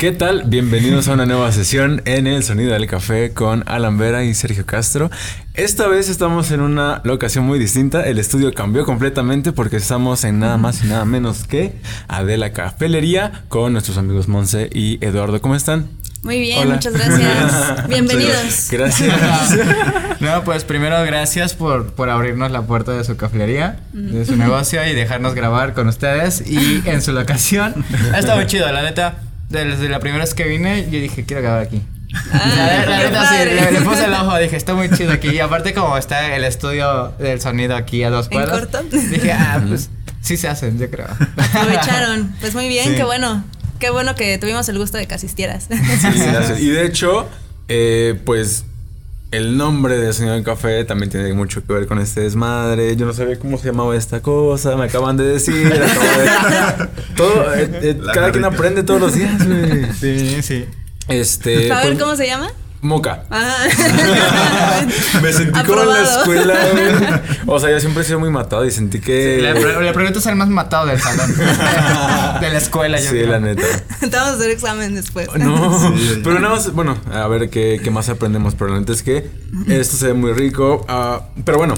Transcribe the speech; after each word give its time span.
¿Qué 0.00 0.12
tal? 0.12 0.44
Bienvenidos 0.46 1.08
a 1.08 1.12
una 1.12 1.26
nueva 1.26 1.52
sesión 1.52 2.00
en 2.06 2.26
El 2.26 2.42
Sonido 2.42 2.72
del 2.72 2.86
Café 2.86 3.34
con 3.34 3.64
Alan 3.66 3.98
Vera 3.98 4.24
y 4.24 4.32
Sergio 4.32 4.64
Castro. 4.64 5.10
Esta 5.52 5.88
vez 5.88 6.08
estamos 6.08 6.50
en 6.52 6.62
una 6.62 7.02
locación 7.04 7.44
muy 7.44 7.58
distinta. 7.58 8.06
El 8.06 8.18
estudio 8.18 8.50
cambió 8.54 8.86
completamente 8.86 9.52
porque 9.52 9.76
estamos 9.76 10.24
en 10.24 10.38
nada 10.38 10.56
más 10.56 10.82
y 10.82 10.86
nada 10.86 11.04
menos 11.04 11.46
que 11.46 11.74
Adela 12.08 12.54
Cafelería 12.54 13.44
con 13.48 13.74
nuestros 13.74 13.98
amigos 13.98 14.26
Monse 14.26 14.70
y 14.72 15.04
Eduardo. 15.04 15.38
¿Cómo 15.42 15.54
están? 15.54 15.90
Muy 16.22 16.40
bien, 16.40 16.66
muchas 16.70 16.94
gracias. 16.94 17.86
Bienvenidos. 17.88 18.68
Gracias. 18.70 19.14
no, 20.20 20.44
pues 20.44 20.64
primero 20.64 21.04
gracias 21.04 21.52
por, 21.52 21.92
por 21.92 22.08
abrirnos 22.08 22.50
la 22.50 22.62
puerta 22.62 22.92
de 22.92 23.04
su 23.04 23.18
cafelería, 23.18 23.80
de 23.92 24.24
su 24.24 24.34
negocio 24.36 24.82
y 24.86 24.94
dejarnos 24.94 25.34
grabar 25.34 25.74
con 25.74 25.88
ustedes 25.88 26.42
y 26.46 26.80
en 26.86 27.02
su 27.02 27.12
locación. 27.12 27.84
Ha 28.14 28.20
estado 28.20 28.38
muy 28.38 28.46
chido, 28.46 28.70
la 28.72 28.82
neta. 28.82 29.29
Desde 29.50 29.88
la 29.88 29.98
primera 29.98 30.24
vez 30.24 30.32
que 30.32 30.44
vine, 30.44 30.84
yo 30.84 31.00
dije, 31.00 31.24
quiero 31.24 31.42
grabar 31.42 31.62
aquí. 31.62 31.82
Ah, 32.32 32.84
la, 32.88 32.98
neta, 32.98 33.28
sí, 33.28 33.74
le, 33.74 33.80
puse 33.82 34.04
el 34.04 34.14
ojo, 34.14 34.38
dije, 34.38 34.56
está 34.56 34.74
muy 34.74 34.90
chido 34.90 35.12
aquí. 35.12 35.28
Y 35.28 35.40
aparte, 35.40 35.74
como 35.74 35.98
está 35.98 36.34
el 36.34 36.44
estudio 36.44 37.12
del 37.18 37.40
sonido 37.40 37.76
aquí 37.76 38.02
a 38.04 38.10
dos 38.10 38.28
cuadras, 38.28 38.68
dije, 39.10 39.32
ah, 39.32 39.62
pues 39.66 39.90
sí 40.20 40.36
se 40.36 40.48
hacen, 40.48 40.78
yo 40.78 40.88
creo. 40.90 41.08
Aprovecharon. 41.36 42.34
Pues 42.40 42.54
muy 42.54 42.68
bien, 42.68 42.94
qué 42.94 43.04
bueno. 43.04 43.44
Qué 43.80 43.90
bueno 43.90 44.14
que 44.14 44.36
tuvimos 44.38 44.68
el 44.68 44.78
gusto 44.78 44.98
de 44.98 45.08
que 45.08 45.14
asistieras. 45.14 45.68
Sí, 45.70 46.20
gracias. 46.30 46.60
Y 46.60 46.68
de 46.68 46.84
hecho, 46.86 47.28
eh, 47.68 48.20
pues 48.24 48.66
el 49.30 49.56
nombre 49.56 49.96
de 49.96 50.12
Señor 50.12 50.34
del 50.34 50.44
Café 50.44 50.84
también 50.84 51.10
tiene 51.10 51.32
mucho 51.32 51.64
que 51.64 51.72
ver 51.72 51.86
con 51.86 51.98
este 51.98 52.22
desmadre. 52.22 52.96
Yo 52.96 53.06
no 53.06 53.12
sabía 53.12 53.38
cómo 53.38 53.58
se 53.58 53.66
llamaba 53.66 53.96
esta 53.96 54.20
cosa, 54.20 54.76
me 54.76 54.84
acaban 54.84 55.16
de 55.16 55.24
decir. 55.24 55.72
todo, 57.16 57.54
eh, 57.54 57.70
eh, 57.82 58.00
cada 58.12 58.32
quien 58.32 58.44
aprende 58.44 58.82
todos 58.82 59.00
los 59.00 59.14
días, 59.14 59.40
Sí, 60.00 60.42
sí. 60.42 60.66
Este. 61.08 61.72
A 61.72 61.76
ver, 61.76 61.88
pues, 61.90 62.02
¿cómo 62.02 62.16
se 62.16 62.26
llama? 62.26 62.50
Moca. 62.82 63.24
me 65.22 65.32
sentí 65.32 65.62
como 65.64 65.82
en 65.82 65.88
la 65.88 66.02
escuela. 66.02 66.54
O 67.46 67.58
sea, 67.60 67.70
yo 67.70 67.78
siempre 67.80 68.02
he 68.02 68.06
sido 68.06 68.18
muy 68.20 68.30
matado 68.30 68.64
y 68.64 68.70
sentí 68.70 69.00
que. 69.00 69.36
Sí, 69.36 69.42
le, 69.42 69.82
le 69.82 69.92
pregunto 69.92 70.20
ser 70.20 70.32
el 70.32 70.38
más 70.38 70.48
matado 70.48 70.86
del 70.86 70.98
salón. 71.00 71.30
de 72.40 72.50
la 72.50 72.58
escuela, 72.58 72.98
yo 72.98 73.04
Sí, 73.10 73.10
creo. 73.16 73.26
la 73.32 73.40
neta. 73.40 73.62
Te 74.00 74.06
vamos 74.08 74.30
a 74.32 74.34
hacer 74.36 74.50
examen 74.50 74.94
después. 74.94 75.28
No, 75.36 75.94
pero 76.24 76.40
nada 76.40 76.54
más, 76.54 76.72
bueno, 76.72 76.96
a 77.12 77.26
ver 77.28 77.50
qué, 77.50 77.80
qué 77.84 77.90
más 77.90 78.08
aprendemos. 78.08 78.54
Pero 78.54 78.72
la 78.72 78.80
neta 78.80 78.92
es 78.92 79.02
que 79.02 79.30
esto 79.68 79.96
se 79.96 80.06
ve 80.08 80.14
muy 80.14 80.32
rico. 80.32 80.84
ah, 80.88 81.20
pero 81.44 81.58
bueno, 81.58 81.74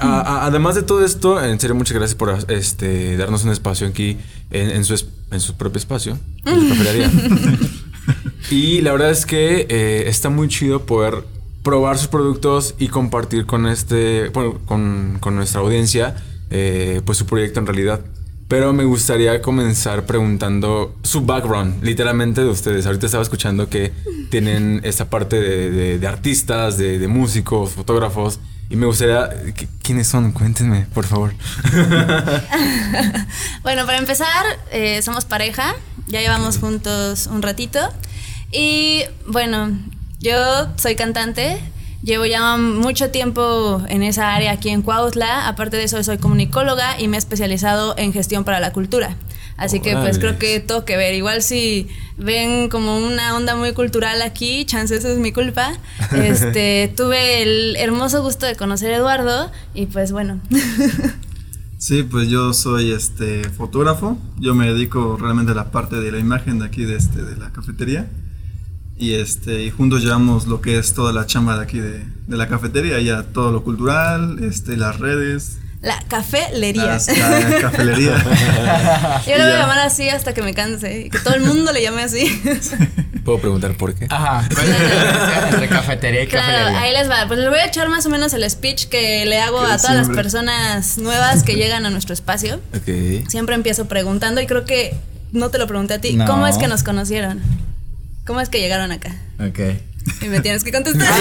ah, 0.00 0.22
ah, 0.26 0.40
además 0.46 0.74
de 0.74 0.82
todo 0.82 1.04
esto, 1.04 1.40
en 1.42 1.60
serio, 1.60 1.76
muchas 1.76 1.96
gracias 1.96 2.16
por 2.16 2.36
este, 2.48 3.16
darnos 3.16 3.44
un 3.44 3.50
espacio 3.52 3.86
aquí 3.86 4.18
en, 4.50 4.70
en 4.70 4.84
su, 4.84 4.94
es- 4.94 5.06
en 5.30 5.40
su 5.40 5.56
propio 5.56 5.78
espacio, 5.78 6.18
en 6.44 6.68
su. 6.74 7.78
y 8.50 8.80
la 8.80 8.92
verdad 8.92 9.10
es 9.10 9.26
que 9.26 9.66
eh, 9.68 10.04
está 10.08 10.30
muy 10.30 10.48
chido 10.48 10.86
poder 10.86 11.24
probar 11.62 11.98
sus 11.98 12.08
productos 12.08 12.74
y 12.78 12.88
compartir 12.88 13.46
con 13.46 13.66
este, 13.66 14.30
con, 14.32 15.18
con 15.18 15.36
nuestra 15.36 15.60
audiencia, 15.60 16.16
eh, 16.50 17.02
pues 17.04 17.18
su 17.18 17.26
proyecto 17.26 17.60
en 17.60 17.66
realidad. 17.66 18.00
Pero 18.48 18.72
me 18.72 18.84
gustaría 18.84 19.42
comenzar 19.42 20.06
preguntando 20.06 20.96
su 21.02 21.26
background, 21.26 21.84
literalmente 21.84 22.40
de 22.40 22.48
ustedes. 22.48 22.86
Ahorita 22.86 23.04
estaba 23.04 23.22
escuchando 23.22 23.68
que 23.68 23.92
tienen 24.30 24.80
esta 24.84 25.10
parte 25.10 25.38
de, 25.38 26.06
artistas, 26.06 26.78
de 26.78 27.06
músicos, 27.08 27.72
fotógrafos. 27.72 28.40
Y 28.70 28.76
me 28.76 28.86
gustaría... 28.86 29.30
¿qu- 29.54 29.68
¿Quiénes 29.82 30.06
son? 30.08 30.32
Cuéntenme, 30.32 30.86
por 30.94 31.06
favor. 31.06 31.32
Bueno, 33.62 33.84
para 33.86 33.98
empezar, 33.98 34.44
eh, 34.70 35.00
somos 35.02 35.24
pareja. 35.24 35.74
Ya 36.06 36.20
llevamos 36.20 36.58
juntos 36.58 37.26
un 37.26 37.42
ratito. 37.42 37.80
Y 38.52 39.02
bueno, 39.26 39.70
yo 40.20 40.68
soy 40.76 40.94
cantante. 40.96 41.60
Llevo 42.02 42.24
ya 42.26 42.56
mucho 42.56 43.10
tiempo 43.10 43.82
en 43.88 44.02
esa 44.02 44.34
área 44.34 44.52
aquí 44.52 44.68
en 44.70 44.82
Cuautla. 44.82 45.48
Aparte 45.48 45.76
de 45.76 45.84
eso, 45.84 46.02
soy 46.02 46.18
comunicóloga 46.18 46.98
y 47.00 47.08
me 47.08 47.16
he 47.16 47.18
especializado 47.18 47.94
en 47.98 48.12
gestión 48.12 48.44
para 48.44 48.60
la 48.60 48.72
cultura. 48.72 49.16
Así 49.58 49.80
que 49.80 49.94
pues 49.96 50.20
creo 50.20 50.38
que 50.38 50.60
todo 50.60 50.84
que 50.84 50.96
ver. 50.96 51.14
Igual 51.14 51.42
si 51.42 51.88
ven 52.16 52.68
como 52.68 52.96
una 52.96 53.36
onda 53.36 53.56
muy 53.56 53.72
cultural 53.72 54.22
aquí, 54.22 54.64
chance 54.64 54.94
eso 54.94 55.08
es 55.08 55.18
mi 55.18 55.32
culpa. 55.32 55.72
Este, 56.12 56.92
tuve 56.96 57.42
el 57.42 57.76
hermoso 57.76 58.22
gusto 58.22 58.46
de 58.46 58.54
conocer 58.56 58.94
a 58.94 58.96
Eduardo 58.96 59.50
y 59.74 59.86
pues 59.86 60.12
bueno. 60.12 60.40
Sí, 61.80 62.02
pues 62.02 62.28
yo 62.28 62.52
soy 62.54 62.90
este 62.90 63.48
fotógrafo. 63.50 64.18
Yo 64.40 64.52
me 64.52 64.66
dedico 64.66 65.16
realmente 65.16 65.52
a 65.52 65.54
la 65.54 65.70
parte 65.70 65.94
de 66.00 66.10
la 66.10 66.18
imagen 66.18 66.58
de 66.58 66.66
aquí 66.66 66.84
de 66.84 66.96
este 66.96 67.22
de 67.22 67.36
la 67.36 67.52
cafetería. 67.52 68.10
Y 68.96 69.14
este 69.14 69.62
y 69.62 69.70
juntos 69.70 70.02
llevamos 70.02 70.48
lo 70.48 70.60
que 70.60 70.76
es 70.76 70.92
toda 70.92 71.12
la 71.12 71.24
chamba 71.26 71.56
de 71.56 71.62
aquí 71.62 71.78
de, 71.78 72.04
de 72.26 72.36
la 72.36 72.48
cafetería, 72.48 72.98
ya 73.00 73.22
todo 73.22 73.52
lo 73.52 73.62
cultural, 73.62 74.42
este 74.42 74.76
las 74.76 74.98
redes, 74.98 75.58
La 75.80 76.00
cafelería. 76.08 76.86
las- 76.86 77.06
la 77.06 77.60
cafelería. 77.60 78.12
Yo 79.26 79.36
le 79.36 79.44
voy 79.44 79.52
a 79.52 79.58
llamar 79.58 79.78
así 79.78 80.08
hasta 80.08 80.34
que 80.34 80.42
me 80.42 80.52
canse. 80.54 81.02
y 81.06 81.10
Que 81.10 81.18
todo 81.20 81.34
el 81.34 81.42
mundo 81.42 81.72
le 81.72 81.82
llame 81.82 82.02
así. 82.02 82.26
¿Puedo 83.24 83.38
preguntar 83.40 83.76
por 83.76 83.94
qué? 83.94 84.06
Ajá. 84.10 84.48
¿Cuál 84.54 84.66
es 84.68 84.78
la 84.80 84.84
diferencia 84.84 85.48
entre 85.50 85.68
cafetería 85.68 86.22
y 86.22 86.26
claro, 86.26 86.46
cafelería? 86.46 86.80
ahí 86.80 86.92
les 86.92 87.10
va. 87.10 87.26
Pues 87.28 87.38
les 87.38 87.48
voy 87.48 87.58
a 87.58 87.66
echar 87.66 87.88
más 87.88 88.06
o 88.06 88.10
menos 88.10 88.32
el 88.32 88.48
speech 88.50 88.86
que 88.86 89.24
le 89.26 89.38
hago 89.40 89.60
a 89.60 89.76
todas 89.76 89.94
las 89.96 90.08
personas 90.08 90.98
nuevas 90.98 91.42
que 91.44 91.54
llegan 91.54 91.86
a 91.86 91.90
nuestro 91.90 92.12
espacio. 92.14 92.60
Ok. 92.74 93.28
Siempre 93.28 93.54
empiezo 93.54 93.86
preguntando 93.86 94.40
y 94.40 94.46
creo 94.46 94.64
que 94.64 94.96
no 95.32 95.50
te 95.50 95.58
lo 95.58 95.66
pregunté 95.68 95.94
a 95.94 96.00
ti. 96.00 96.14
No. 96.14 96.24
¿Cómo 96.26 96.46
es 96.46 96.56
que 96.58 96.66
nos 96.68 96.82
conocieron? 96.82 97.40
¿Cómo 98.26 98.40
es 98.40 98.48
que 98.48 98.58
llegaron 98.60 98.90
acá? 98.92 99.14
Ok. 99.38 99.60
Y 100.20 100.26
me 100.26 100.40
tienes 100.40 100.64
que 100.64 100.72
contestar. 100.72 101.08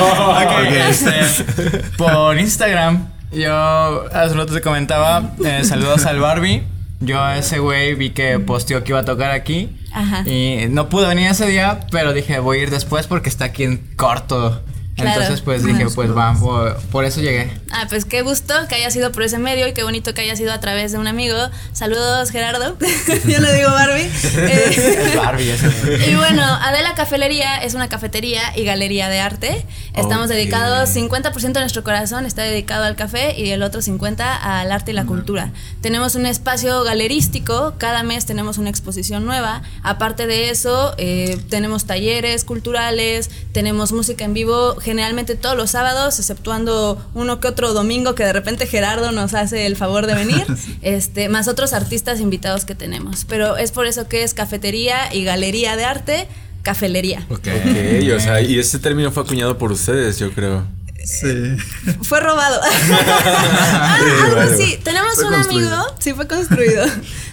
Ok, 0.00 0.52
este, 0.88 1.78
por 1.96 2.38
Instagram, 2.38 3.08
yo 3.32 4.06
hace 4.12 4.34
rato 4.34 4.52
te 4.52 4.60
comentaba, 4.60 5.34
eh, 5.44 5.62
saludos 5.64 6.06
al 6.06 6.18
Barbie. 6.20 6.64
Yo 7.00 7.22
a 7.22 7.38
ese 7.38 7.58
güey 7.58 7.94
vi 7.94 8.10
que 8.10 8.38
posteó 8.38 8.84
que 8.84 8.92
iba 8.92 9.00
a 9.00 9.04
tocar 9.04 9.30
aquí. 9.30 9.74
Ajá. 9.92 10.22
Y 10.28 10.66
no 10.68 10.88
pude 10.88 11.06
venir 11.06 11.28
ese 11.28 11.46
día, 11.46 11.80
pero 11.90 12.12
dije, 12.12 12.38
voy 12.40 12.58
a 12.58 12.62
ir 12.64 12.70
después 12.70 13.06
porque 13.06 13.28
está 13.30 13.46
aquí 13.46 13.64
en 13.64 13.78
corto. 13.96 14.62
Claro. 15.00 15.20
Entonces, 15.22 15.40
pues 15.44 15.64
dije, 15.64 15.86
pues 15.94 16.16
va, 16.16 16.34
por, 16.34 16.76
por 16.90 17.04
eso 17.04 17.20
llegué. 17.20 17.50
Ah, 17.70 17.86
pues 17.88 18.04
qué 18.04 18.22
gusto 18.22 18.54
que 18.68 18.74
haya 18.76 18.90
sido 18.90 19.12
por 19.12 19.22
ese 19.22 19.38
medio 19.38 19.66
y 19.68 19.72
qué 19.72 19.82
bonito 19.82 20.14
que 20.14 20.20
haya 20.22 20.36
sido 20.36 20.52
a 20.52 20.60
través 20.60 20.92
de 20.92 20.98
un 20.98 21.06
amigo. 21.06 21.36
Saludos, 21.72 22.30
Gerardo. 22.30 22.76
Yo 23.26 23.38
le 23.40 23.52
digo 23.54 23.70
Barbie. 23.70 24.10
Eh, 24.36 25.12
Barbie 25.16 25.50
ese 25.50 25.68
güey. 25.68 26.10
Y 26.10 26.14
bueno, 26.14 26.42
Adela 26.42 26.94
Cafelería 26.94 27.56
es 27.58 27.74
una 27.74 27.88
cafetería 27.88 28.40
y 28.56 28.64
galería 28.64 29.08
de 29.08 29.20
arte. 29.20 29.66
Estamos 29.94 30.26
Ok. 30.26 30.32
dedicados, 30.32 30.90
50% 30.94 31.52
de 31.52 31.60
nuestro 31.60 31.84
corazón 31.84 32.26
está 32.26 32.42
dedicado 32.42 32.84
al 32.84 32.96
café 32.96 33.38
y 33.38 33.50
el 33.50 33.62
otro 33.62 33.80
50% 33.80 34.20
al 34.42 34.72
arte 34.72 34.90
y 34.92 34.94
la 34.94 35.04
cultura. 35.04 35.50
Tenemos 35.80 36.14
un 36.14 36.26
espacio 36.26 36.82
galerístico, 36.84 37.74
cada 37.78 38.02
mes 38.02 38.26
tenemos 38.26 38.58
una 38.58 38.70
exposición 38.70 39.24
nueva. 39.24 39.62
Aparte 39.82 40.26
de 40.26 40.50
eso, 40.50 40.94
eh, 40.98 41.38
tenemos 41.48 41.84
talleres 41.86 42.44
culturales, 42.44 43.30
tenemos 43.52 43.92
música 43.92 44.24
en 44.24 44.34
vivo, 44.34 44.74
generalmente 44.90 45.36
todos 45.36 45.56
los 45.56 45.70
sábados, 45.70 46.18
exceptuando 46.18 47.00
uno 47.14 47.38
que 47.38 47.46
otro 47.46 47.72
domingo 47.74 48.16
que 48.16 48.24
de 48.24 48.32
repente 48.32 48.66
Gerardo 48.66 49.12
nos 49.12 49.34
hace 49.34 49.66
el 49.66 49.76
favor 49.76 50.08
de 50.08 50.14
venir, 50.14 50.44
este, 50.82 51.28
más 51.28 51.46
otros 51.46 51.72
artistas 51.74 52.18
invitados 52.18 52.64
que 52.64 52.74
tenemos. 52.74 53.24
Pero 53.24 53.56
es 53.56 53.70
por 53.70 53.86
eso 53.86 54.08
que 54.08 54.24
es 54.24 54.34
cafetería 54.34 55.14
y 55.14 55.22
galería 55.22 55.76
de 55.76 55.84
arte, 55.84 56.26
cafelería. 56.62 57.24
Ok, 57.30 57.46
o 58.16 58.18
sea, 58.18 58.40
y 58.40 58.58
este 58.58 58.80
término 58.80 59.12
fue 59.12 59.22
acuñado 59.22 59.56
por 59.58 59.70
ustedes, 59.70 60.18
yo 60.18 60.32
creo. 60.32 60.66
Sí. 61.04 61.56
Fue 62.02 62.18
robado. 62.20 62.60
Ah, 62.92 63.98
algo 64.24 64.40
así. 64.40 64.78
Tenemos 64.82 65.14
Fue 65.14 65.24
un 65.26 65.34
construido. 65.34 65.74
amigo, 65.76 65.94
sí 66.00 66.12
fue 66.12 66.26
construido. 66.26 66.84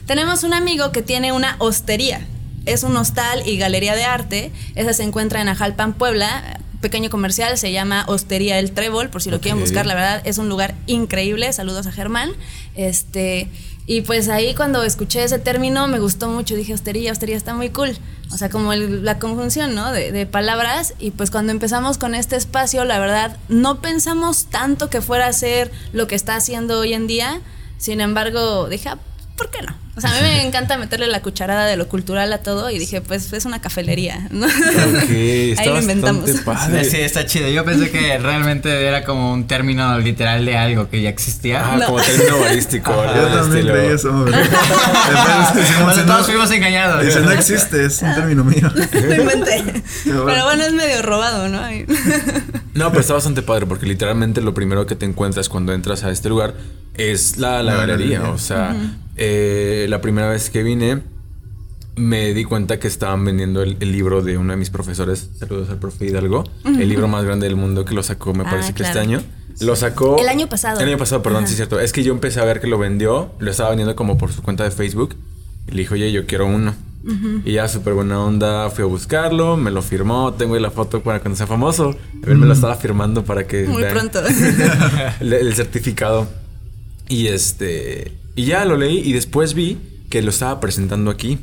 Tenemos 0.06 0.44
un 0.44 0.53
amigo 0.53 0.91
que 0.91 1.01
tiene 1.01 1.31
una 1.31 1.56
hostería. 1.59 2.22
Es 2.66 2.84
un 2.84 2.95
hostal 2.95 3.42
y 3.45 3.57
galería 3.57 3.95
de 3.95 4.04
arte. 4.06 4.51
Esa 4.75 4.94
se 4.94 5.04
encuentra 5.04 5.42
en 5.42 5.50
Ajalpan, 5.50 5.94
Puebla. 5.94 6.59
Pequeño 6.81 7.09
comercial, 7.09 7.57
se 7.57 7.71
llama 7.71 8.06
Hostería 8.07 8.59
El 8.59 8.71
Trébol, 8.71 9.09
por 9.09 9.21
si 9.24 9.31
lo 9.31 9.41
quieren 9.41 9.59
buscar, 9.59 9.85
la 9.88 9.95
verdad 9.95 10.21
es 10.25 10.38
un 10.38 10.47
lugar 10.47 10.75
increíble. 10.85 11.51
Saludos 11.51 11.88
a 11.88 11.91
Germán. 11.91 12.31
Este, 12.75 13.50
y 13.88 14.01
pues 14.01 14.29
ahí 14.29 14.53
cuando 14.53 14.83
escuché 14.83 15.24
ese 15.24 15.39
término 15.39 15.88
me 15.88 15.97
gustó 16.00 16.27
mucho, 16.29 16.56
dije 16.56 16.74
hostería, 16.74 17.12
hostería 17.12 17.35
está 17.35 17.53
muy 17.56 17.69
cool. 17.71 17.97
O 18.31 18.38
sea, 18.38 18.50
como 18.50 18.74
el- 18.74 19.03
la 19.06 19.18
conjunción, 19.19 19.74
¿no? 19.74 19.91
De, 19.91 20.12
de 20.12 20.25
palabras. 20.25 20.94
Y 21.00 21.12
pues 21.12 21.31
cuando 21.31 21.51
empezamos 21.51 21.97
con 21.97 22.13
este 22.13 22.35
espacio, 22.35 22.83
la 22.85 23.00
verdad, 23.00 23.38
no 23.50 23.81
pensamos 23.81 24.45
tanto 24.45 24.89
que 24.89 25.01
fuera 25.01 25.27
a 25.27 25.33
ser 25.33 25.71
lo 25.94 26.07
que 26.07 26.15
está 26.15 26.35
haciendo 26.35 26.80
hoy 26.80 26.94
en 26.94 27.07
día. 27.07 27.41
Sin 27.77 28.01
embargo, 28.01 28.68
dije, 28.69 28.89
ah, 28.89 28.97
¿por 29.38 29.50
qué 29.51 29.62
no? 29.62 29.75
O 29.95 30.01
sea, 30.01 30.12
a 30.12 30.13
mí 30.13 30.19
me 30.22 30.45
encanta 30.45 30.78
meterle 30.78 31.07
la 31.07 31.24
cucharada 31.24 31.66
de 31.66 31.75
lo 31.75 31.88
cultural 31.88 32.31
a 32.31 32.38
todo 32.44 32.69
y 32.69 32.78
dije, 32.78 33.01
pues 33.01 33.34
es 33.34 33.45
una 33.45 33.62
cafelería, 33.62 34.28
¿no? 34.30 34.45
Ok, 34.45 34.51
está 35.10 35.62
Ahí 35.63 35.69
lo 35.69 35.80
inventamos. 35.81 36.30
padre. 36.42 36.86
Sí, 36.86 36.98
está 36.98 37.25
chido. 37.25 37.50
Yo 37.50 37.66
pensé 37.66 37.89
que 37.89 38.16
realmente 38.19 38.69
era 38.86 39.04
como 39.04 39.34
un 39.34 39.48
término 39.48 39.98
literal 39.98 40.45
de 40.45 40.56
algo 40.56 40.88
que 40.92 41.01
ya 41.01 41.10
existía. 41.10 41.63
Ah, 41.66 41.80
como 41.84 42.00
término 42.00 42.39
barístico. 42.39 42.92
Yo 42.92 43.01
¿verdad? 43.01 43.39
también 43.42 43.66
Estilo- 43.68 43.74
creí 43.74 43.88
eso. 43.95 44.25
todos 46.06 46.25
fuimos 46.28 46.51
engañados. 46.51 47.04
Dice, 47.04 47.22
no 47.22 47.31
existe, 47.31 47.86
es 47.86 48.01
un 48.04 48.13
término 48.13 48.44
mío. 48.44 48.69
lo 48.94 49.16
inventé. 49.16 49.83
Pero 50.04 50.24
bueno. 50.25 50.63
Es 50.63 50.74
medio 50.74 51.01
robado, 51.01 51.48
¿no? 51.50 51.62
No, 52.74 52.90
pero 52.90 53.00
está 53.01 53.13
bastante 53.13 53.42
padre 53.42 53.66
porque 53.66 53.86
literalmente 53.86 54.42
lo 54.42 54.54
primero 54.54 54.86
que 54.86 54.95
te 54.95 55.06
encuentras 55.06 55.50
cuando 55.50 55.74
entras 55.74 56.04
a 56.04 56.12
este 56.12 56.30
lugar 56.30 56.54
es 56.95 57.38
la, 57.38 57.63
la 57.63 57.72
La 57.72 57.75
galería. 57.78 58.19
galería. 58.19 58.31
O 58.33 58.38
sea, 58.38 58.75
eh, 59.18 59.86
la 59.90 60.02
primera 60.02 60.30
vez 60.30 60.50
que 60.50 60.64
vine 60.64 61.02
me 61.96 62.34
di 62.34 62.44
cuenta 62.44 62.78
que 62.80 62.88
estaban 62.88 63.25
vendiendo 63.25 63.64
el, 63.64 63.78
el 63.80 63.92
libro 63.92 64.22
de 64.22 64.38
uno 64.38 64.54
de 64.54 64.58
mis 64.58 64.69
profesores. 64.69 65.30
Saludos 65.40 65.69
al 65.72 65.80
profe 65.80 66.06
Hidalgo. 66.06 66.44
El 66.64 66.88
libro 66.90 67.08
más 67.08 67.25
grande 67.25 67.48
del 67.48 67.56
mundo 67.56 67.86
que 67.86 67.96
lo 67.96 68.04
sacó, 68.04 68.34
me 68.34 68.44
Ah, 68.46 68.50
parece 68.52 68.69
que 68.69 68.84
claro. 68.84 68.90
este 68.90 69.00
año. 69.00 69.24
Lo 69.62 69.75
sacó. 69.75 70.18
El 70.19 70.30
año 70.30 70.48
pasado. 70.48 70.80
El 70.80 70.88
año 70.90 70.98
pasado, 71.00 71.24
perdón, 71.24 71.40
Ajá. 71.40 71.48
sí 71.48 71.54
es 71.54 71.58
cierto. 71.58 71.80
Es 71.80 71.92
que 71.94 72.04
yo 72.04 72.14
empecé 72.14 72.40
a 72.40 72.46
ver 72.46 72.62
que 72.62 72.68
lo 72.68 72.78
vendió, 72.78 73.31
lo 73.40 73.50
estaba 73.50 73.69
vendiendo 73.69 73.96
como 73.96 74.16
por 74.19 74.31
su 74.31 74.44
cuenta 74.44 74.64
de 74.64 74.69
Facebook. 74.69 75.16
Y 75.68 75.72
le 75.72 75.78
dije, 75.80 75.94
oye, 75.96 76.12
yo 76.12 76.28
quiero 76.28 76.46
uno. 76.46 76.75
Y 77.46 77.54
ya 77.54 77.68
súper 77.69 77.94
buena 77.94 78.19
onda, 78.19 78.69
fui 78.69 78.84
a 78.84 78.86
buscarlo, 78.88 79.56
me 79.56 79.72
lo 79.72 79.81
firmó, 79.81 80.34
tengo 80.34 80.56
ahí 80.56 80.62
la 80.62 80.72
foto 80.72 81.02
para 81.02 81.22
cuando 81.22 81.38
sea 81.38 81.48
famoso. 81.48 81.96
Ver, 82.16 82.36
me 82.36 82.46
lo 82.46 82.54
estaba 82.54 82.75
firmando 82.75 83.24
para 83.24 83.48
que... 83.48 83.66
Muy 83.66 83.81
vean 83.81 83.94
pronto. 83.94 84.19
el, 85.22 85.34
el 85.34 85.54
certificado. 85.56 86.28
Y 87.08 87.28
este... 87.28 88.12
Y 88.38 88.45
ya 88.45 88.63
lo 88.63 88.78
leí 88.78 89.00
y 89.04 89.12
después 89.12 89.54
vi 89.54 89.78
que 90.10 90.22
lo 90.22 90.30
estaba 90.30 90.62
presentando 90.62 91.12
aquí. 91.12 91.38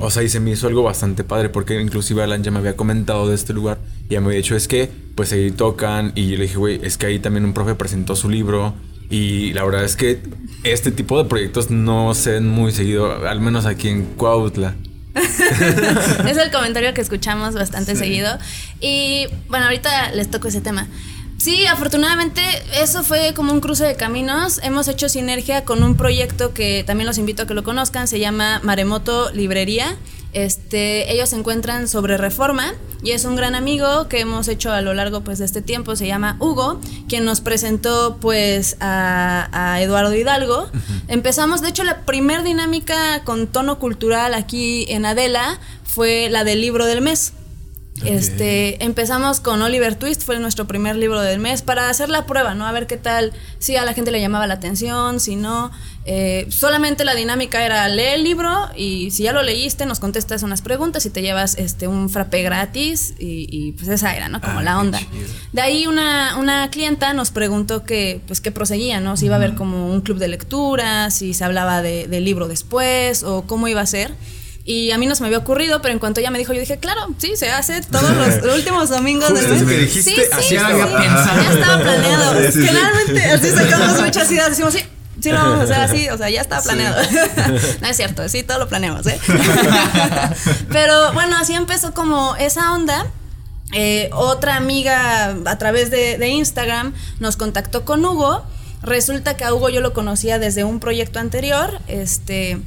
O 0.00 0.10
sea, 0.10 0.22
y 0.22 0.28
se 0.28 0.38
me 0.40 0.50
hizo 0.50 0.66
algo 0.66 0.82
bastante 0.82 1.24
padre 1.24 1.48
porque 1.48 1.80
inclusive 1.80 2.22
Alan 2.22 2.42
ya 2.42 2.50
me 2.50 2.58
había 2.58 2.76
comentado 2.76 3.26
de 3.28 3.34
este 3.34 3.54
lugar 3.54 3.78
y 4.08 4.12
ya 4.14 4.20
me 4.20 4.26
había 4.26 4.38
dicho, 4.38 4.54
es 4.54 4.68
que 4.68 4.90
pues 5.14 5.32
ahí 5.32 5.50
tocan 5.50 6.12
y 6.14 6.28
yo 6.28 6.36
le 6.36 6.42
dije, 6.42 6.56
güey, 6.56 6.78
es 6.82 6.98
que 6.98 7.06
ahí 7.06 7.18
también 7.20 7.44
un 7.46 7.54
profe 7.54 7.74
presentó 7.74 8.16
su 8.16 8.28
libro 8.28 8.74
y 9.08 9.54
la 9.54 9.64
verdad 9.64 9.84
es 9.84 9.96
que 9.96 10.20
este 10.62 10.90
tipo 10.90 11.16
de 11.22 11.26
proyectos 11.28 11.70
no 11.70 12.12
se 12.14 12.32
ven 12.32 12.48
muy 12.48 12.70
seguido, 12.72 13.26
al 13.26 13.40
menos 13.40 13.64
aquí 13.64 13.88
en 13.88 14.02
Cuautla. 14.04 14.74
es 15.14 16.36
el 16.36 16.50
comentario 16.50 16.92
que 16.92 17.00
escuchamos 17.00 17.54
bastante 17.54 17.92
Sí. 17.94 18.00
seguido. 18.00 18.36
Y 18.80 19.26
bueno, 19.48 19.66
ahorita 19.66 20.10
les 20.12 20.30
toco 20.30 20.48
ese 20.48 20.60
tema. 20.60 20.86
Sí, 21.38 21.66
afortunadamente 21.66 22.42
eso 22.80 23.04
fue 23.04 23.34
como 23.34 23.52
un 23.52 23.60
cruce 23.60 23.84
de 23.84 23.94
caminos. 23.94 24.58
Hemos 24.62 24.88
hecho 24.88 25.08
sinergia 25.08 25.64
con 25.64 25.82
un 25.82 25.96
proyecto 25.96 26.54
que 26.54 26.82
también 26.84 27.06
los 27.06 27.18
invito 27.18 27.42
a 27.42 27.46
que 27.46 27.54
lo 27.54 27.62
conozcan. 27.62 28.08
Se 28.08 28.18
llama 28.18 28.60
Maremoto 28.62 29.30
Librería. 29.32 29.96
Este, 30.32 31.12
ellos 31.12 31.30
se 31.30 31.36
encuentran 31.36 31.88
sobre 31.88 32.18
Reforma 32.18 32.74
y 33.02 33.12
es 33.12 33.24
un 33.24 33.36
gran 33.36 33.54
amigo 33.54 34.08
que 34.08 34.20
hemos 34.20 34.48
hecho 34.48 34.70
a 34.70 34.82
lo 34.82 34.92
largo 34.92 35.22
pues, 35.22 35.38
de 35.38 35.44
este 35.44 35.62
tiempo. 35.62 35.94
Se 35.94 36.06
llama 36.06 36.36
Hugo, 36.40 36.80
quien 37.08 37.24
nos 37.24 37.40
presentó 37.40 38.18
pues 38.20 38.76
a, 38.80 39.48
a 39.52 39.80
Eduardo 39.80 40.14
Hidalgo. 40.14 40.68
Empezamos, 41.08 41.62
de 41.62 41.68
hecho, 41.68 41.84
la 41.84 42.00
primer 42.04 42.42
dinámica 42.42 43.22
con 43.24 43.46
tono 43.46 43.78
cultural 43.78 44.34
aquí 44.34 44.86
en 44.88 45.06
Adela 45.06 45.60
fue 45.84 46.28
la 46.30 46.44
del 46.44 46.60
libro 46.60 46.86
del 46.86 47.02
mes. 47.02 47.32
Este, 48.04 48.84
empezamos 48.84 49.40
con 49.40 49.62
Oliver 49.62 49.94
Twist, 49.94 50.22
fue 50.22 50.38
nuestro 50.38 50.66
primer 50.66 50.96
libro 50.96 51.20
del 51.20 51.38
mes, 51.38 51.62
para 51.62 51.88
hacer 51.88 52.08
la 52.08 52.26
prueba, 52.26 52.54
¿no? 52.54 52.66
A 52.66 52.72
ver 52.72 52.86
qué 52.86 52.96
tal, 52.96 53.32
si 53.58 53.76
a 53.76 53.84
la 53.84 53.94
gente 53.94 54.10
le 54.10 54.20
llamaba 54.20 54.46
la 54.46 54.54
atención, 54.54 55.18
si 55.20 55.36
no. 55.36 55.70
Eh, 56.08 56.46
solamente 56.50 57.04
la 57.04 57.14
dinámica 57.16 57.64
era 57.64 57.88
lee 57.88 58.14
el 58.14 58.22
libro 58.22 58.68
y 58.76 59.10
si 59.10 59.24
ya 59.24 59.32
lo 59.32 59.42
leíste, 59.42 59.86
nos 59.86 59.98
contestas 59.98 60.44
unas 60.44 60.62
preguntas 60.62 61.04
y 61.04 61.10
te 61.10 61.20
llevas 61.20 61.56
este, 61.58 61.88
un 61.88 62.10
frappé 62.10 62.42
gratis 62.42 63.14
y, 63.18 63.48
y, 63.50 63.72
pues 63.72 63.88
esa 63.88 64.14
era, 64.14 64.28
¿no? 64.28 64.40
Como 64.40 64.60
Ah, 64.60 64.62
la 64.62 64.78
onda. 64.78 65.00
De 65.52 65.60
ahí 65.60 65.86
una, 65.86 66.36
una 66.38 66.70
clienta 66.70 67.12
nos 67.12 67.30
preguntó 67.30 67.82
que, 67.82 68.20
pues, 68.26 68.40
qué 68.40 68.52
proseguía, 68.52 69.00
¿no? 69.00 69.16
Si 69.16 69.26
iba 69.26 69.34
a 69.34 69.38
haber 69.38 69.54
como 69.54 69.90
un 69.90 70.00
club 70.00 70.18
de 70.18 70.28
lectura, 70.28 71.10
si 71.10 71.34
se 71.34 71.44
hablaba 71.44 71.82
de, 71.82 72.06
del 72.06 72.24
libro 72.24 72.46
después 72.46 73.22
o 73.22 73.42
cómo 73.42 73.68
iba 73.68 73.80
a 73.80 73.86
ser. 73.86 74.12
Y 74.68 74.90
a 74.90 74.98
mí 74.98 75.06
no 75.06 75.14
se 75.14 75.22
me 75.22 75.28
había 75.28 75.38
ocurrido, 75.38 75.80
pero 75.80 75.92
en 75.92 76.00
cuanto 76.00 76.18
ella 76.18 76.32
me 76.32 76.40
dijo, 76.40 76.52
yo 76.52 76.58
dije, 76.58 76.78
claro, 76.78 77.06
sí, 77.18 77.36
se 77.36 77.48
hace 77.50 77.80
todos 77.82 78.10
los 78.10 78.54
últimos 78.56 78.88
domingos 78.88 79.32
del 79.32 79.48
mes. 79.48 79.62
que 79.62 79.78
dijiste, 79.78 80.10
sí, 80.10 80.16
sí, 80.16 80.22
así 80.32 80.48
sí, 80.48 80.56
estaba. 80.56 81.00
sí. 81.00 81.06
Ajá. 81.06 81.42
Ya 81.42 81.52
estaba 81.52 81.78
planeado. 81.82 82.52
Sí. 82.52 82.62
Generalmente 82.66 83.24
así 83.26 83.50
sacamos 83.50 84.00
muchas 84.00 84.30
ideas, 84.32 84.50
decimos, 84.50 84.74
sí, 84.74 84.80
sí 85.20 85.30
lo 85.30 85.36
vamos 85.36 85.60
a 85.60 85.62
hacer 85.62 85.76
así, 85.76 86.08
o 86.08 86.18
sea, 86.18 86.28
ya 86.30 86.40
estaba 86.40 86.62
planeado. 86.62 87.00
no 87.80 87.86
es 87.86 87.96
cierto, 87.96 88.28
sí, 88.28 88.42
todo 88.42 88.58
lo 88.58 88.68
planeamos, 88.68 89.06
¿eh? 89.06 89.20
pero 90.68 91.12
bueno, 91.12 91.36
así 91.40 91.54
empezó 91.54 91.94
como 91.94 92.34
esa 92.34 92.72
onda. 92.72 93.06
Eh, 93.72 94.10
otra 94.12 94.56
amiga 94.56 95.36
a 95.44 95.58
través 95.58 95.90
de, 95.90 96.18
de 96.18 96.28
Instagram 96.28 96.92
nos 97.20 97.36
contactó 97.36 97.84
con 97.84 98.04
Hugo. 98.04 98.44
Resulta 98.82 99.36
que 99.36 99.44
a 99.44 99.54
Hugo 99.54 99.68
yo 99.68 99.80
lo 99.80 99.92
conocía 99.92 100.40
desde 100.40 100.64
un 100.64 100.80
proyecto 100.80 101.18
anterior, 101.18 101.80
este, 101.88 102.60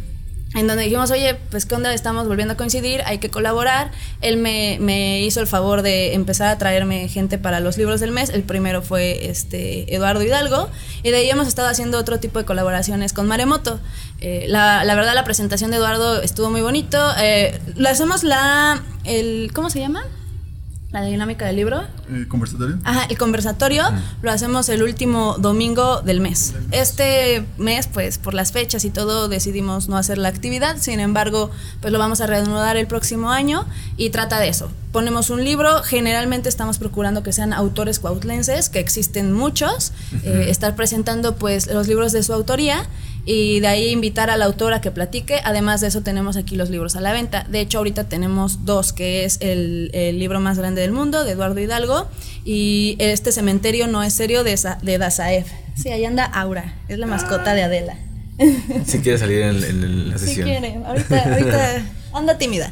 en 0.55 0.65
donde 0.65 0.83
dijimos, 0.83 1.11
oye, 1.11 1.35
pues 1.51 1.65
qué 1.65 1.75
onda, 1.75 1.93
estamos 1.93 2.27
volviendo 2.27 2.55
a 2.55 2.57
coincidir, 2.57 3.01
hay 3.05 3.19
que 3.19 3.29
colaborar. 3.29 3.91
Él 4.21 4.37
me, 4.37 4.77
me 4.81 5.21
hizo 5.21 5.41
el 5.41 5.47
favor 5.47 5.83
de 5.83 6.15
empezar 6.15 6.47
a 6.47 6.57
traerme 6.57 7.07
gente 7.07 7.37
para 7.37 7.59
los 7.59 7.77
libros 7.77 7.99
del 7.99 8.11
mes. 8.11 8.29
El 8.29 8.43
primero 8.43 8.81
fue 8.81 9.29
este 9.29 9.93
Eduardo 9.93 10.23
Hidalgo, 10.23 10.69
y 11.03 11.11
de 11.11 11.17
ahí 11.17 11.29
hemos 11.29 11.47
estado 11.47 11.67
haciendo 11.67 11.99
otro 11.99 12.19
tipo 12.19 12.39
de 12.39 12.45
colaboraciones 12.45 13.13
con 13.13 13.27
Maremoto. 13.27 13.79
Eh, 14.21 14.45
la, 14.47 14.83
la 14.83 14.95
verdad, 14.95 15.13
la 15.13 15.23
presentación 15.23 15.71
de 15.71 15.77
Eduardo 15.77 16.21
estuvo 16.21 16.49
muy 16.49 16.61
bonito. 16.61 16.97
Eh, 17.19 17.59
le 17.75 17.89
hacemos 17.89 18.23
la. 18.23 18.81
El, 19.03 19.51
¿Cómo 19.53 19.69
se 19.69 19.79
llama? 19.79 20.03
La 20.91 21.03
dinámica 21.03 21.45
del 21.45 21.55
libro. 21.55 21.83
Eh, 22.11 22.25
¿Conversatorio? 22.27 22.79
Ajá, 22.83 23.05
el 23.11 23.17
conversatorio 23.17 23.83
lo 24.23 24.31
hacemos 24.31 24.69
el 24.69 24.81
último 24.81 25.35
domingo 25.37 26.01
del 26.01 26.19
mes. 26.19 26.55
Este 26.71 27.45
mes, 27.59 27.85
pues 27.85 28.17
por 28.17 28.33
las 28.33 28.51
fechas 28.51 28.83
y 28.85 28.89
todo, 28.89 29.27
decidimos 29.27 29.87
no 29.87 29.97
hacer 29.97 30.17
la 30.17 30.29
actividad. 30.29 30.77
Sin 30.77 30.99
embargo, 30.99 31.51
pues 31.79 31.93
lo 31.93 31.99
vamos 31.99 32.21
a 32.21 32.25
reanudar 32.25 32.75
el 32.75 32.87
próximo 32.87 33.29
año 33.29 33.67
y 33.97 34.09
trata 34.09 34.39
de 34.39 34.49
eso. 34.49 34.71
Ponemos 34.91 35.29
un 35.29 35.43
libro, 35.43 35.83
generalmente 35.83 36.49
estamos 36.49 36.79
procurando 36.79 37.21
que 37.21 37.33
sean 37.33 37.53
autores 37.53 37.99
cuautlenses, 37.99 38.69
que 38.69 38.79
existen 38.79 39.31
muchos, 39.31 39.93
eh, 40.23 40.45
estar 40.47 40.75
presentando 40.75 41.35
pues 41.35 41.67
los 41.67 41.87
libros 41.87 42.13
de 42.13 42.23
su 42.23 42.33
autoría 42.33 42.87
y 43.25 43.59
de 43.59 43.67
ahí 43.67 43.89
invitar 43.89 44.29
al 44.29 44.41
autor 44.41 44.73
a 44.73 44.81
que 44.81 44.91
platique. 44.91 45.39
Además 45.43 45.81
de 45.81 45.87
eso 45.87 46.01
tenemos 46.01 46.37
aquí 46.37 46.55
los 46.55 46.69
libros 46.69 46.95
a 46.95 47.01
la 47.01 47.11
venta. 47.13 47.45
De 47.49 47.59
hecho, 47.61 47.77
ahorita 47.79 48.09
tenemos 48.09 48.65
dos, 48.65 48.93
que 48.93 49.25
es 49.25 49.37
el, 49.41 49.91
el 49.93 50.17
libro 50.19 50.39
más 50.39 50.57
grande 50.57 50.81
del 50.81 50.91
mundo, 50.91 51.23
de 51.23 51.31
Eduardo 51.33 51.59
Hidalgo, 51.59 52.07
y 52.45 52.95
este 52.99 53.31
cementerio 53.31 53.87
no 53.87 54.01
es 54.03 54.13
serio 54.13 54.43
de, 54.43 54.57
Sa- 54.57 54.79
de 54.81 54.97
Dazaev. 54.97 55.45
Sí, 55.75 55.89
ahí 55.89 56.03
anda 56.05 56.25
Aura, 56.25 56.75
es 56.87 56.97
la 56.97 57.05
mascota 57.05 57.53
de 57.53 57.63
Adela. 57.63 57.95
Si 58.85 58.99
quiere 58.99 59.17
salir 59.17 59.41
en, 59.41 59.63
en 59.63 60.09
la 60.11 60.17
Si 60.17 60.27
sesión. 60.27 60.47
quiere, 60.49 60.79
ahorita, 60.85 61.23
ahorita 61.33 61.81
anda 62.13 62.37
tímida. 62.37 62.71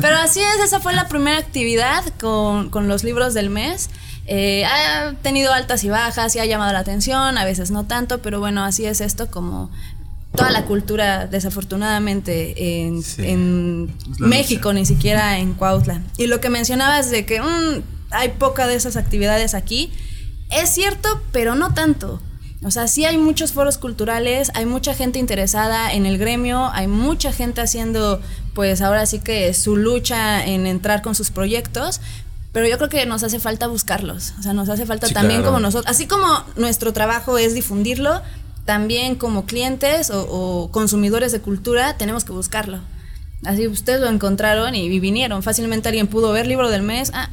Pero 0.00 0.16
así 0.16 0.40
es, 0.40 0.64
esa 0.64 0.80
fue 0.80 0.94
la 0.94 1.08
primera 1.08 1.38
actividad 1.38 2.04
con, 2.20 2.70
con 2.70 2.88
los 2.88 3.04
libros 3.04 3.34
del 3.34 3.50
mes. 3.50 3.90
Eh, 4.32 4.64
ha 4.64 5.12
tenido 5.22 5.52
altas 5.52 5.82
y 5.82 5.88
bajas 5.90 6.36
y 6.36 6.38
ha 6.38 6.46
llamado 6.46 6.72
la 6.72 6.78
atención, 6.78 7.36
a 7.36 7.44
veces 7.44 7.72
no 7.72 7.86
tanto, 7.86 8.22
pero 8.22 8.38
bueno, 8.38 8.62
así 8.64 8.86
es 8.86 9.00
esto 9.00 9.28
como 9.28 9.72
toda 10.36 10.52
la 10.52 10.66
cultura 10.66 11.26
desafortunadamente 11.26 12.84
en, 12.86 13.02
Sí. 13.02 13.22
México, 14.20 14.72
ni 14.72 14.86
siquiera 14.86 15.38
en 15.38 15.54
Cuautla. 15.54 16.00
Y 16.16 16.28
lo 16.28 16.40
que 16.40 16.48
mencionabas 16.48 17.10
de 17.10 17.26
que 17.26 17.40
mm, 17.42 17.82
hay 18.12 18.28
poca 18.28 18.68
de 18.68 18.76
esas 18.76 18.96
actividades 18.96 19.54
aquí, 19.54 19.92
es 20.50 20.70
cierto, 20.70 21.08
pero 21.32 21.56
no 21.56 21.74
tanto. 21.74 22.22
O 22.62 22.70
sea, 22.70 22.86
sí 22.86 23.04
hay 23.06 23.18
muchos 23.18 23.52
foros 23.52 23.78
culturales, 23.78 24.52
hay 24.54 24.64
mucha 24.64 24.94
gente 24.94 25.18
interesada 25.18 25.92
en 25.92 26.06
el 26.06 26.18
gremio, 26.18 26.70
hay 26.72 26.86
mucha 26.86 27.32
gente 27.32 27.62
haciendo, 27.62 28.20
pues 28.54 28.80
ahora 28.80 29.06
sí 29.06 29.18
que 29.18 29.52
su 29.54 29.76
lucha 29.76 30.44
en 30.46 30.68
entrar 30.68 31.02
con 31.02 31.16
sus 31.16 31.32
proyectos, 31.32 32.00
pero 32.52 32.66
yo 32.66 32.76
creo 32.78 32.88
que 32.88 33.06
nos 33.06 33.22
hace 33.22 33.38
falta 33.40 33.66
buscarlos. 33.66 34.34
O 34.38 34.42
sea, 34.42 34.52
nos 34.52 34.68
hace 34.68 34.86
falta 34.86 35.06
Sí, 35.08 35.14
también 35.14 35.40
claro. 35.40 35.52
como 35.54 35.60
nosotros, 35.60 35.90
así 35.90 36.06
como 36.06 36.26
nuestro 36.56 36.92
trabajo 36.92 37.38
es 37.38 37.54
difundirlo, 37.54 38.20
también 38.64 39.14
como 39.16 39.46
clientes 39.46 40.10
o, 40.10 40.22
o 40.28 40.70
consumidores 40.70 41.32
de 41.32 41.40
cultura 41.40 41.96
tenemos 41.96 42.24
que 42.24 42.32
buscarlo. 42.32 42.78
Así 43.44 43.66
ustedes 43.68 44.00
lo 44.00 44.08
encontraron 44.08 44.74
y, 44.74 44.84
y 44.86 45.00
vinieron. 45.00 45.42
Fácilmente 45.42 45.88
alguien 45.88 46.06
pudo 46.08 46.30
ver 46.32 46.46
libro 46.46 46.68
del 46.70 46.82
mes. 46.82 47.10
Ah, 47.14 47.30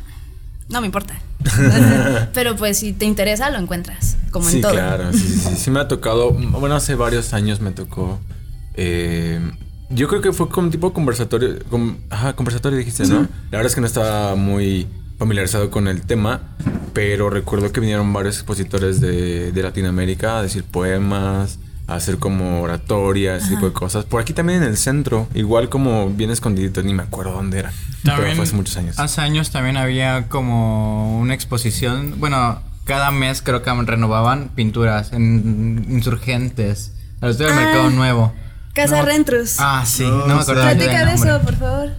no 0.70 0.80
me 0.82 0.88
importa. 0.88 1.16
Pero 2.34 2.56
pues 2.56 2.78
si 2.80 2.94
te 2.94 3.06
interesa, 3.06 3.50
lo 3.50 3.58
encuentras, 3.58 4.18
como 4.32 4.50
sí, 4.50 4.58
en 4.58 4.62
todo. 4.62 4.72
claro, 4.72 5.14
sí, 5.14 5.20
sí, 5.20 5.40
sí, 5.40 5.56
sí 5.56 5.72
me 5.72 5.80
ha 5.80 5.88
tocado, 5.88 6.32
bueno, 6.32 6.76
hace 6.76 6.96
varios 6.96 7.34
años 7.34 7.62
me 7.62 7.72
tocó, 7.72 8.20
eh, 8.74 9.40
yo 9.90 10.08
creo 10.08 10.22
que 10.22 10.34
fue 10.34 10.50
como 10.50 10.70
tipo 10.70 10.92
conversatorio, 10.94 11.60
com- 11.70 11.98
ajá, 12.10 12.34
conversatorio 12.36 12.78
dijiste, 12.80 13.06
¿no? 13.06 13.22
La 13.52 13.58
verdad 13.60 13.68
es 13.68 13.76
que 13.76 13.82
no 13.82 13.88
estaba 13.88 14.36
muy 14.36 14.88
familiarizado 15.18 15.70
con 15.72 15.88
el 15.88 16.02
tema, 16.04 16.42
pero 16.94 17.30
recuerdo 17.30 17.72
que 17.72 17.80
vinieron 17.80 18.12
varios 18.14 18.36
expositores 18.36 19.00
de, 19.02 19.52
de 19.52 19.64
Latinoamérica 19.64 20.40
a 20.40 20.42
decir 20.42 20.64
poemas, 20.64 21.60
a 21.88 21.96
hacer 21.96 22.18
como 22.18 22.62
oratorias, 22.62 23.44
ese 23.44 23.56
tipo 23.56 23.66
de 23.68 23.74
cosas. 23.74 24.06
Por 24.06 24.22
aquí 24.22 24.34
también 24.34 24.62
en 24.62 24.70
el 24.70 24.78
centro, 24.78 25.28
igual 25.34 25.70
como 25.70 26.10
bien 26.10 26.32
escondidito, 26.32 26.84
ni 26.84 26.94
me 26.94 27.04
acuerdo 27.04 27.32
dónde 27.34 27.60
era. 27.60 27.72
pero 28.04 28.18
fue 28.36 28.44
hace 28.44 28.56
muchos 28.56 28.78
años. 28.78 29.00
Hace 29.00 29.22
años 29.22 29.52
también 29.52 29.78
había 29.78 30.28
como 30.28 31.20
una 31.20 31.34
exposición, 31.34 32.16
bueno, 32.20 32.62
cada 32.86 33.12
mes 33.12 33.42
creo 33.42 33.64
que 33.64 33.72
renovaban 33.84 34.50
pinturas 34.56 35.14
en 35.14 35.86
insurgentes, 35.90 36.94
a 37.22 37.28
los 37.28 37.38
del 37.38 37.50
Ah. 37.52 37.56
mercado 37.56 37.90
nuevo. 37.90 38.34
Casa 38.74 39.02
Rentrus. 39.02 39.56
Ah, 39.60 39.84
sí, 39.88 40.04
No, 40.04 40.28
no, 40.28 40.36
me 40.36 40.42
acuerdo. 40.42 40.62
Platica 40.62 41.06
de 41.06 41.14
eso, 41.14 41.42
por 41.42 41.56
favor. 41.56 41.90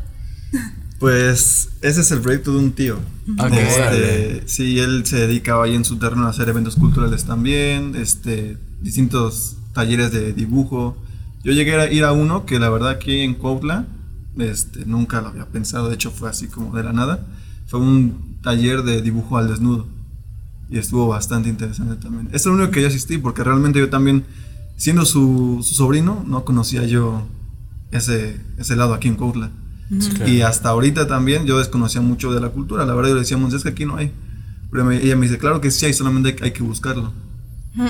Pues 0.99 1.71
ese 1.81 2.01
es 2.01 2.11
el 2.11 2.21
proyecto 2.21 2.53
de 2.53 2.59
un 2.59 2.73
tío. 2.73 2.99
Ok. 3.39 3.53
Este, 3.53 4.43
sí, 4.47 4.81
él 4.81 5.07
se 5.07 5.17
dedicaba 5.17 5.65
ahí 5.65 5.75
en 5.75 5.85
su 5.85 5.97
terreno 5.97 6.27
a 6.27 6.31
hacer 6.31 6.49
eventos 6.49 6.75
culturales 6.77 7.25
también, 7.25 7.95
este, 7.95 8.59
distintos 8.81 9.57
talleres 9.73 10.11
de 10.11 10.33
dibujo. 10.33 10.97
Yo 11.45 11.53
llegué 11.53 11.77
a 11.77 11.91
ir 11.93 12.05
a 12.05 12.13
uno 12.13 12.47
que 12.47 12.59
la 12.59 12.69
verdad 12.69 12.91
aquí 12.91 13.21
en 13.21 13.35
Cuautla, 13.35 13.87
este, 14.39 14.87
nunca 14.87 15.21
lo 15.21 15.29
había 15.29 15.47
pensado, 15.47 15.89
de 15.89 15.95
hecho 15.95 16.11
fue 16.11 16.29
así 16.29 16.49
como 16.49 16.75
de 16.77 16.83
la 16.83 16.93
nada. 16.93 17.27
Fue 17.67 17.79
un 17.79 18.39
taller 18.43 18.83
de 18.83 19.01
dibujo 19.01 19.39
al 19.39 19.49
desnudo 19.49 19.87
y 20.71 20.79
estuvo 20.79 21.07
bastante 21.07 21.49
interesante 21.49 21.97
también. 21.97 22.29
Es 22.33 22.45
el 22.47 22.53
único 22.53 22.73
que 22.73 22.83
yo 22.83 22.89
asistí 22.89 23.19
porque 23.19 23.45
realmente 23.45 23.79
yo 23.79 23.89
también, 23.89 24.25
siendo 24.77 25.05
su, 25.05 25.61
su 25.63 25.75
sobrino, 25.75 26.25
no 26.27 26.45
conocía 26.45 26.85
yo 26.85 27.27
ese, 27.93 28.41
ese 28.59 28.75
lado 28.75 28.95
aquí 28.95 29.07
en 29.07 29.15
Cuautla. 29.15 29.51
Sí, 30.01 30.11
claro. 30.11 30.31
Y 30.33 30.43
hasta 30.43 30.69
ahorita 30.71 31.07
también 31.07 31.47
yo 31.47 31.59
desconocía 31.59 32.01
mucho 32.01 32.33
de 32.33 32.41
la 32.41 32.49
cultura. 32.51 32.85
La 32.85 32.95
verdad, 32.95 33.11
yo 33.11 33.15
le 33.15 33.21
decíamos, 33.23 33.55
es 33.55 33.63
que 33.63 33.71
aquí 33.71 33.85
no 33.87 33.97
hay. 33.97 34.13
Pero 34.71 34.85
me- 34.85 35.03
ella 35.03 35.17
me 35.17 35.27
dice, 35.27 35.39
claro 35.39 35.61
que 35.61 35.71
sí 35.71 35.87
hay, 35.87 35.95
solamente 35.95 36.29
hay, 36.31 36.37
hay 36.43 36.51
que 36.53 36.63
buscarlo. 36.63 37.13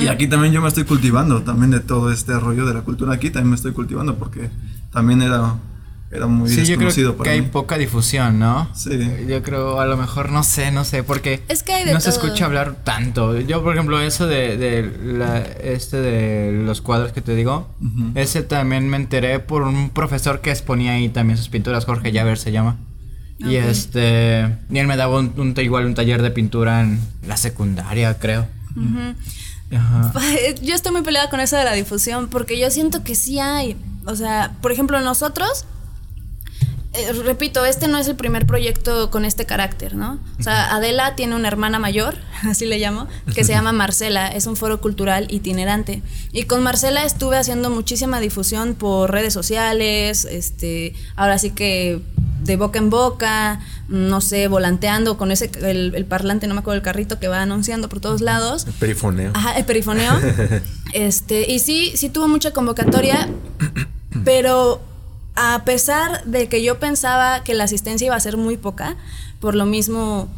Y 0.00 0.06
aquí 0.08 0.28
también 0.28 0.52
yo 0.52 0.60
me 0.60 0.68
estoy 0.68 0.84
cultivando, 0.84 1.42
también 1.42 1.70
de 1.70 1.80
todo 1.80 2.12
este 2.12 2.38
rollo 2.38 2.66
de 2.66 2.74
la 2.74 2.82
cultura 2.82 3.14
aquí, 3.14 3.30
también 3.30 3.50
me 3.50 3.56
estoy 3.56 3.72
cultivando 3.72 4.16
porque 4.16 4.50
también 4.92 5.22
era, 5.22 5.54
era 6.10 6.26
muy 6.26 6.48
Sí, 6.48 6.56
yo 6.56 6.62
desconocido 6.68 7.08
creo 7.10 7.16
que 7.16 7.18
para 7.18 7.30
hay 7.32 7.40
mí. 7.42 7.48
poca 7.52 7.76
difusión, 7.76 8.38
¿no? 8.38 8.68
Sí. 8.74 8.90
Yo 9.28 9.42
creo, 9.42 9.78
a 9.80 9.84
lo 9.86 9.96
mejor, 9.96 10.30
no 10.32 10.42
sé, 10.42 10.70
no 10.72 10.84
sé, 10.84 11.02
porque 11.02 11.42
Es 11.48 11.62
que 11.62 11.72
hay 11.74 11.84
de 11.84 11.92
no 11.92 12.00
se 12.00 12.08
escucha 12.10 12.46
hablar 12.46 12.76
tanto. 12.84 13.38
Yo, 13.40 13.62
por 13.62 13.74
ejemplo, 13.74 14.00
eso 14.00 14.26
de, 14.26 14.56
de 14.56 14.90
la- 15.04 15.42
este 15.42 15.98
de 15.98 16.52
los 16.64 16.80
cuadros 16.80 17.12
que 17.12 17.20
te 17.20 17.34
digo, 17.34 17.68
ese 18.14 18.42
también 18.42 18.88
me 18.88 18.96
enteré 18.96 19.38
por 19.40 19.62
un 19.62 19.90
profesor 19.90 20.40
que 20.40 20.50
exponía 20.50 20.92
ahí 20.92 21.08
también 21.10 21.36
sus 21.36 21.48
pinturas, 21.50 21.84
Jorge 21.84 22.10
Llaver 22.12 22.38
se 22.38 22.52
llama. 22.52 22.76
Y 23.40 23.54
este, 23.56 24.56
y 24.70 24.78
él 24.78 24.86
me 24.88 24.96
daba 24.96 25.18
un, 25.18 25.32
un- 25.36 25.54
igual 25.62 25.84
un 25.86 25.94
taller 25.94 26.22
de 26.22 26.30
pintura 26.30 26.80
en 26.80 27.00
la 27.26 27.36
secundaria, 27.36 28.18
creo. 28.18 28.46
Ajá. 29.70 30.12
Yo 30.62 30.74
estoy 30.74 30.92
muy 30.92 31.02
peleada 31.02 31.28
con 31.30 31.40
eso 31.40 31.56
de 31.56 31.64
la 31.64 31.72
difusión 31.74 32.28
porque 32.28 32.58
yo 32.58 32.70
siento 32.70 33.04
que 33.04 33.14
sí 33.14 33.38
hay. 33.38 33.76
O 34.06 34.16
sea, 34.16 34.56
por 34.62 34.72
ejemplo, 34.72 34.98
nosotros, 35.00 35.66
eh, 36.94 37.12
repito, 37.12 37.66
este 37.66 37.86
no 37.86 37.98
es 37.98 38.08
el 38.08 38.16
primer 38.16 38.46
proyecto 38.46 39.10
con 39.10 39.26
este 39.26 39.44
carácter, 39.44 39.94
¿no? 39.94 40.18
O 40.38 40.42
sea, 40.42 40.74
Adela 40.74 41.16
tiene 41.16 41.36
una 41.36 41.48
hermana 41.48 41.78
mayor, 41.78 42.14
así 42.44 42.64
le 42.64 42.78
llamo, 42.78 43.06
que 43.34 43.44
se 43.44 43.52
llama 43.54 43.72
Marcela, 43.72 44.28
es 44.28 44.46
un 44.46 44.56
foro 44.56 44.80
cultural 44.80 45.26
itinerante. 45.30 46.02
Y 46.32 46.44
con 46.44 46.62
Marcela 46.62 47.04
estuve 47.04 47.36
haciendo 47.36 47.68
muchísima 47.68 48.20
difusión 48.20 48.74
por 48.74 49.10
redes 49.10 49.34
sociales, 49.34 50.24
este, 50.24 50.94
ahora 51.14 51.38
sí 51.38 51.50
que 51.50 52.00
de 52.42 52.56
boca 52.56 52.78
en 52.78 52.88
boca, 52.88 53.60
no 53.88 54.22
sé, 54.22 54.48
volanteando 54.48 55.18
con 55.18 55.30
ese, 55.30 55.50
el, 55.62 55.94
el 55.94 56.04
parlante, 56.06 56.46
no 56.46 56.54
me 56.54 56.60
acuerdo 56.60 56.76
el 56.76 56.82
carrito 56.82 57.18
que 57.18 57.28
va 57.28 57.42
anunciando 57.42 57.90
por 57.90 58.00
todos 58.00 58.22
lados. 58.22 58.66
El 58.66 58.72
perifoneo. 58.74 59.32
Ajá, 59.34 59.58
el 59.58 59.66
perifoneo. 59.66 60.12
este, 60.94 61.50
y 61.50 61.58
sí, 61.58 61.92
sí 61.96 62.08
tuvo 62.08 62.28
mucha 62.28 62.52
convocatoria, 62.52 63.28
pero 64.24 64.80
a 65.40 65.64
pesar 65.64 66.24
de 66.24 66.48
que 66.48 66.64
yo 66.64 66.80
pensaba 66.80 67.44
que 67.44 67.54
la 67.54 67.62
asistencia 67.62 68.06
iba 68.06 68.16
a 68.16 68.20
ser 68.20 68.36
muy 68.36 68.56
poca, 68.56 68.96
por 69.38 69.54
lo 69.54 69.66
mismo 69.66 70.28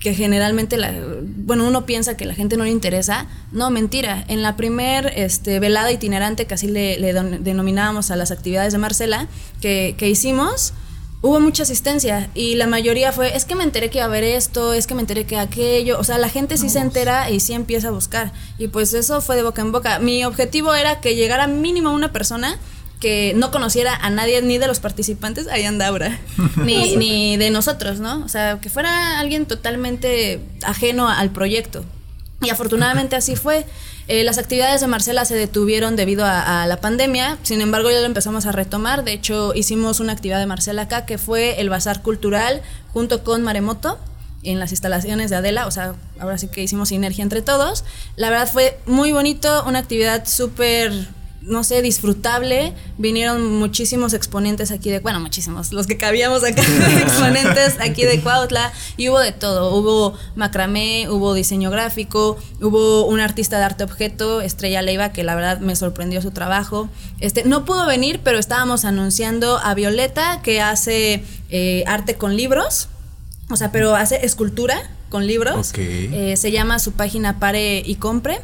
que 0.00 0.14
generalmente 0.14 0.78
la, 0.78 0.94
bueno, 1.22 1.68
uno 1.68 1.84
piensa 1.84 2.16
que 2.16 2.24
la 2.24 2.32
gente 2.32 2.56
no 2.56 2.64
le 2.64 2.70
interesa, 2.70 3.26
no, 3.52 3.68
mentira. 3.68 4.24
En 4.28 4.40
la 4.40 4.56
primer 4.56 5.12
este, 5.14 5.60
velada 5.60 5.92
itinerante, 5.92 6.46
que 6.46 6.54
así 6.54 6.68
le, 6.68 6.98
le 6.98 7.12
denominábamos 7.12 8.10
a 8.10 8.16
las 8.16 8.30
actividades 8.30 8.72
de 8.72 8.78
Marcela, 8.78 9.28
que, 9.60 9.94
que 9.98 10.08
hicimos, 10.08 10.72
hubo 11.20 11.38
mucha 11.38 11.64
asistencia 11.64 12.30
y 12.34 12.54
la 12.54 12.66
mayoría 12.66 13.12
fue, 13.12 13.36
es 13.36 13.44
que 13.44 13.56
me 13.56 13.64
enteré 13.64 13.90
que 13.90 13.98
iba 13.98 14.06
a 14.06 14.08
haber 14.08 14.24
esto, 14.24 14.72
es 14.72 14.86
que 14.86 14.94
me 14.94 15.02
enteré 15.02 15.26
que 15.26 15.36
aquello, 15.36 15.98
o 15.98 16.04
sea, 16.04 16.16
la 16.16 16.30
gente 16.30 16.56
sí 16.56 16.70
se 16.70 16.78
entera 16.78 17.28
y 17.28 17.40
sí 17.40 17.52
empieza 17.52 17.88
a 17.88 17.90
buscar. 17.90 18.32
Y 18.56 18.68
pues 18.68 18.94
eso 18.94 19.20
fue 19.20 19.36
de 19.36 19.42
boca 19.42 19.60
en 19.60 19.70
boca. 19.70 19.98
Mi 19.98 20.24
objetivo 20.24 20.74
era 20.74 21.02
que 21.02 21.14
llegara 21.14 21.46
mínimo 21.46 21.92
una 21.92 22.10
persona 22.10 22.58
que 23.00 23.32
no 23.36 23.50
conociera 23.50 23.94
a 23.94 24.10
nadie 24.10 24.42
ni 24.42 24.58
de 24.58 24.66
los 24.66 24.80
participantes, 24.80 25.46
ahí 25.48 25.64
anda 25.64 25.86
Aura, 25.86 26.18
ni, 26.56 26.96
ni 26.96 27.36
de 27.36 27.50
nosotros, 27.50 28.00
¿no? 28.00 28.24
O 28.24 28.28
sea, 28.28 28.58
que 28.60 28.70
fuera 28.70 29.18
alguien 29.20 29.46
totalmente 29.46 30.40
ajeno 30.62 31.08
al 31.08 31.30
proyecto. 31.30 31.84
Y 32.40 32.50
afortunadamente 32.50 33.16
así 33.16 33.36
fue. 33.36 33.66
Eh, 34.06 34.24
las 34.24 34.38
actividades 34.38 34.80
de 34.80 34.86
Marcela 34.86 35.24
se 35.26 35.34
detuvieron 35.34 35.94
debido 35.94 36.24
a, 36.24 36.62
a 36.62 36.66
la 36.66 36.80
pandemia, 36.80 37.36
sin 37.42 37.60
embargo 37.60 37.90
ya 37.90 38.00
lo 38.00 38.06
empezamos 38.06 38.46
a 38.46 38.52
retomar. 38.52 39.04
De 39.04 39.12
hecho, 39.12 39.52
hicimos 39.54 40.00
una 40.00 40.12
actividad 40.12 40.38
de 40.38 40.46
Marcela 40.46 40.82
acá 40.82 41.04
que 41.04 41.18
fue 41.18 41.60
el 41.60 41.68
Bazar 41.68 42.00
Cultural 42.02 42.62
junto 42.92 43.22
con 43.22 43.42
Maremoto 43.42 43.98
en 44.42 44.58
las 44.58 44.70
instalaciones 44.70 45.30
de 45.30 45.36
Adela, 45.36 45.66
o 45.66 45.70
sea, 45.70 45.94
ahora 46.20 46.38
sí 46.38 46.48
que 46.48 46.62
hicimos 46.62 46.88
sinergia 46.88 47.22
entre 47.22 47.42
todos. 47.42 47.84
La 48.16 48.30
verdad 48.30 48.48
fue 48.50 48.78
muy 48.86 49.12
bonito, 49.12 49.64
una 49.66 49.80
actividad 49.80 50.26
súper 50.26 51.08
no 51.48 51.64
sé, 51.64 51.82
disfrutable. 51.82 52.74
Vinieron 52.98 53.58
muchísimos 53.58 54.14
exponentes 54.14 54.70
aquí 54.70 54.90
de, 54.90 55.00
bueno, 55.00 55.20
muchísimos, 55.20 55.72
los 55.72 55.86
que 55.86 55.96
cabíamos 55.96 56.44
acá, 56.44 56.62
exponentes 57.02 57.76
aquí 57.80 58.04
de 58.04 58.20
Cuautla, 58.20 58.72
y 58.96 59.08
hubo 59.08 59.18
de 59.18 59.32
todo. 59.32 59.74
Hubo 59.74 60.16
macramé, 60.36 61.08
hubo 61.10 61.34
diseño 61.34 61.70
gráfico, 61.70 62.38
hubo 62.60 63.06
un 63.06 63.20
artista 63.20 63.58
de 63.58 63.64
arte 63.64 63.84
objeto, 63.84 64.40
Estrella 64.40 64.82
Leiva, 64.82 65.12
que 65.12 65.24
la 65.24 65.34
verdad 65.34 65.60
me 65.60 65.74
sorprendió 65.76 66.22
su 66.22 66.30
trabajo. 66.30 66.88
Este, 67.20 67.44
no 67.44 67.64
pudo 67.64 67.86
venir, 67.86 68.20
pero 68.22 68.38
estábamos 68.38 68.84
anunciando 68.84 69.58
a 69.58 69.74
Violeta, 69.74 70.40
que 70.42 70.60
hace 70.60 71.24
eh, 71.50 71.84
arte 71.86 72.14
con 72.14 72.36
libros. 72.36 72.88
O 73.50 73.56
sea, 73.56 73.72
pero 73.72 73.96
hace 73.96 74.24
escultura 74.26 74.78
con 75.08 75.26
libros. 75.26 75.72
Eh, 75.76 76.34
se 76.36 76.50
llama 76.50 76.78
su 76.78 76.92
página 76.92 77.38
Pare 77.38 77.82
y 77.84 77.94
Compre. 77.96 78.40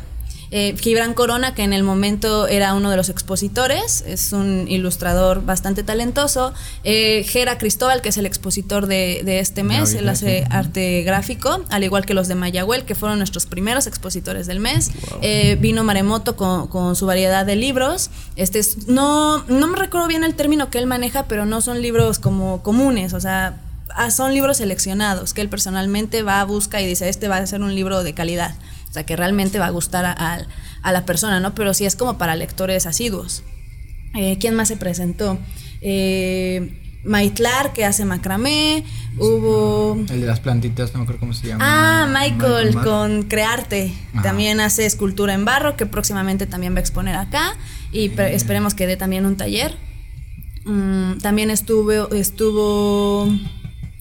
Eh, 0.50 0.76
Gibran 0.78 1.14
Corona, 1.14 1.54
que 1.54 1.62
en 1.62 1.72
el 1.72 1.82
momento 1.82 2.46
era 2.46 2.74
uno 2.74 2.90
de 2.90 2.96
los 2.96 3.08
expositores, 3.08 4.04
es 4.06 4.32
un 4.32 4.66
ilustrador 4.68 5.44
bastante 5.44 5.82
talentoso. 5.82 6.52
Eh, 6.84 7.24
Gera 7.28 7.58
Cristóbal, 7.58 8.02
que 8.02 8.10
es 8.10 8.16
el 8.18 8.26
expositor 8.26 8.86
de, 8.86 9.22
de 9.24 9.40
este 9.40 9.62
mes, 9.64 9.94
él 9.94 10.08
hace 10.08 10.40
sí. 10.40 10.46
arte 10.50 11.02
gráfico, 11.02 11.64
al 11.70 11.84
igual 11.84 12.06
que 12.06 12.14
los 12.14 12.28
de 12.28 12.34
Mayagüel, 12.34 12.84
que 12.84 12.94
fueron 12.94 13.18
nuestros 13.18 13.46
primeros 13.46 13.86
expositores 13.86 14.46
del 14.46 14.60
mes. 14.60 14.90
Eh, 15.22 15.56
vino 15.60 15.82
Maremoto 15.84 16.36
con, 16.36 16.68
con 16.68 16.94
su 16.96 17.06
variedad 17.06 17.44
de 17.44 17.56
libros. 17.56 18.10
Este 18.36 18.58
es- 18.60 18.86
no, 18.88 19.42
no 19.48 19.66
me 19.66 19.76
recuerdo 19.78 20.06
bien 20.08 20.24
el 20.24 20.34
término 20.34 20.70
que 20.70 20.78
él 20.78 20.86
maneja, 20.86 21.24
pero 21.24 21.46
no 21.46 21.60
son 21.60 21.82
libros 21.82 22.18
como 22.18 22.62
comunes, 22.62 23.12
o 23.12 23.20
sea, 23.20 23.60
ah, 23.90 24.10
son 24.10 24.34
libros 24.34 24.58
seleccionados 24.58 25.34
que 25.34 25.40
él 25.40 25.48
personalmente 25.48 26.22
va 26.22 26.40
a 26.40 26.44
busca 26.44 26.80
y 26.80 26.86
dice, 26.86 27.08
este 27.08 27.28
va 27.28 27.36
a 27.38 27.46
ser 27.46 27.62
un 27.62 27.74
libro 27.74 28.02
de 28.02 28.12
calidad. 28.14 28.54
Sea, 28.94 29.04
que 29.04 29.16
realmente 29.16 29.58
va 29.58 29.66
a 29.66 29.70
gustar 29.70 30.04
a, 30.04 30.12
a- 30.12 30.46
a 30.82 30.92
la 30.92 31.04
persona, 31.04 31.40
¿no? 31.40 31.54
Pero 31.54 31.74
sí 31.74 31.84
es 31.84 31.96
como 31.96 32.16
para 32.16 32.36
lectores 32.36 32.86
asiduos. 32.86 33.42
Eh, 34.14 34.38
¿Quién 34.38 34.54
más 34.54 34.68
se 34.68 34.76
presentó? 34.76 35.38
Eh, 35.80 36.80
Maitlar, 37.04 37.72
que 37.74 37.84
hace 37.84 38.04
macramé. 38.06 38.84
Hubo... 39.18 39.96
El 40.08 40.20
de 40.22 40.26
las 40.26 40.40
plantitas, 40.40 40.92
no 40.94 41.00
me 41.00 41.02
acuerdo 41.02 41.20
cómo 41.20 41.34
se 41.34 41.48
llama. 41.48 41.64
Ah, 41.66 42.06
Michael 42.06 42.74
con 42.76 43.24
Crearte. 43.24 43.92
Ajá. 44.14 44.22
También 44.22 44.58
hace 44.60 44.86
escultura 44.86 45.34
en 45.34 45.44
barro, 45.44 45.76
que 45.76 45.84
próximamente 45.84 46.46
también 46.46 46.72
va 46.74 46.78
a 46.78 46.80
exponer 46.80 47.16
acá. 47.16 47.56
Y 47.92 48.08
pe- 48.10 48.34
esperemos 48.34 48.72
que 48.74 48.86
dé 48.86 48.96
también 48.96 49.26
un 49.26 49.36
taller. 49.36 49.76
Mm, 50.64 51.18
también 51.18 51.50
estuvo, 51.50 52.10
estuvo. 52.12 53.28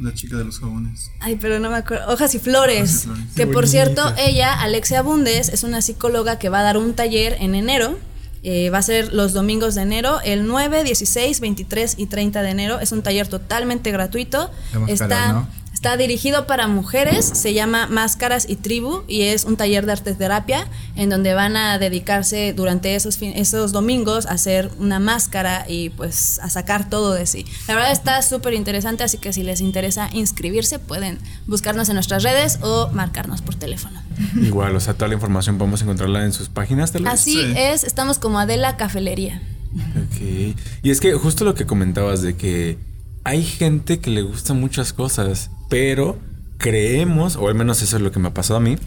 La 0.03 0.13
chica 0.13 0.35
de 0.35 0.43
los 0.43 0.59
jabones. 0.59 1.11
Ay, 1.21 1.37
pero 1.39 1.59
no 1.59 1.69
me 1.69 1.77
acuerdo. 1.77 2.11
Hojas 2.11 2.35
y 2.35 2.39
flores. 2.39 2.81
Hojas 2.81 3.03
y 3.03 3.05
flores. 3.05 3.27
Que 3.35 3.45
Qué 3.45 3.47
por 3.47 3.69
cierto, 3.69 4.01
ella, 4.17 4.53
Alexia 4.53 5.01
Bundes, 5.01 5.47
es 5.47 5.63
una 5.63 5.81
psicóloga 5.81 6.37
que 6.39 6.49
va 6.49 6.59
a 6.59 6.63
dar 6.63 6.77
un 6.77 6.93
taller 6.93 7.37
en 7.39 7.55
enero. 7.55 7.97
Eh, 8.43 8.69
va 8.69 8.79
a 8.79 8.81
ser 8.81 9.13
los 9.13 9.31
domingos 9.31 9.75
de 9.75 9.83
enero, 9.83 10.19
el 10.25 10.45
9, 10.45 10.83
16, 10.83 11.39
23 11.39 11.95
y 11.97 12.07
30 12.07 12.41
de 12.41 12.49
enero. 12.49 12.81
Es 12.81 12.91
un 12.91 13.01
taller 13.01 13.29
totalmente 13.29 13.91
gratuito. 13.91 14.51
Está, 14.89 15.31
¿no? 15.31 15.47
Está 15.83 15.97
dirigido 15.97 16.47
para 16.47 16.69
mujeres, 16.69 17.25
se 17.25 17.53
llama 17.53 17.87
Máscaras 17.87 18.45
y 18.47 18.55
Tribu 18.55 19.03
y 19.05 19.23
es 19.23 19.43
un 19.43 19.57
taller 19.57 19.85
de 19.85 19.91
arte 19.91 20.13
terapia 20.13 20.65
en 20.95 21.09
donde 21.09 21.33
van 21.33 21.57
a 21.57 21.77
dedicarse 21.77 22.53
durante 22.53 22.95
esos, 22.95 23.21
esos 23.21 23.73
domingos 23.73 24.25
a 24.25 24.31
hacer 24.31 24.71
una 24.79 24.99
máscara 24.99 25.65
y 25.67 25.89
pues 25.89 26.39
a 26.39 26.49
sacar 26.49 26.89
todo 26.89 27.13
de 27.13 27.25
sí. 27.25 27.45
La 27.67 27.75
verdad 27.75 27.91
está 27.91 28.21
súper 28.21 28.53
interesante, 28.53 29.03
así 29.03 29.17
que 29.17 29.33
si 29.33 29.43
les 29.43 29.59
interesa 29.59 30.09
inscribirse 30.13 30.79
pueden 30.79 31.19
buscarnos 31.47 31.89
en 31.89 31.95
nuestras 31.95 32.23
redes 32.23 32.59
o 32.61 32.89
marcarnos 32.93 33.41
por 33.41 33.55
teléfono. 33.55 34.01
Igual, 34.41 34.77
o 34.77 34.79
sea, 34.79 34.93
toda 34.93 35.09
la 35.09 35.15
información 35.15 35.57
podemos 35.57 35.81
encontrarla 35.81 36.23
en 36.23 36.31
sus 36.31 36.47
páginas 36.47 36.93
tal 36.93 37.03
vez. 37.03 37.11
Así 37.11 37.41
es, 37.57 37.83
estamos 37.83 38.19
como 38.19 38.39
Adela 38.39 38.77
Cafelería. 38.77 39.41
Ok. 39.75 40.55
Y 40.81 40.91
es 40.91 41.01
que 41.01 41.11
justo 41.11 41.43
lo 41.43 41.55
que 41.55 41.65
comentabas 41.65 42.21
de 42.21 42.37
que 42.37 42.77
hay 43.23 43.43
gente 43.43 43.99
que 43.99 44.09
le 44.09 44.21
gustan 44.21 44.59
muchas 44.59 44.93
cosas, 44.93 45.49
pero 45.69 46.17
creemos, 46.57 47.35
o 47.35 47.47
al 47.47 47.55
menos 47.55 47.81
eso 47.81 47.97
es 47.97 48.01
lo 48.01 48.11
que 48.11 48.19
me 48.19 48.29
ha 48.29 48.33
pasado 48.33 48.57
a 48.57 48.61
mí, 48.61 48.77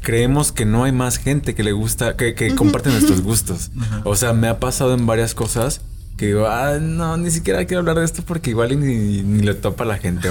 creemos 0.00 0.52
que 0.52 0.64
no 0.64 0.84
hay 0.84 0.92
más 0.92 1.18
gente 1.18 1.54
que 1.54 1.62
le 1.62 1.72
gusta, 1.72 2.16
que, 2.16 2.34
que 2.34 2.54
comparte 2.54 2.90
nuestros 2.90 3.22
gustos. 3.22 3.70
O 4.04 4.16
sea, 4.16 4.32
me 4.32 4.48
ha 4.48 4.60
pasado 4.60 4.94
en 4.94 5.06
varias 5.06 5.34
cosas 5.34 5.80
que 6.16 6.26
digo, 6.26 6.46
ah, 6.46 6.78
no, 6.80 7.16
ni 7.16 7.30
siquiera 7.30 7.64
quiero 7.64 7.80
hablar 7.80 7.98
de 7.98 8.04
esto 8.04 8.22
porque 8.22 8.50
igual 8.50 8.78
ni, 8.78 9.22
ni 9.22 9.42
lo 9.42 9.56
topa 9.56 9.84
la 9.84 9.98
gente. 9.98 10.28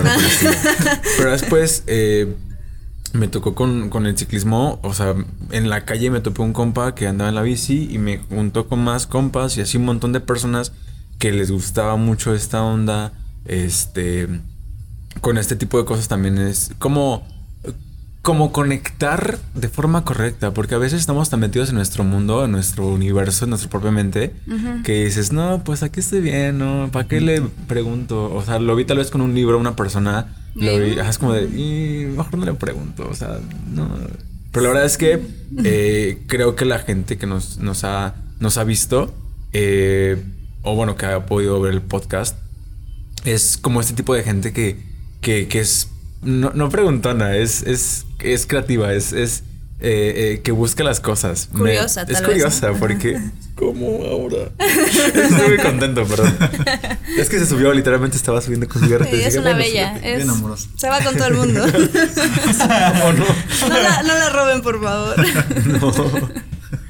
pero 1.17 1.31
después 1.31 1.83
eh, 1.87 2.33
me 3.11 3.27
tocó 3.27 3.53
con, 3.53 3.89
con, 3.89 4.05
el 4.05 4.17
ciclismo, 4.17 4.79
o 4.83 4.93
sea, 4.93 5.15
en 5.51 5.69
la 5.69 5.85
calle 5.85 6.09
me 6.09 6.21
topé 6.21 6.41
un 6.41 6.53
compa 6.53 6.95
que 6.95 7.07
andaba 7.07 7.29
en 7.29 7.35
la 7.35 7.41
bici 7.41 7.89
y 7.91 7.97
me 7.97 8.19
juntó 8.19 8.67
con 8.67 8.83
más 8.83 9.07
compas 9.07 9.57
y 9.57 9.61
así 9.61 9.77
un 9.77 9.85
montón 9.85 10.13
de 10.13 10.19
personas 10.19 10.71
que 11.19 11.31
les 11.31 11.51
gustaba 11.51 11.95
mucho 11.95 12.33
esta 12.33 12.63
onda, 12.63 13.11
este, 13.45 14.27
con 15.21 15.37
este 15.37 15.55
tipo 15.55 15.77
de 15.77 15.85
cosas 15.85 16.07
también 16.07 16.37
es 16.37 16.71
como 16.79 17.25
como 18.23 18.53
conectar 18.53 19.37
de 19.53 19.67
forma 19.67 20.05
correcta, 20.05 20.53
porque 20.53 20.75
a 20.75 20.77
veces 20.77 21.01
estamos 21.01 21.29
tan 21.29 21.41
metidos 21.41 21.69
en 21.69 21.75
nuestro 21.75 22.05
mundo, 22.05 22.45
en 22.45 22.53
nuestro 22.53 22.87
universo, 22.87 23.43
en 23.43 23.49
nuestra 23.49 23.69
propia 23.69 23.91
mente, 23.91 24.31
que 24.85 25.03
dices, 25.03 25.33
no, 25.33 25.61
pues 25.65 25.83
aquí 25.83 25.99
estoy 25.99 26.21
bien, 26.21 26.57
¿no? 26.57 26.89
¿Para 26.89 27.05
qué 27.05 27.19
le 27.19 27.41
pregunto? 27.67 28.33
O 28.33 28.41
sea, 28.41 28.59
lo 28.59 28.77
vi 28.77 28.85
tal 28.85 28.99
vez 28.99 29.11
con 29.11 29.19
un 29.19 29.35
libro, 29.35 29.59
una 29.59 29.75
persona, 29.75 30.37
lo 30.55 30.79
vi, 30.79 30.97
es 30.97 31.17
como 31.17 31.33
de, 31.33 31.43
y 31.47 32.05
mejor 32.05 32.37
no 32.37 32.45
le 32.45 32.53
pregunto, 32.53 33.09
o 33.11 33.13
sea, 33.13 33.39
no. 33.69 33.89
Pero 34.53 34.63
la 34.63 34.69
verdad 34.69 34.85
es 34.85 34.97
que 34.97 35.19
eh, 35.65 36.23
creo 36.25 36.55
que 36.55 36.63
la 36.63 36.79
gente 36.79 37.17
que 37.17 37.27
nos, 37.27 37.57
nos, 37.57 37.83
ha, 37.83 38.15
nos 38.39 38.57
ha 38.57 38.63
visto, 38.63 39.13
eh, 39.51 40.23
o 40.61 40.77
bueno, 40.77 40.95
que 40.95 41.07
ha 41.07 41.25
podido 41.25 41.59
ver 41.59 41.73
el 41.73 41.81
podcast, 41.81 42.37
es 43.25 43.57
como 43.57 43.81
este 43.81 43.93
tipo 43.93 44.13
de 44.13 44.23
gente 44.23 44.53
que, 44.53 44.77
que, 45.21 45.47
que 45.47 45.59
es 45.59 45.89
no, 46.23 46.51
no 46.53 46.69
preguntona, 46.69 47.35
es, 47.35 47.63
es, 47.63 48.05
es 48.19 48.45
creativa, 48.45 48.93
es, 48.93 49.13
es 49.13 49.43
eh, 49.79 50.35
eh, 50.35 50.41
que 50.41 50.51
busca 50.51 50.83
las 50.83 50.99
cosas. 50.99 51.49
Curiosa, 51.51 52.05
Es 52.07 52.21
curiosa 52.21 52.71
porque... 52.79 53.19
¿Cómo 53.55 54.03
ahora? 54.03 54.49
Estoy 54.57 55.49
muy 55.49 55.57
contento, 55.57 56.05
perdón. 56.05 56.35
Es 57.17 57.29
que 57.29 57.37
se 57.37 57.45
subió, 57.45 57.71
literalmente 57.73 58.17
estaba 58.17 58.41
subiendo 58.41 58.67
con 58.67 58.81
cigarros. 58.81 59.09
Sí, 59.09 59.21
es 59.21 59.35
una 59.35 59.53
bella. 59.53 59.97
Es, 59.97 60.25
se 60.77 60.89
va 60.89 61.03
con 61.03 61.15
todo 61.15 61.27
el 61.27 61.33
mundo. 61.35 61.67
no? 61.67 63.67
No 63.67 63.79
la, 63.79 64.03
no 64.03 64.15
la 64.15 64.29
roben, 64.29 64.61
por 64.61 64.81
favor. 64.81 65.15
no. 65.67 65.93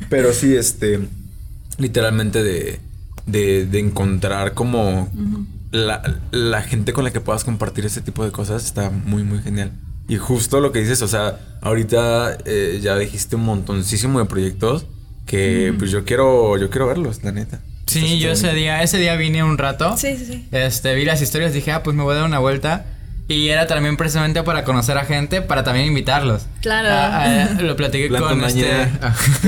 Pero 0.10 0.32
sí, 0.32 0.56
este... 0.56 1.00
Literalmente 1.78 2.44
de... 2.44 2.80
De, 3.26 3.66
de 3.66 3.80
encontrar 3.80 4.54
como 4.54 5.10
la, 5.74 6.62
gente 6.62 6.94
con 6.94 7.04
la 7.04 7.12
que 7.12 7.20
puedas 7.20 7.44
compartir 7.44 7.86
este 7.86 8.02
tipo 8.02 8.24
de 8.24 8.32
cosas 8.32 8.64
está 8.64 8.90
muy, 8.90 9.24
muy 9.24 9.40
genial. 9.40 9.72
Y 10.08 10.18
justo 10.18 10.60
lo 10.60 10.72
que 10.72 10.80
dices, 10.80 11.02
o 11.02 11.08
sea, 11.08 11.40
ahorita 11.62 12.38
eh, 12.46 12.80
ya 12.82 12.98
dijiste 12.98 13.36
un 13.36 13.44
montoncísimo 13.44 14.20
de 14.20 14.26
proyectos 14.26 14.86
que 15.26 15.74
pues 15.78 15.92
yo 15.92 16.04
quiero, 16.04 16.58
yo 16.58 16.70
quiero 16.70 16.88
verlos, 16.88 17.24
la 17.24 17.32
neta. 17.32 17.60
Sí, 17.88 18.20
yo 18.20 18.32
ese 18.32 18.54
día, 18.54 18.82
ese 18.82 18.98
día 18.98 19.16
vine 19.16 19.44
un 19.44 19.58
rato. 19.58 19.98
Sí, 19.98 20.16
sí, 20.18 20.26
sí. 20.26 20.48
Este, 20.52 20.94
vi 20.96 21.06
las 21.06 21.22
historias, 21.22 21.54
dije, 21.54 21.72
ah, 21.72 21.84
pues 21.84 21.96
me 21.96 22.04
voy 22.04 22.14
a 22.14 22.18
dar 22.18 22.26
una 22.26 22.40
vuelta. 22.40 22.86
Y 23.28 23.48
era 23.50 23.68
también 23.68 23.96
precisamente 23.96 24.44
para 24.44 24.66
conocer 24.66 24.98
a 24.98 25.06
gente, 25.06 25.42
para 25.42 25.64
también 25.64 25.88
invitarlos. 25.88 26.46
Claro. 26.62 26.90
Ah, 26.92 27.48
ah, 27.58 27.62
lo 27.62 27.76
platiqué 27.76 28.10
con 28.10 28.44
este. 28.44 28.68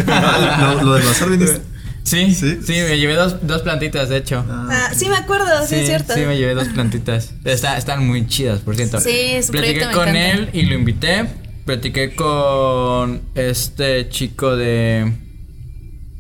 lo, 0.60 0.84
lo 0.84 0.94
del 0.94 1.06
bazar 1.06 1.30
viniste. 1.30 1.62
Sí, 2.06 2.36
sí, 2.36 2.60
sí, 2.64 2.74
me 2.74 3.00
llevé 3.00 3.16
dos, 3.16 3.48
dos 3.48 3.64
plantitas, 3.64 4.10
de 4.10 4.18
hecho. 4.18 4.46
Ah, 4.48 4.68
ah 4.70 4.94
sí, 4.94 5.10
me 5.10 5.18
acuerdo, 5.18 5.66
sí, 5.66 5.76
es 5.76 5.88
cierto. 5.88 6.14
Sí, 6.14 6.22
me 6.22 6.38
llevé 6.38 6.54
dos 6.54 6.68
plantitas. 6.68 7.34
están 7.44 8.06
muy 8.06 8.28
chidas, 8.28 8.60
por 8.60 8.76
cierto. 8.76 9.00
Sí, 9.00 9.42
su 9.42 9.52
Platiqué 9.52 9.88
con 9.92 10.16
él 10.16 10.50
y 10.54 10.64
lo 10.64 10.76
invité. 10.76 11.26
Platiqué 11.66 12.14
con 12.14 13.24
este 13.34 14.08
chico 14.10 14.56
de. 14.56 15.14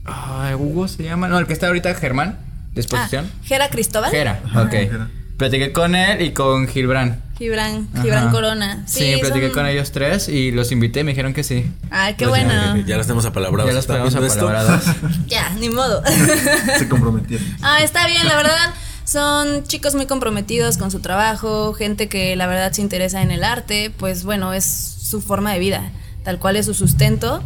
Ay, 0.05 0.55
Hugo 0.55 0.87
se 0.87 1.03
llama. 1.03 1.27
No, 1.27 1.37
el 1.37 1.45
que 1.45 1.53
está 1.53 1.67
ahorita, 1.67 1.93
Germán, 1.93 2.39
de 2.73 2.81
exposición. 2.81 3.29
Ah, 3.31 3.43
¿Gera 3.43 3.69
Cristóbal? 3.69 4.09
Gera, 4.09 4.41
ok. 4.55 5.37
Platiqué 5.37 5.71
con 5.71 5.93
él 5.93 6.19
y 6.21 6.31
con 6.31 6.67
Gilbrán. 6.67 7.21
Gibran, 7.37 7.89
Gibran 8.01 8.31
Corona. 8.31 8.83
Sí, 8.87 9.17
platiqué 9.19 9.51
con 9.51 9.65
ellos 9.65 9.91
tres 9.91 10.29
y 10.29 10.51
los 10.51 10.71
invité, 10.71 11.03
me 11.03 11.11
dijeron 11.11 11.33
que 11.33 11.43
sí. 11.43 11.69
Ay, 11.91 12.13
qué 12.13 12.27
pues 12.27 12.45
bueno. 12.45 12.77
Ya, 12.85 12.95
los 12.95 13.07
tenemos 13.07 13.25
apalabrados. 13.25 13.69
Ya 13.69 13.75
los 13.75 13.87
tenemos 13.87 14.15
apalabrados. 14.15 14.83
ya, 15.27 15.49
ni 15.59 15.69
modo. 15.69 16.01
Se 16.77 16.87
comprometieron. 16.87 17.45
Ah, 17.61 17.83
está 17.83 18.07
bien, 18.07 18.25
la 18.25 18.37
verdad. 18.37 18.73
Son 19.03 19.63
chicos 19.65 19.95
muy 19.95 20.05
comprometidos 20.05 20.77
con 20.77 20.91
su 20.91 20.99
trabajo, 20.99 21.73
gente 21.73 22.09
que 22.09 22.35
la 22.35 22.47
verdad 22.47 22.71
se 22.71 22.81
interesa 22.81 23.21
en 23.21 23.29
el 23.29 23.43
arte, 23.43 23.91
pues 23.95 24.23
bueno, 24.23 24.51
es 24.51 24.65
su 24.65 25.21
forma 25.21 25.53
de 25.53 25.59
vida, 25.59 25.91
tal 26.23 26.39
cual 26.39 26.55
es 26.55 26.65
su 26.65 26.73
sustento. 26.73 27.43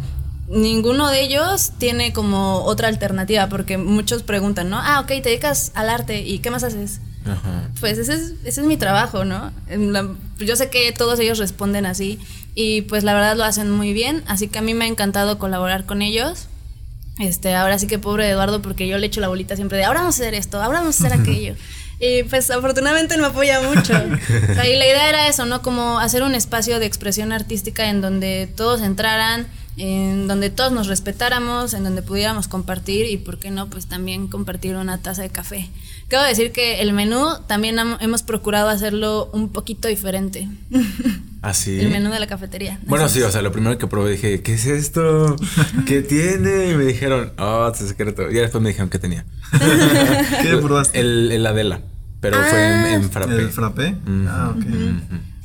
Ninguno 0.48 1.10
de 1.10 1.20
ellos 1.20 1.72
tiene 1.76 2.14
como 2.14 2.64
otra 2.64 2.88
alternativa, 2.88 3.48
porque 3.48 3.76
muchos 3.76 4.22
preguntan, 4.22 4.70
¿no? 4.70 4.78
Ah, 4.80 5.00
ok, 5.00 5.08
te 5.08 5.20
dedicas 5.20 5.72
al 5.74 5.90
arte 5.90 6.22
y 6.22 6.38
¿qué 6.38 6.50
más 6.50 6.64
haces? 6.64 7.00
Pues 7.80 7.98
ese 7.98 8.14
es, 8.14 8.34
ese 8.44 8.60
es 8.60 8.66
mi 8.66 8.76
trabajo, 8.76 9.24
¿no? 9.24 9.52
yo 10.38 10.56
sé 10.56 10.70
que 10.70 10.90
todos 10.92 11.20
ellos 11.20 11.38
responden 11.38 11.86
así 11.86 12.18
y 12.54 12.82
pues 12.82 13.04
la 13.04 13.14
verdad 13.14 13.36
lo 13.36 13.44
hacen 13.44 13.70
muy 13.70 13.92
bien, 13.92 14.22
así 14.26 14.48
que 14.48 14.58
a 14.58 14.62
mí 14.62 14.74
me 14.74 14.84
ha 14.84 14.88
encantado 14.88 15.38
colaborar 15.38 15.84
con 15.86 16.02
ellos. 16.02 16.48
Este, 17.18 17.54
ahora 17.54 17.78
sí 17.78 17.86
que 17.86 17.98
pobre 17.98 18.30
Eduardo 18.30 18.62
porque 18.62 18.88
yo 18.88 18.96
le 18.96 19.06
echo 19.06 19.20
la 19.20 19.28
bolita 19.28 19.54
siempre 19.54 19.76
de 19.76 19.84
ahora 19.84 20.00
vamos 20.00 20.18
a 20.18 20.22
hacer 20.22 20.34
esto, 20.34 20.62
ahora 20.62 20.80
vamos 20.80 21.00
a 21.00 21.06
hacer 21.06 21.20
aquello. 21.20 21.54
Y 22.02 22.22
pues 22.22 22.50
afortunadamente 22.50 23.14
él 23.14 23.20
me 23.20 23.26
apoya 23.26 23.60
mucho. 23.60 23.92
y 23.92 24.76
la 24.76 24.86
idea 24.86 25.08
era 25.10 25.28
eso, 25.28 25.44
¿no? 25.44 25.60
Como 25.60 25.98
hacer 25.98 26.22
un 26.22 26.34
espacio 26.34 26.78
de 26.78 26.86
expresión 26.86 27.30
artística 27.30 27.90
en 27.90 28.00
donde 28.00 28.48
todos 28.56 28.80
entraran, 28.80 29.46
en 29.76 30.26
donde 30.26 30.48
todos 30.48 30.72
nos 30.72 30.86
respetáramos, 30.86 31.74
en 31.74 31.84
donde 31.84 32.00
pudiéramos 32.00 32.48
compartir 32.48 33.04
y, 33.04 33.18
¿por 33.18 33.38
qué 33.38 33.50
no? 33.50 33.68
Pues 33.68 33.86
también 33.86 34.28
compartir 34.28 34.76
una 34.76 34.96
taza 34.96 35.20
de 35.20 35.28
café. 35.28 35.68
Quiero 36.10 36.24
decir 36.24 36.50
que 36.50 36.80
el 36.80 36.92
menú 36.92 37.24
también 37.46 37.78
hemos 38.00 38.24
procurado 38.24 38.68
hacerlo 38.68 39.30
un 39.32 39.48
poquito 39.48 39.86
diferente. 39.86 40.48
Así. 41.40 41.78
¿Ah, 41.78 41.82
el 41.82 41.90
menú 41.90 42.10
de 42.10 42.18
la 42.18 42.26
cafetería. 42.26 42.80
Bueno, 42.86 43.08
sí, 43.08 43.22
o 43.22 43.30
sea, 43.30 43.42
lo 43.42 43.52
primero 43.52 43.78
que 43.78 43.86
probé 43.86 44.10
dije, 44.10 44.42
¿qué 44.42 44.54
es 44.54 44.66
esto? 44.66 45.36
¿Qué 45.86 46.02
tiene? 46.02 46.72
Y 46.72 46.74
me 46.74 46.84
dijeron, 46.84 47.32
oh, 47.38 47.70
es 47.72 47.78
secreto. 47.78 48.28
Y 48.28 48.34
después 48.34 48.60
me 48.60 48.70
dijeron 48.70 48.90
qué 48.90 48.98
tenía. 48.98 49.24
¿Qué 50.42 50.56
probaste? 50.56 50.98
El, 50.98 51.30
el 51.30 51.46
Adela. 51.46 51.80
Pero 52.20 52.42
fue 52.42 52.66
en, 52.66 52.86
en, 52.86 53.10
frappé. 53.10 53.36
¿El 53.36 53.50
frappé? 53.50 53.96
Ah, 54.26 54.52
ok. 54.56 54.64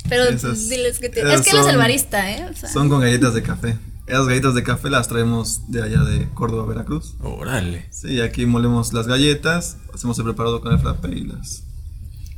Pero 0.08 0.24
diles 0.32 0.98
que 0.98 1.08
tiene. 1.10 1.32
Es 1.32 1.42
que 1.42 1.50
él 1.50 1.58
es 1.58 1.66
el 1.68 1.76
barista, 1.76 2.28
¿eh? 2.28 2.50
Son 2.72 2.88
con 2.88 3.00
galletas 3.00 3.34
de 3.34 3.42
café. 3.44 3.76
Esas 4.06 4.26
galletas 4.28 4.54
de 4.54 4.62
café 4.62 4.88
las 4.88 5.08
traemos 5.08 5.62
de 5.68 5.82
allá 5.82 6.00
de 6.04 6.28
Córdoba, 6.32 6.64
Veracruz. 6.66 7.14
Órale. 7.22 7.86
Sí, 7.90 8.20
aquí 8.20 8.46
molemos 8.46 8.92
las 8.92 9.08
galletas, 9.08 9.78
hacemos 9.92 10.16
el 10.18 10.24
preparado 10.24 10.60
con 10.60 10.72
el 10.72 10.78
frappe 10.78 11.08
y 11.08 11.24
las... 11.24 11.64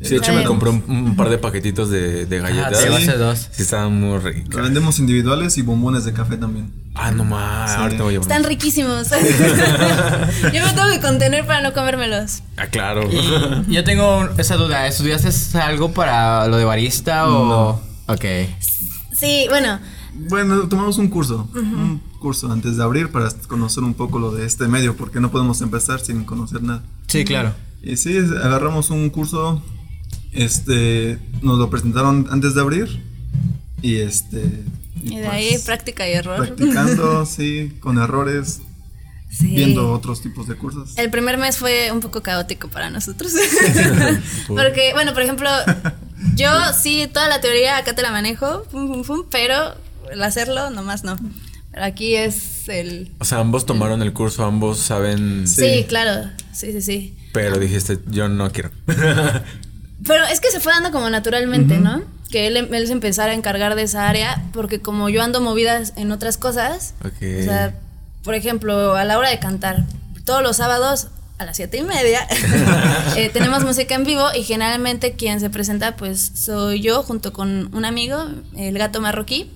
Sí, 0.00 0.10
de 0.10 0.16
hecho 0.18 0.32
me 0.32 0.44
compré 0.44 0.70
un, 0.70 1.16
par 1.16 1.28
de 1.28 1.38
paquetitos 1.38 1.90
de, 1.90 2.24
de 2.24 2.38
galletas. 2.38 2.86
Ah, 2.88 2.98
sí, 3.00 3.06
dos. 3.18 3.48
Sí, 3.50 3.62
estaban 3.62 4.00
muy 4.00 4.16
ricas. 4.18 4.54
Lo 4.54 4.62
vendemos 4.62 5.00
individuales 5.00 5.58
y 5.58 5.62
bombones 5.62 6.04
de 6.04 6.12
café 6.12 6.36
también. 6.36 6.72
Ah, 6.94 7.10
no 7.10 7.24
más. 7.24 7.72
Ahorita 7.72 8.04
voy 8.04 8.14
a 8.14 8.20
Están 8.20 8.44
riquísimos. 8.44 9.10
yo 9.10 9.16
me 10.64 10.72
tengo 10.72 10.90
que 10.92 11.00
contener 11.00 11.44
para 11.46 11.62
no 11.62 11.72
comérmelos. 11.72 12.44
Ah, 12.56 12.68
claro. 12.68 13.10
Y 13.10 13.72
yo 13.74 13.82
tengo 13.82 14.28
esa 14.38 14.54
duda. 14.54 14.86
¿Estudiaste 14.86 15.58
algo 15.58 15.92
para 15.92 16.46
lo 16.46 16.58
de 16.58 16.64
barista 16.64 17.28
o...? 17.28 17.80
No. 18.06 18.14
Ok. 18.14 18.24
Sí, 19.12 19.46
bueno... 19.50 19.80
Bueno, 20.18 20.68
tomamos 20.68 20.98
un 20.98 21.08
curso, 21.08 21.48
un 21.54 22.00
curso 22.20 22.50
antes 22.50 22.76
de 22.76 22.82
abrir 22.82 23.10
para 23.10 23.30
conocer 23.46 23.84
un 23.84 23.94
poco 23.94 24.18
lo 24.18 24.32
de 24.32 24.46
este 24.46 24.66
medio, 24.66 24.96
porque 24.96 25.20
no 25.20 25.30
podemos 25.30 25.60
empezar 25.60 26.00
sin 26.00 26.24
conocer 26.24 26.62
nada. 26.62 26.82
Sí, 27.06 27.24
claro. 27.24 27.54
Y 27.82 27.96
sí, 27.96 28.16
agarramos 28.16 28.90
un 28.90 29.08
curso, 29.10 29.62
este, 30.32 31.18
nos 31.42 31.58
lo 31.58 31.70
presentaron 31.70 32.26
antes 32.30 32.54
de 32.54 32.60
abrir 32.60 33.02
y 33.80 33.96
este... 33.96 34.64
Y, 35.00 35.18
de 35.18 35.28
ahí 35.28 35.50
pues, 35.50 35.62
práctica 35.62 36.08
y 36.08 36.12
error. 36.12 36.38
Practicando, 36.38 37.24
sí, 37.26 37.76
con 37.78 37.98
errores, 37.98 38.60
viendo 39.40 39.92
otros 39.92 40.20
tipos 40.20 40.48
de 40.48 40.56
cursos. 40.56 40.98
El 40.98 41.10
primer 41.10 41.38
mes 41.38 41.56
fue 41.56 41.92
un 41.92 42.00
poco 42.00 42.20
caótico 42.20 42.68
para 42.68 42.90
nosotros. 42.90 43.32
Porque, 44.48 44.90
bueno, 44.94 45.12
por 45.12 45.22
ejemplo, 45.22 45.48
Yo 46.34 46.50
sí, 46.76 47.08
toda 47.12 47.28
la 47.28 47.40
teoría 47.40 47.76
acá 47.76 47.94
te 47.94 48.02
la 48.02 48.10
manejo, 48.10 48.64
pum, 48.64 48.88
pum, 48.88 49.04
pum, 49.04 49.24
pero 49.30 49.74
el 50.10 50.22
hacerlo 50.22 50.70
nomás 50.70 51.04
no. 51.04 51.16
Pero 51.70 51.84
aquí 51.84 52.16
es 52.16 52.68
el... 52.68 53.12
O 53.18 53.24
sea, 53.24 53.38
ambos 53.38 53.66
tomaron 53.66 54.02
el 54.02 54.12
curso, 54.12 54.44
ambos 54.44 54.78
saben. 54.78 55.46
Sí, 55.46 55.84
claro, 55.88 56.30
sí, 56.52 56.72
sí, 56.72 56.82
sí. 56.82 57.18
Pero 57.32 57.58
dijiste, 57.58 57.98
yo 58.06 58.28
no 58.28 58.50
quiero. 58.50 58.70
Pero 60.06 60.24
es 60.30 60.40
que 60.40 60.50
se 60.50 60.60
fue 60.60 60.72
dando 60.72 60.90
como 60.90 61.10
naturalmente, 61.10 61.78
¿no? 61.78 62.02
Que 62.30 62.46
él, 62.46 62.56
él 62.56 62.86
se 62.86 62.92
empezara 62.92 63.32
a 63.32 63.34
encargar 63.34 63.74
de 63.74 63.82
esa 63.82 64.08
área, 64.08 64.44
porque 64.52 64.80
como 64.80 65.08
yo 65.08 65.22
ando 65.22 65.40
movidas 65.40 65.92
en 65.96 66.12
otras 66.12 66.36
cosas, 66.38 66.94
Ok. 67.04 67.22
o 67.40 67.42
sea, 67.42 67.74
por 68.22 68.34
ejemplo, 68.34 68.94
a 68.96 69.04
la 69.04 69.18
hora 69.18 69.28
de 69.30 69.38
cantar, 69.38 69.84
todos 70.24 70.42
los 70.42 70.56
sábados 70.56 71.08
a 71.38 71.44
las 71.44 71.56
siete 71.56 71.78
y 71.78 71.82
media 71.82 72.26
eh, 73.16 73.30
tenemos 73.32 73.62
música 73.64 73.94
en 73.94 74.04
vivo 74.04 74.26
y 74.36 74.42
generalmente 74.42 75.12
quien 75.12 75.38
se 75.38 75.50
presenta 75.50 75.94
pues 75.96 76.32
soy 76.34 76.80
yo 76.80 77.04
junto 77.04 77.32
con 77.32 77.72
un 77.74 77.84
amigo, 77.84 78.24
el 78.56 78.76
gato 78.76 79.00
marroquí. 79.00 79.50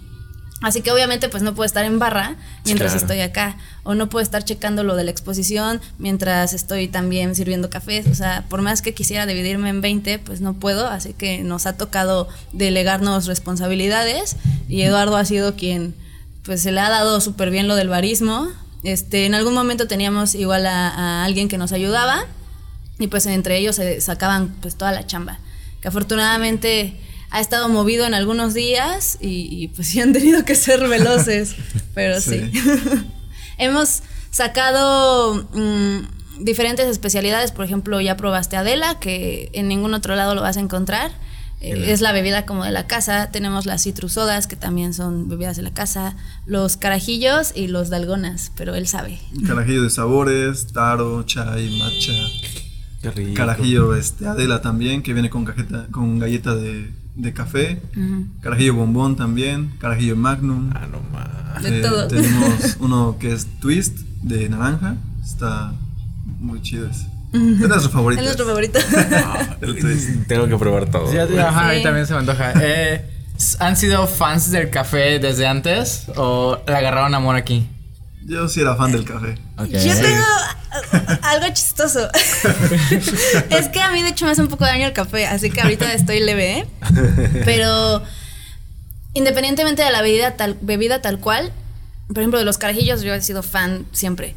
Así 0.62 0.80
que 0.80 0.90
obviamente 0.92 1.28
pues 1.28 1.42
no 1.42 1.54
puedo 1.54 1.66
estar 1.66 1.84
en 1.84 1.98
barra 1.98 2.36
mientras 2.64 2.92
Claro. 2.92 3.04
estoy 3.04 3.20
acá 3.20 3.56
o 3.82 3.94
no 3.94 4.08
puedo 4.08 4.22
estar 4.22 4.44
checando 4.44 4.84
lo 4.84 4.94
de 4.96 5.04
la 5.04 5.10
exposición 5.10 5.80
mientras 5.98 6.52
estoy 6.54 6.86
también 6.88 7.34
sirviendo 7.34 7.68
cafés, 7.68 8.06
o 8.06 8.14
sea, 8.14 8.44
por 8.48 8.62
más 8.62 8.80
que 8.80 8.94
quisiera 8.94 9.26
dividirme 9.26 9.70
en 9.70 9.80
20, 9.80 10.18
pues 10.20 10.40
no 10.40 10.54
puedo, 10.54 10.86
así 10.88 11.12
que 11.14 11.42
nos 11.42 11.66
ha 11.66 11.76
tocado 11.76 12.28
delegarnos 12.52 13.26
responsabilidades 13.26 14.36
y 14.68 14.82
Eduardo 14.82 15.16
ha 15.16 15.24
sido 15.24 15.56
quien 15.56 15.94
pues 16.44 16.62
se 16.62 16.72
le 16.72 16.80
ha 16.80 16.88
dado 16.90 17.20
súper 17.20 17.50
bien 17.50 17.68
lo 17.68 17.76
del 17.76 17.88
barismo. 17.88 18.48
Este, 18.84 19.26
en 19.26 19.34
algún 19.34 19.54
momento 19.54 19.86
teníamos 19.86 20.34
igual 20.34 20.66
a, 20.66 20.88
a 20.88 21.24
alguien 21.24 21.48
que 21.48 21.58
nos 21.58 21.70
ayudaba 21.72 22.24
y 22.98 23.06
pues 23.08 23.26
entre 23.26 23.56
ellos 23.58 23.76
se 23.76 24.00
sacaban 24.00 24.48
pues 24.60 24.76
toda 24.76 24.92
la 24.92 25.06
chamba, 25.06 25.38
que 25.80 25.88
afortunadamente 25.88 26.96
ha 27.32 27.40
estado 27.40 27.70
movido 27.70 28.06
en 28.06 28.12
algunos 28.12 28.52
días 28.52 29.16
y, 29.20 29.48
y, 29.50 29.68
pues 29.68 29.88
sí 29.88 30.00
han 30.00 30.12
tenido 30.12 30.44
que 30.44 30.54
ser 30.54 30.86
veloces, 30.86 31.56
pero 31.94 32.20
sí. 32.20 32.50
Sí. 32.52 32.62
Hemos 33.58 34.02
sacado 34.30 35.46
mm, 35.54 36.44
diferentes 36.44 36.86
especialidades, 36.86 37.50
por 37.50 37.64
ejemplo, 37.64 38.00
ya 38.00 38.16
probaste 38.16 38.56
Adela, 38.56 38.98
que 39.00 39.50
en 39.54 39.68
ningún 39.68 39.94
otro 39.94 40.14
lado 40.14 40.34
lo 40.34 40.42
vas 40.42 40.56
a 40.56 40.60
encontrar. 40.60 41.10
Eh, 41.60 41.92
es 41.92 42.00
la 42.00 42.10
bebida 42.10 42.44
como 42.44 42.64
de 42.64 42.72
la 42.72 42.88
casa. 42.88 43.30
Tenemos 43.30 43.66
las 43.66 43.84
citrusodas, 43.84 44.48
que 44.48 44.56
también 44.56 44.92
son 44.94 45.28
bebidas 45.28 45.56
de 45.56 45.62
la 45.62 45.72
casa. 45.72 46.16
Los 46.44 46.76
carajillos 46.76 47.52
y 47.54 47.68
los 47.68 47.88
dalgonas, 47.88 48.50
pero 48.56 48.74
él 48.74 48.88
sabe. 48.88 49.20
Carajillo 49.46 49.84
de 49.84 49.90
sabores, 49.90 50.66
taro, 50.72 51.22
chai, 51.22 51.78
matcha. 51.78 52.12
Qué 53.00 53.10
rico. 53.12 53.34
Carajillo 53.34 53.94
este, 53.94 54.26
Adela 54.26 54.60
también, 54.60 55.02
que 55.02 55.12
viene 55.12 55.30
con, 55.30 55.44
cajeta, 55.44 55.86
con 55.92 56.18
galleta 56.18 56.56
de, 56.56 56.90
de 57.14 57.32
café. 57.32 57.80
Carajillo 58.40 58.74
bombón 58.74 59.16
también. 59.16 59.72
Carajillo 59.78 60.16
magnum. 60.16 60.70
Ah, 60.74 60.86
no 60.90 61.00
más. 61.12 61.62
De 61.62 61.80
todo. 61.82 62.08
Tenemos 62.08 62.76
uno 62.80 63.16
que 63.18 63.32
es 63.32 63.46
twist 63.60 63.98
de 64.22 64.48
naranja. 64.48 64.96
Está 65.22 65.72
muy 66.40 66.60
chido 66.62 66.88
ese. 66.88 67.06
Es 67.32 67.40
nuestro 67.68 67.90
favorito. 67.90 68.20
Es 68.20 68.26
nuestro 68.26 68.46
favorito. 68.46 68.78
Tengo 70.28 70.48
que 70.48 70.56
probar 70.56 70.90
todo. 70.90 71.10
Sí, 71.10 71.16
ajá, 71.18 71.68
a 71.68 71.72
mí 71.72 71.78
Sí. 71.78 71.82
también 71.82 72.06
se 72.06 72.12
me 72.12 72.20
antoja. 72.20 72.52
Eh, 72.60 73.08
¿Han 73.58 73.76
sido 73.76 74.06
fans 74.06 74.50
del 74.50 74.70
café 74.70 75.18
desde 75.18 75.46
antes 75.46 76.06
o 76.16 76.58
le 76.66 76.74
agarraron 76.76 77.14
amor 77.14 77.34
aquí? 77.36 77.66
Yo 78.24 78.48
sí 78.48 78.60
era 78.60 78.76
fan 78.76 78.92
del 78.92 79.04
café. 79.04 79.36
Yo 79.68 79.94
tengo 79.94 80.22
uh, 80.22 81.12
algo 81.22 81.46
chistoso. 81.52 82.08
es 83.50 83.68
que 83.68 83.80
a 83.80 83.90
mí 83.90 84.02
de 84.02 84.10
hecho 84.10 84.24
me 84.24 84.30
hace 84.30 84.42
un 84.42 84.48
poco 84.48 84.64
de 84.64 84.70
daño 84.70 84.86
el 84.86 84.92
café, 84.92 85.26
así 85.26 85.50
que 85.50 85.60
ahorita 85.60 85.92
estoy 85.92 86.20
leve, 86.20 86.58
¿eh? 86.58 86.66
Pero 87.44 88.02
independientemente 89.14 89.82
de 89.82 89.90
la 89.90 90.02
bebida 90.02 90.36
tal, 90.36 90.56
bebida 90.60 91.02
tal 91.02 91.18
cual, 91.18 91.52
por 92.08 92.18
ejemplo, 92.18 92.38
de 92.38 92.44
los 92.44 92.58
carajillos 92.58 93.02
yo 93.02 93.14
he 93.14 93.20
sido 93.20 93.42
fan 93.42 93.86
siempre. 93.92 94.34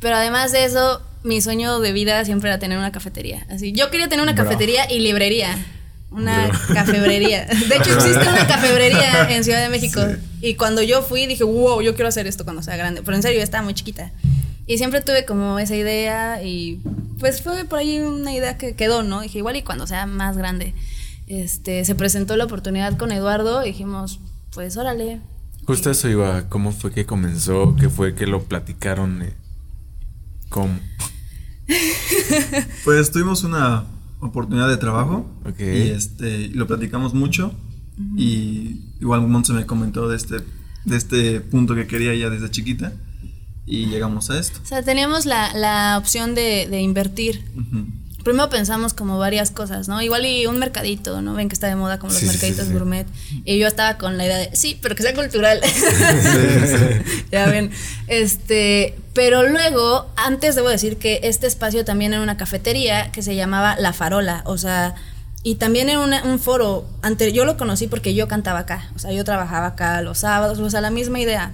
Pero 0.00 0.16
además 0.16 0.52
de 0.52 0.64
eso, 0.64 1.02
mi 1.22 1.40
sueño 1.40 1.80
de 1.80 1.92
vida 1.92 2.24
siempre 2.24 2.50
era 2.50 2.58
tener 2.58 2.78
una 2.78 2.92
cafetería. 2.92 3.46
Así, 3.50 3.72
yo 3.72 3.90
quería 3.90 4.08
tener 4.08 4.22
una 4.22 4.32
Bro. 4.32 4.44
cafetería 4.44 4.90
y 4.90 5.00
librería. 5.00 5.56
Una 6.12 6.50
cafebrería. 6.72 7.46
De 7.46 7.76
hecho, 7.76 7.94
existe 7.94 8.20
una 8.20 8.46
cafebrería 8.46 9.30
en 9.30 9.44
Ciudad 9.44 9.62
de 9.62 9.68
México. 9.68 10.00
Y 10.40 10.54
cuando 10.54 10.82
yo 10.82 11.02
fui 11.02 11.26
dije, 11.26 11.44
wow, 11.44 11.80
yo 11.80 11.94
quiero 11.94 12.08
hacer 12.08 12.26
esto 12.26 12.44
cuando 12.44 12.62
sea 12.62 12.76
grande. 12.76 13.02
Pero 13.02 13.16
en 13.16 13.22
serio, 13.22 13.38
yo 13.38 13.44
estaba 13.44 13.62
muy 13.62 13.74
chiquita. 13.74 14.12
Y 14.66 14.78
siempre 14.78 15.00
tuve 15.00 15.24
como 15.24 15.58
esa 15.58 15.74
idea 15.74 16.42
y 16.42 16.80
pues 17.18 17.42
fue 17.42 17.64
por 17.64 17.78
ahí 17.78 17.98
una 18.00 18.32
idea 18.32 18.58
que 18.58 18.74
quedó, 18.74 19.02
¿no? 19.02 19.20
Dije, 19.20 19.38
igual 19.38 19.56
y 19.56 19.62
cuando 19.62 19.86
sea 19.86 20.06
más 20.06 20.36
grande. 20.36 20.74
Este, 21.26 21.84
se 21.84 21.94
presentó 21.94 22.36
la 22.36 22.44
oportunidad 22.44 22.96
con 22.96 23.10
Eduardo 23.10 23.62
y 23.64 23.68
dijimos, 23.68 24.20
pues 24.52 24.76
órale. 24.76 25.20
Justo 25.66 25.90
eso 25.90 26.08
iba. 26.08 26.48
¿Cómo 26.48 26.72
fue 26.72 26.92
que 26.92 27.06
comenzó? 27.06 27.76
¿Qué 27.76 27.88
fue 27.88 28.14
que 28.14 28.26
lo 28.26 28.44
platicaron? 28.44 29.24
¿Cómo? 30.48 30.78
Pues 32.84 33.10
tuvimos 33.10 33.44
una 33.44 33.86
oportunidad 34.22 34.68
de 34.68 34.76
trabajo 34.78 35.26
Ok. 35.44 35.60
y 35.60 35.90
este 35.90 36.48
lo 36.48 36.66
platicamos 36.66 37.12
mucho 37.12 37.52
y 38.16 38.80
igual 39.00 39.20
Monse 39.28 39.52
me 39.52 39.66
comentó 39.66 40.08
de 40.08 40.16
este 40.16 40.36
de 40.84 40.96
este 40.96 41.40
punto 41.40 41.74
que 41.74 41.86
quería 41.86 42.14
ya 42.14 42.30
desde 42.30 42.50
chiquita 42.50 42.92
y 43.66 43.86
llegamos 43.86 44.30
a 44.30 44.38
esto. 44.40 44.58
O 44.62 44.66
sea, 44.66 44.82
teníamos 44.82 45.24
la, 45.26 45.52
la 45.54 45.96
opción 45.98 46.34
de, 46.34 46.66
de 46.68 46.80
invertir. 46.80 47.44
Ujú. 47.54 47.86
Primero 48.24 48.48
pensamos 48.50 48.94
como 48.94 49.18
varias 49.18 49.50
cosas, 49.50 49.88
¿no? 49.88 50.00
Igual 50.00 50.24
y 50.26 50.46
un 50.46 50.58
mercadito, 50.58 51.20
¿no? 51.22 51.34
Ven 51.34 51.48
que 51.48 51.54
está 51.54 51.66
de 51.68 51.76
moda 51.76 51.98
como 51.98 52.12
los 52.12 52.20
Sí, 52.20 52.26
mercaditos 52.26 52.66
sí, 52.66 52.66
sí. 52.66 52.72
gourmet. 52.72 53.06
Y 53.44 53.58
yo 53.58 53.66
estaba 53.66 53.98
con 53.98 54.16
la 54.16 54.24
idea 54.26 54.38
de, 54.38 54.50
sí, 54.54 54.78
pero 54.80 54.94
que 54.94 55.02
sea 55.02 55.14
cultural. 55.14 55.60
ya 57.32 57.46
ven. 57.46 57.70
Este, 58.06 58.96
pero 59.12 59.48
luego, 59.48 60.10
antes 60.16 60.54
debo 60.54 60.68
decir 60.68 60.96
que 60.98 61.20
este 61.24 61.46
espacio 61.46 61.84
también 61.84 62.12
era 62.12 62.22
una 62.22 62.36
cafetería 62.36 63.10
que 63.12 63.22
se 63.22 63.34
llamaba 63.34 63.76
La 63.78 63.92
Farola, 63.92 64.42
o 64.46 64.56
sea, 64.58 64.94
y 65.42 65.56
también 65.56 65.88
era 65.88 65.98
una- 66.00 66.22
un 66.24 66.38
foro, 66.38 66.86
ante, 67.02 67.32
yo 67.32 67.44
lo 67.44 67.56
conocí 67.56 67.88
porque 67.88 68.14
yo 68.14 68.28
cantaba 68.28 68.60
acá, 68.60 68.90
o 68.94 68.98
sea, 68.98 69.12
yo 69.12 69.24
trabajaba 69.24 69.66
acá 69.68 70.00
los 70.02 70.18
sábados, 70.18 70.58
o 70.58 70.70
sea, 70.70 70.80
la 70.80 70.90
misma 70.90 71.20
idea. 71.20 71.52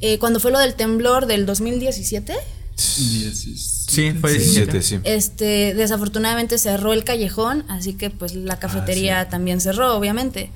Eh, 0.00 0.18
cuando 0.18 0.40
fue 0.40 0.50
lo 0.50 0.58
del 0.58 0.74
temblor 0.74 1.26
del 1.26 1.46
2017, 1.46 2.34
Diecis- 2.76 3.71
Sí, 3.92 4.12
fue 4.12 4.32
17, 4.32 4.72
17. 4.72 4.82
sí. 4.82 5.00
este, 5.04 5.74
desafortunadamente 5.74 6.56
cerró 6.56 6.92
el 6.92 7.04
callejón, 7.04 7.64
así 7.68 7.92
que 7.92 8.08
pues 8.08 8.34
la 8.34 8.58
cafetería 8.58 9.28
también 9.28 9.60
cerró, 9.60 9.94
obviamente. 9.96 10.50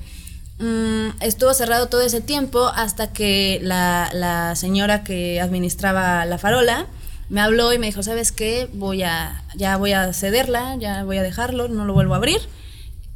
Mm, 0.59 1.09
estuvo 1.21 1.53
cerrado 1.53 1.87
todo 1.87 2.01
ese 2.01 2.19
tiempo 2.19 2.67
hasta 2.67 3.13
que 3.13 3.59
la, 3.61 4.09
la 4.11 4.55
señora 4.55 5.03
que 5.03 5.39
administraba 5.39 6.25
la 6.25 6.39
farola 6.39 6.87
me 7.29 7.41
habló 7.41 7.73
y 7.73 7.77
me 7.77 7.87
dijo, 7.87 8.01
¿sabes 8.01 8.31
qué? 8.31 8.69
Voy 8.73 9.03
a, 9.03 9.43
ya 9.55 9.77
voy 9.77 9.91
a 9.91 10.11
cederla, 10.13 10.75
ya 10.77 11.03
voy 11.03 11.17
a 11.17 11.23
dejarlo, 11.23 11.67
no 11.67 11.85
lo 11.85 11.93
vuelvo 11.93 12.13
a 12.13 12.17
abrir. 12.17 12.39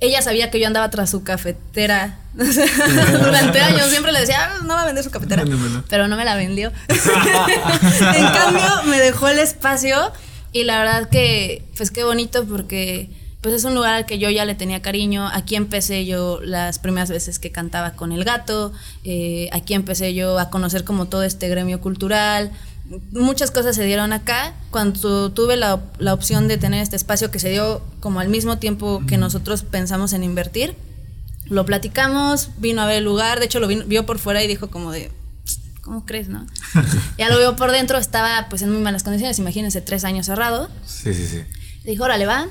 Ella 0.02 0.22
sabía 0.22 0.52
que 0.52 0.60
yo 0.60 0.68
andaba 0.68 0.90
tras 0.90 1.10
su 1.10 1.24
cafetera 1.24 2.18
durante 2.34 3.60
años. 3.62 3.88
Siempre 3.90 4.12
le 4.12 4.20
decía, 4.22 4.52
"Ah, 4.52 4.60
no 4.64 4.74
va 4.74 4.82
a 4.82 4.86
vender 4.86 5.04
su 5.04 5.12
cafetera. 5.12 5.44
Véndemela. 5.44 5.84
Pero 5.90 6.08
no 6.08 6.18
me 6.18 6.26
la 6.26 6.36
vendió. 6.36 6.72
en 6.90 8.26
cambio, 8.28 8.84
me 8.88 9.00
dejó 9.00 9.28
el 9.28 9.40
espacio 9.40 10.12
y 10.52 10.64
la 10.64 10.80
verdad 10.80 11.10
que, 11.10 11.64
pues 11.78 11.92
qué 11.92 12.04
bonito 12.04 12.46
porque 12.46 13.10
pues 13.42 13.56
es 13.56 13.64
un 13.64 13.74
lugar 13.74 13.96
al 13.96 14.06
que 14.06 14.20
yo 14.20 14.30
ya 14.30 14.46
le 14.46 14.54
tenía 14.54 14.82
cariño. 14.84 15.28
Aquí 15.34 15.56
empecé 15.56 16.06
yo 16.06 16.40
las 16.44 16.78
primeras 16.78 17.10
veces 17.10 17.40
que 17.40 17.52
cantaba 17.52 17.94
con 17.94 18.12
el 18.12 18.24
gato. 18.24 18.72
eh, 19.04 19.50
aquí 19.52 19.74
empecé 19.74 20.14
yo 20.14 20.38
a 20.38 20.50
conocer 20.52 20.84
como 20.84 21.08
todo 21.08 21.24
este 21.24 21.50
gremio 21.50 21.82
cultural. 21.82 22.52
Muchas 23.12 23.52
cosas 23.52 23.76
se 23.76 23.84
dieron 23.86 24.12
acá. 24.14 24.54
Cuando 24.70 25.32
tuve 25.32 25.56
la, 25.58 25.82
la 25.98 26.14
opción 26.14 26.48
de 26.48 26.58
tener 26.58 26.82
este 26.82 26.96
espacio 26.96 27.32
que 27.32 27.40
se 27.40 27.50
dio 27.50 27.82
como 28.00 28.20
al 28.20 28.30
mismo 28.30 28.58
tiempo 28.58 29.02
que 29.08 29.18
nosotros 29.18 29.64
pensamos 29.64 30.14
en 30.14 30.24
invertir, 30.24 30.76
lo 31.46 31.66
platicamos, 31.66 32.50
vino 32.58 32.82
a 32.82 32.86
ver 32.86 32.98
el 32.98 33.04
lugar, 33.04 33.40
de 33.40 33.46
hecho 33.46 33.60
lo 33.60 33.68
vino- 33.68 33.86
vio 33.86 34.06
por 34.06 34.20
fuera 34.20 34.44
y 34.44 34.48
dijo 34.48 34.70
como 34.70 34.92
de, 34.92 35.12
¿cómo 35.82 36.06
crees, 36.06 36.28
no? 36.30 36.46
ya 37.18 37.30
lo 37.30 37.38
vio 37.38 37.56
por 37.56 37.72
dentro, 37.72 37.98
estaba 37.98 38.48
pues 38.50 38.62
en 38.62 38.72
muy 38.72 38.82
malas 38.82 39.04
condiciones, 39.04 39.38
imagínense, 39.40 39.82
tres 39.82 40.04
años 40.06 40.26
cerrado. 40.28 40.70
Sí, 40.86 41.14
sí, 41.14 41.28
sí. 41.28 41.42
Le 41.84 41.92
dijo, 41.92 42.04
órale, 42.04 42.26
va. 42.26 42.48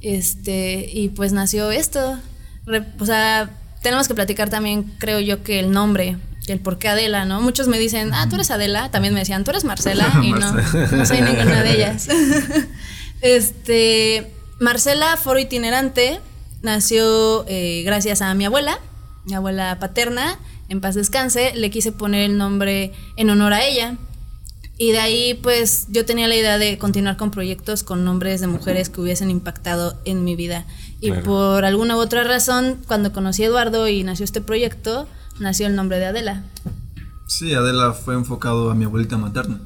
Este, 0.00 0.88
y 0.92 1.08
pues 1.08 1.32
nació 1.32 1.70
esto. 1.70 2.18
Re- 2.66 2.86
o 3.00 3.06
sea, 3.06 3.50
tenemos 3.82 4.06
que 4.08 4.14
platicar 4.14 4.50
también, 4.50 4.94
creo 4.98 5.20
yo, 5.20 5.42
que 5.42 5.58
el 5.60 5.70
nombre, 5.70 6.16
el 6.46 6.60
por 6.60 6.78
qué 6.78 6.88
Adela, 6.88 7.24
¿no? 7.24 7.40
Muchos 7.40 7.68
me 7.68 7.78
dicen, 7.78 8.12
ah, 8.14 8.28
tú 8.28 8.36
eres 8.36 8.50
Adela. 8.50 8.90
También 8.90 9.14
me 9.14 9.20
decían, 9.20 9.44
tú 9.44 9.50
eres 9.50 9.64
Marcela. 9.64 10.06
Y 10.22 10.32
no, 10.32 10.52
no 10.52 11.06
soy 11.06 11.20
ninguna 11.20 11.62
de 11.62 11.74
ellas. 11.74 12.08
este, 13.20 14.32
Marcela, 14.60 15.16
foro 15.16 15.38
itinerante, 15.38 16.20
nació 16.62 17.44
eh, 17.48 17.82
gracias 17.84 18.22
a 18.22 18.32
mi 18.34 18.44
abuela, 18.44 18.78
mi 19.24 19.34
abuela 19.34 19.78
paterna, 19.80 20.38
en 20.68 20.80
paz 20.80 20.94
descanse. 20.94 21.52
Le 21.54 21.70
quise 21.70 21.92
poner 21.92 22.22
el 22.22 22.38
nombre 22.38 22.92
en 23.16 23.30
honor 23.30 23.52
a 23.52 23.64
ella. 23.64 23.96
Y 24.78 24.92
de 24.92 24.98
ahí, 24.98 25.34
pues, 25.42 25.86
yo 25.88 26.04
tenía 26.04 26.28
la 26.28 26.36
idea 26.36 26.58
de 26.58 26.76
continuar 26.76 27.16
con 27.16 27.30
proyectos 27.30 27.82
con 27.82 28.04
nombres 28.04 28.42
de 28.42 28.46
mujeres 28.46 28.90
que 28.90 29.00
hubiesen 29.00 29.30
impactado 29.30 29.98
en 30.04 30.22
mi 30.22 30.36
vida. 30.36 30.66
Y 31.00 31.08
Claro. 31.08 31.22
por 31.22 31.64
alguna 31.64 31.96
u 31.96 31.98
otra 31.98 32.24
razón, 32.24 32.82
cuando 32.86 33.10
conocí 33.10 33.42
a 33.42 33.46
Eduardo 33.46 33.88
y 33.88 34.02
nació 34.04 34.24
este 34.24 34.42
proyecto, 34.42 35.08
nació 35.40 35.66
el 35.66 35.76
nombre 35.76 35.98
de 35.98 36.06
Adela. 36.06 36.42
Sí, 37.26 37.52
Adela 37.54 37.92
fue 37.92 38.14
enfocado 38.14 38.70
a 38.70 38.74
mi 38.74 38.84
abuelita 38.84 39.16
materna. 39.18 39.58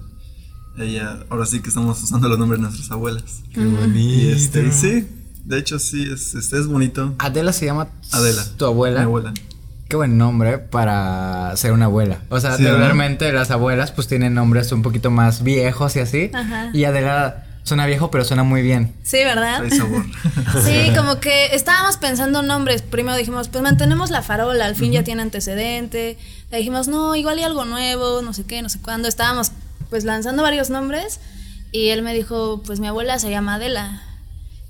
Ella, 0.78 1.18
ahora 1.28 1.44
sí 1.46 1.60
que 1.60 1.68
estamos 1.68 2.02
usando 2.02 2.28
los 2.28 2.38
nombres 2.38 2.58
de 2.60 2.66
nuestras 2.68 2.90
abuelas. 2.90 3.42
Qué 3.52 3.64
bonito. 3.64 3.98
Y 3.98 4.28
este, 4.30 4.66
y 4.66 4.72
sí, 4.72 5.08
de 5.44 5.58
hecho 5.58 5.78
sí, 5.78 6.08
es, 6.10 6.34
este, 6.34 6.58
es 6.58 6.66
bonito. 6.66 7.14
Adela 7.18 7.52
se 7.52 7.66
llama 7.66 7.88
Adela. 8.12 8.42
tu 8.56 8.64
abuela. 8.64 9.00
Mi 9.00 9.04
abuela. 9.06 9.34
Qué 9.88 9.96
buen 9.96 10.16
nombre 10.16 10.58
para 10.58 11.52
ser 11.56 11.72
una 11.72 11.86
abuela. 11.86 12.20
O 12.30 12.38
sea, 12.38 12.56
Sí, 12.56 12.62
¿verdad? 12.62 12.76
regularmente 12.78 13.32
las 13.32 13.50
abuelas 13.50 13.90
pues 13.90 14.06
tienen 14.06 14.34
nombres 14.34 14.70
un 14.70 14.82
poquito 14.82 15.10
más 15.10 15.42
viejos 15.42 15.96
y 15.96 16.00
así. 16.00 16.30
Ajá. 16.32 16.70
Y 16.72 16.84
Adela 16.84 17.44
suena 17.62 17.86
viejo, 17.86 18.10
pero 18.10 18.24
suena 18.24 18.42
muy 18.42 18.62
bien. 18.62 18.94
Sí, 19.02 19.18
¿verdad? 19.18 19.62
Sabor. 19.70 20.04
Sí, 20.64 20.92
como 20.96 21.20
que 21.20 21.54
estábamos 21.54 21.96
pensando 21.96 22.42
nombres. 22.42 22.82
Primero 22.82 23.16
dijimos, 23.16 23.48
pues 23.48 23.62
mantenemos 23.62 24.10
la 24.10 24.22
farola, 24.22 24.66
al 24.66 24.74
fin 24.74 24.92
ya 24.92 25.04
tiene 25.04 25.22
antecedente. 25.22 26.18
Le 26.50 26.58
dijimos, 26.58 26.88
no, 26.88 27.14
igual 27.14 27.38
hay 27.38 27.44
algo 27.44 27.64
nuevo, 27.64 28.22
no 28.22 28.32
sé 28.32 28.44
qué, 28.44 28.62
no 28.62 28.68
sé 28.68 28.80
cuándo. 28.80 29.08
Estábamos 29.08 29.52
pues 29.88 30.04
lanzando 30.04 30.42
varios 30.42 30.70
nombres 30.70 31.20
y 31.72 31.88
él 31.88 32.02
me 32.02 32.14
dijo, 32.14 32.62
pues 32.64 32.80
mi 32.80 32.86
abuela 32.86 33.18
se 33.18 33.30
llama 33.30 33.54
Adela. 33.54 34.02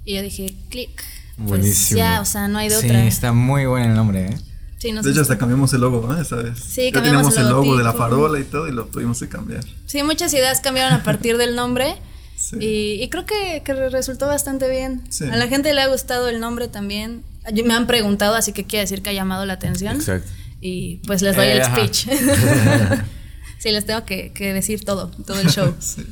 Y 0.05 0.17
yo 0.17 0.23
dije, 0.23 0.55
clic. 0.69 1.03
Pues 1.37 1.49
Buenísimo. 1.49 1.99
ya, 1.99 2.21
o 2.21 2.25
sea, 2.25 2.49
no 2.49 2.59
hay 2.59 2.69
de 2.69 2.77
sí, 2.77 2.87
otra. 2.87 3.05
está 3.05 3.33
muy 3.33 3.65
buen 3.65 3.85
el 3.85 3.95
nombre, 3.95 4.27
¿eh? 4.27 4.39
Sí, 4.77 4.93
nos 4.93 5.05
De 5.05 5.11
hecho, 5.11 5.21
hasta 5.21 5.37
cambiamos 5.39 5.73
el 5.75 5.83
logo, 5.83 6.07
¿no? 6.07 6.21
Esa 6.21 6.37
vez. 6.37 6.59
Sí, 6.59 6.87
ya 6.87 6.93
cambiamos 6.93 7.35
teníamos 7.35 7.37
el 7.37 7.43
el 7.45 7.49
logo 7.51 7.77
de 7.77 7.85
la 7.85 7.93
farola 7.93 8.41
y 8.41 8.45
todo 8.45 8.67
y 8.67 8.73
lo 8.73 8.87
tuvimos 8.87 9.19
que 9.19 9.29
cambiar. 9.29 9.63
Sí, 9.87 10.03
muchas 10.03 10.33
ideas 10.33 10.61
cambiaron 10.61 10.93
a 10.93 11.03
partir 11.03 11.37
del 11.39 11.55
nombre. 11.55 11.97
Sí. 12.51 12.57
Y, 12.61 13.03
y 13.03 13.09
creo 13.11 13.25
que, 13.27 13.63
que 13.65 13.73
resultó 13.91 14.27
bastante 14.27 14.69
bien. 14.69 15.03
Sí. 15.09 15.25
A 15.25 15.37
la 15.37 15.47
gente 15.49 15.73
le 15.73 15.81
ha 15.83 15.87
gustado 15.87 16.29
el 16.29 16.41
nombre 16.41 16.69
también. 16.69 17.23
Me 17.65 17.73
han 17.75 17.87
preguntado, 17.87 18.35
así 18.35 18.53
que 18.53 18.65
quiere 18.65 18.83
decir 18.83 19.03
que 19.03 19.11
ha 19.11 19.13
llamado 19.13 19.47
la 19.47 19.53
atención. 19.55 19.97
Exacto. 19.97 20.29
Y 20.61 20.97
pues 21.07 21.23
les 21.23 21.37
doy 21.37 21.47
Eh, 21.47 21.53
el 21.53 21.63
ajá. 21.63 21.77
speech. 21.77 22.07
sí, 23.59 23.71
les 23.71 23.87
tengo 23.87 24.05
que, 24.05 24.33
que 24.33 24.53
decir 24.53 24.85
todo, 24.85 25.09
todo 25.27 25.41
el 25.41 25.49
show. 25.49 25.75
Sí. 25.81 26.05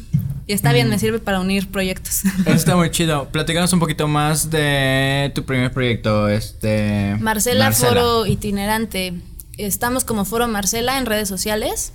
Y 0.47 0.55
está 0.55 0.71
Mm. 0.71 0.73
bien, 0.73 0.89
me 0.89 0.99
sirve 0.99 1.19
para 1.19 1.41
unir 1.41 1.69
proyectos. 1.69 2.23
Eso 2.25 2.53
está 2.53 2.75
muy 2.75 2.91
chido. 2.91 3.29
Platícanos 3.33 3.71
un 3.75 3.81
poquito 3.81 4.09
más 4.09 4.49
de 4.51 5.31
tu 5.35 5.45
primer 5.45 5.71
proyecto, 5.73 6.27
este... 6.31 7.17
Marcela, 7.21 7.71
Foro 7.73 8.25
Itinerante. 8.25 9.13
Estamos 9.59 10.05
como 10.05 10.25
Foro 10.25 10.49
Marcela 10.49 10.97
en 10.97 11.05
redes 11.05 11.29
sociales. 11.29 11.93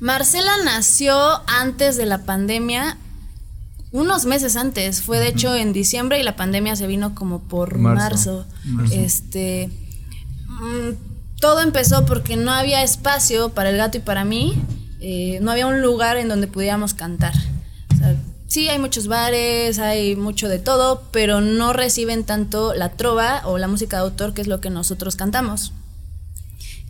Marcela 0.00 0.52
nació 0.64 1.16
antes 1.48 1.96
de 1.96 2.04
la 2.06 2.24
pandemia, 2.24 2.98
unos 3.92 4.24
meses 4.24 4.56
antes. 4.56 5.02
Fue 5.02 5.18
de 5.18 5.28
hecho 5.28 5.54
en 5.54 5.72
diciembre 5.72 6.20
y 6.20 6.22
la 6.22 6.36
pandemia 6.36 6.76
se 6.76 6.86
vino 6.86 7.14
como 7.14 7.40
por 7.40 7.78
marzo. 7.78 8.46
Este. 8.92 9.70
mm, 10.46 10.90
todo 11.40 11.60
empezó 11.60 12.04
porque 12.04 12.36
no 12.36 12.52
había 12.52 12.82
espacio 12.82 13.50
para 13.50 13.70
el 13.70 13.76
gato 13.76 13.98
y 13.98 14.00
para 14.00 14.24
mí. 14.24 14.62
eh, 15.00 15.38
no 15.40 15.50
había 15.50 15.66
un 15.66 15.80
lugar 15.80 16.18
en 16.18 16.28
donde 16.28 16.46
pudiéramos 16.46 16.92
cantar. 16.92 17.34
O 17.94 17.96
sea, 17.96 18.16
sí, 18.46 18.68
hay 18.68 18.78
muchos 18.78 19.06
bares, 19.06 19.78
hay 19.78 20.14
mucho 20.14 20.48
de 20.48 20.58
todo, 20.58 21.04
pero 21.10 21.40
no 21.40 21.72
reciben 21.72 22.24
tanto 22.24 22.74
la 22.74 22.90
trova 22.90 23.40
o 23.46 23.56
la 23.56 23.66
música 23.66 23.96
de 23.96 24.02
autor, 24.02 24.34
que 24.34 24.42
es 24.42 24.46
lo 24.46 24.60
que 24.60 24.68
nosotros 24.68 25.16
cantamos. 25.16 25.72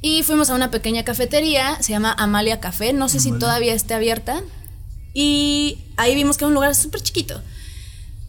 Y 0.03 0.23
fuimos 0.23 0.51
a 0.51 0.55
una 0.55 0.71
pequeña 0.71 1.05
cafetería, 1.05 1.77
se 1.83 1.93
llama 1.93 2.15
Amalia 2.19 2.59
Café, 2.59 2.93
no 2.93 3.09
sé 3.09 3.21
si 3.21 3.33
todavía 3.33 3.75
esté 3.75 3.95
abierta. 3.95 4.43
Y 5.13 5.79
ahí 5.97 6.15
vimos 6.15 6.37
que 6.37 6.45
era 6.45 6.49
un 6.49 6.55
lugar 6.55 6.75
súper 6.75 7.03
chiquito. 7.03 7.41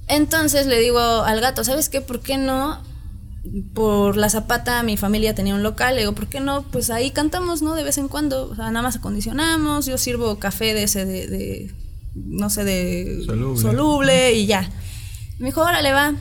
Entonces 0.08 0.67
le 0.67 0.80
digo 0.80 1.00
al 1.00 1.39
gato, 1.41 1.63
¿sabes 1.63 1.89
qué? 1.89 2.02
¿Por 2.02 2.22
qué 2.22 2.38
no? 2.38 2.82
Por 3.74 4.17
la 4.17 4.30
zapata 4.30 4.84
mi 4.84 4.98
familia 4.98 5.34
tenía 5.34 5.56
un 5.56 5.63
local, 5.63 5.96
le 5.96 6.02
digo, 6.02 6.13
¿por 6.13 6.28
qué 6.28 6.39
no? 6.39 6.63
Pues 6.63 6.89
ahí 6.89 7.12
cantamos, 7.12 7.62
¿no? 7.62 7.76
De 7.76 7.84
vez 7.84 7.98
en 7.98 8.08
cuando, 8.08 8.50
o 8.50 8.56
sea, 8.56 8.65
nada 8.72 8.84
más 8.84 8.98
acondicionamos, 8.98 9.86
yo 9.86 9.98
sirvo 9.98 10.38
café 10.38 10.74
de 10.74 10.84
ese 10.84 11.06
de, 11.06 11.28
de 11.28 11.74
no 12.13 12.50
sé, 12.50 12.63
de 12.63 13.24
Soluble. 13.26 13.62
soluble 13.62 14.34
y 14.34 14.46
ya. 14.46 14.70
Me 15.39 15.48
dijo, 15.48 15.62
órale, 15.62 15.91
va. 15.91 16.13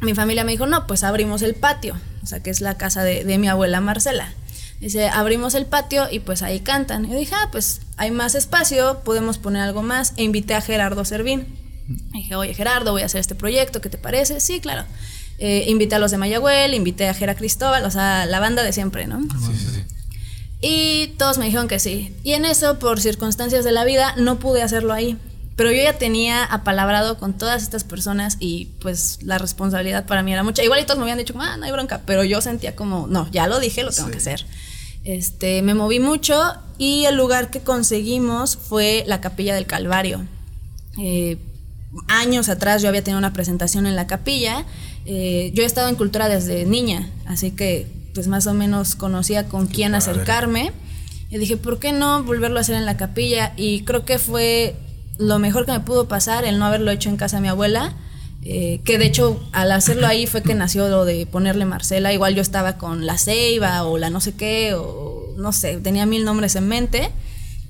Mi 0.00 0.14
familia 0.14 0.44
me 0.44 0.52
dijo, 0.52 0.66
no, 0.66 0.86
pues 0.86 1.04
abrimos 1.04 1.42
el 1.42 1.54
patio, 1.54 1.94
o 2.22 2.26
sea, 2.26 2.42
que 2.42 2.50
es 2.50 2.60
la 2.62 2.78
casa 2.78 3.04
de, 3.04 3.24
de 3.24 3.38
mi 3.38 3.48
abuela 3.48 3.80
Marcela. 3.80 4.32
Dice, 4.80 5.08
abrimos 5.08 5.54
el 5.54 5.66
patio 5.66 6.08
y 6.10 6.20
pues 6.20 6.42
ahí 6.42 6.60
cantan. 6.60 7.04
Y 7.04 7.10
yo 7.10 7.18
dije, 7.18 7.34
ah, 7.34 7.48
pues 7.52 7.82
hay 7.98 8.10
más 8.10 8.34
espacio, 8.34 9.00
podemos 9.04 9.36
poner 9.38 9.62
algo 9.62 9.82
más. 9.82 10.14
E 10.16 10.22
invité 10.22 10.54
a 10.54 10.60
Gerardo 10.62 11.04
Servín. 11.04 11.46
Dije, 12.12 12.34
oye 12.34 12.54
Gerardo, 12.54 12.92
voy 12.92 13.02
a 13.02 13.06
hacer 13.06 13.20
este 13.20 13.34
proyecto, 13.34 13.80
¿qué 13.80 13.90
te 13.90 13.98
parece? 13.98 14.40
Sí, 14.40 14.60
claro. 14.60 14.84
Eh, 15.38 15.64
invité 15.68 15.96
a 15.96 15.98
los 15.98 16.10
de 16.10 16.18
Mayagüel, 16.18 16.74
invité 16.74 17.08
a 17.08 17.14
Gera 17.14 17.34
Cristóbal, 17.34 17.84
o 17.84 17.90
sea, 17.90 18.26
la 18.26 18.40
banda 18.40 18.62
de 18.62 18.72
siempre, 18.72 19.06
¿no? 19.06 19.20
Sí, 19.22 19.52
sí, 19.58 19.66
sí. 19.74 19.82
Y 20.62 21.06
todos 21.18 21.38
me 21.38 21.46
dijeron 21.46 21.68
que 21.68 21.78
sí. 21.78 22.14
Y 22.22 22.32
en 22.34 22.44
eso, 22.44 22.78
por 22.78 23.00
circunstancias 23.00 23.64
de 23.64 23.72
la 23.72 23.84
vida, 23.84 24.14
no 24.16 24.38
pude 24.38 24.62
hacerlo 24.62 24.92
ahí. 24.92 25.16
Pero 25.56 25.72
yo 25.72 25.82
ya 25.82 25.94
tenía 25.98 26.44
apalabrado 26.44 27.18
con 27.18 27.36
todas 27.36 27.62
estas 27.62 27.84
personas 27.84 28.36
y 28.40 28.66
pues 28.80 29.18
la 29.22 29.36
responsabilidad 29.38 30.06
para 30.06 30.22
mí 30.22 30.32
era 30.32 30.42
mucha. 30.42 30.62
Igual 30.62 30.80
y 30.80 30.84
todos 30.84 30.98
me 30.98 31.02
habían 31.02 31.18
dicho, 31.18 31.34
ah, 31.38 31.56
no 31.58 31.64
hay 31.66 31.72
bronca, 31.72 32.00
pero 32.06 32.24
yo 32.24 32.40
sentía 32.40 32.74
como, 32.76 33.06
no, 33.08 33.30
ya 33.30 33.46
lo 33.46 33.58
dije, 33.60 33.82
lo 33.82 33.90
tengo 33.90 34.08
Sí. 34.08 34.12
que 34.12 34.18
hacer. 34.18 34.46
Este, 35.04 35.62
me 35.62 35.74
moví 35.74 36.00
mucho 36.00 36.38
y 36.78 37.04
el 37.04 37.16
lugar 37.16 37.50
que 37.50 37.60
conseguimos 37.60 38.56
fue 38.56 39.04
la 39.06 39.20
Capilla 39.20 39.54
del 39.54 39.66
Calvario. 39.66 40.26
Eh, 40.98 41.38
años 42.08 42.48
atrás 42.48 42.82
yo 42.82 42.88
había 42.88 43.02
tenido 43.02 43.18
una 43.18 43.32
presentación 43.32 43.86
en 43.86 43.96
la 43.96 44.06
capilla. 44.06 44.64
Eh, 45.06 45.50
yo 45.54 45.62
he 45.62 45.66
estado 45.66 45.88
en 45.88 45.96
cultura 45.96 46.28
desde 46.28 46.64
niña, 46.66 47.08
así 47.26 47.50
que 47.50 47.86
pues 48.14 48.28
más 48.28 48.46
o 48.46 48.54
menos 48.54 48.96
conocía 48.96 49.48
con 49.48 49.66
quién 49.66 49.94
acercarme. 49.94 50.72
Y 51.30 51.38
dije, 51.38 51.56
¿por 51.56 51.78
qué 51.78 51.92
no 51.92 52.24
volverlo 52.24 52.58
a 52.58 52.60
hacer 52.60 52.74
en 52.74 52.86
la 52.86 52.96
capilla? 52.96 53.52
Y 53.56 53.82
creo 53.82 54.04
que 54.04 54.18
fue 54.18 54.74
lo 55.16 55.38
mejor 55.38 55.64
que 55.64 55.72
me 55.72 55.80
pudo 55.80 56.08
pasar 56.08 56.44
el 56.44 56.58
no 56.58 56.64
haberlo 56.64 56.90
hecho 56.90 57.08
en 57.08 57.16
casa 57.16 57.36
de 57.36 57.42
mi 57.42 57.48
abuela. 57.48 57.94
Eh, 58.42 58.80
que 58.84 58.96
de 58.96 59.04
hecho 59.04 59.38
al 59.52 59.70
hacerlo 59.70 60.06
ahí 60.06 60.26
fue 60.26 60.42
que 60.42 60.54
nació 60.54 60.88
lo 60.88 61.04
de 61.04 61.26
ponerle 61.26 61.64
Marcela. 61.64 62.12
Igual 62.12 62.34
yo 62.34 62.42
estaba 62.42 62.78
con 62.78 63.06
la 63.06 63.18
Ceiba 63.18 63.84
o 63.84 63.98
la 63.98 64.10
no 64.10 64.20
sé 64.20 64.32
qué, 64.32 64.74
o 64.74 65.34
no 65.36 65.52
sé, 65.52 65.76
tenía 65.78 66.06
mil 66.06 66.24
nombres 66.24 66.56
en 66.56 66.68
mente. 66.68 67.10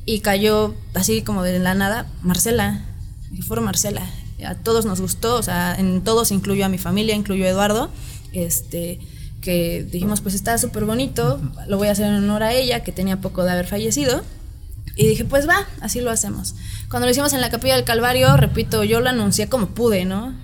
Y 0.07 0.21
cayó 0.21 0.75
así 0.95 1.23
como 1.23 1.43
de 1.43 1.59
la 1.59 1.75
nada, 1.75 2.11
Marcela. 2.23 2.85
Y 3.33 3.43
fue 3.43 3.61
Marcela. 3.61 4.03
A 4.45 4.55
todos 4.55 4.87
nos 4.87 5.01
gustó, 5.01 5.37
o 5.37 5.43
sea, 5.43 5.75
en 5.79 6.03
todos 6.03 6.33
incluyo 6.33 6.65
a 6.65 6.69
mi 6.69 6.79
familia, 6.79 7.15
incluyo 7.15 7.45
a 7.45 7.49
Eduardo. 7.49 7.91
Este, 8.33 8.99
que 9.41 9.87
dijimos, 9.91 10.21
pues 10.21 10.35
está 10.35 10.57
súper 10.59 10.85
bonito, 10.85 11.41
lo 11.67 11.77
voy 11.77 11.89
a 11.89 11.93
hacer 11.93 12.07
en 12.07 12.15
honor 12.15 12.43
a 12.43 12.53
ella, 12.53 12.83
que 12.83 12.93
tenía 12.93 13.21
poco 13.21 13.45
de 13.45 13.53
haber 13.53 13.67
fallecido. 13.67 14.23
Y 14.97 15.07
dije, 15.07 15.25
pues 15.25 15.49
va, 15.49 15.67
así 15.81 16.01
lo 16.01 16.11
hacemos. 16.11 16.55
Cuando 16.89 17.07
lo 17.07 17.13
hicimos 17.13 17.33
en 17.33 17.41
la 17.41 17.51
Capilla 17.51 17.77
del 17.77 17.85
Calvario, 17.85 18.37
repito, 18.37 18.83
yo 18.85 19.01
lo 19.01 19.11
anuncié 19.11 19.49
como 19.49 19.69
pude, 19.69 20.05
¿no? 20.05 20.35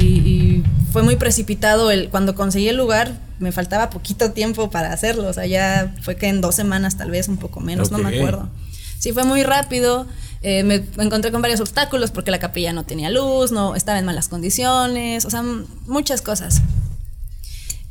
Y, 0.00 0.04
y 0.04 0.64
fue 0.92 1.02
muy 1.02 1.16
precipitado 1.16 1.90
el 1.90 2.08
cuando 2.08 2.34
conseguí 2.34 2.68
el 2.68 2.76
lugar, 2.76 3.18
me 3.38 3.52
faltaba 3.52 3.90
poquito 3.90 4.32
tiempo 4.32 4.70
para 4.70 4.92
hacerlo, 4.92 5.28
o 5.28 5.32
sea, 5.32 5.46
ya 5.46 5.94
fue 6.02 6.16
que 6.16 6.28
en 6.28 6.40
dos 6.40 6.54
semanas 6.54 6.96
tal 6.96 7.10
vez, 7.10 7.28
un 7.28 7.36
poco 7.36 7.60
menos, 7.60 7.90
no 7.90 7.98
me 7.98 8.16
acuerdo. 8.16 8.48
Sí, 8.98 9.12
fue 9.12 9.24
muy 9.24 9.42
rápido. 9.42 10.06
eh, 10.42 10.62
me 10.62 10.82
encontré 10.98 11.30
con 11.32 11.42
varios 11.42 11.60
obstáculos 11.60 12.10
porque 12.10 12.30
la 12.30 12.38
capilla 12.38 12.72
no 12.72 12.84
tenía 12.84 13.10
luz, 13.10 13.52
no 13.52 13.74
estaba 13.74 13.98
en 13.98 14.06
malas 14.06 14.28
condiciones, 14.28 15.24
o 15.26 15.30
sea, 15.30 15.42
muchas 15.86 16.22
cosas. 16.22 16.62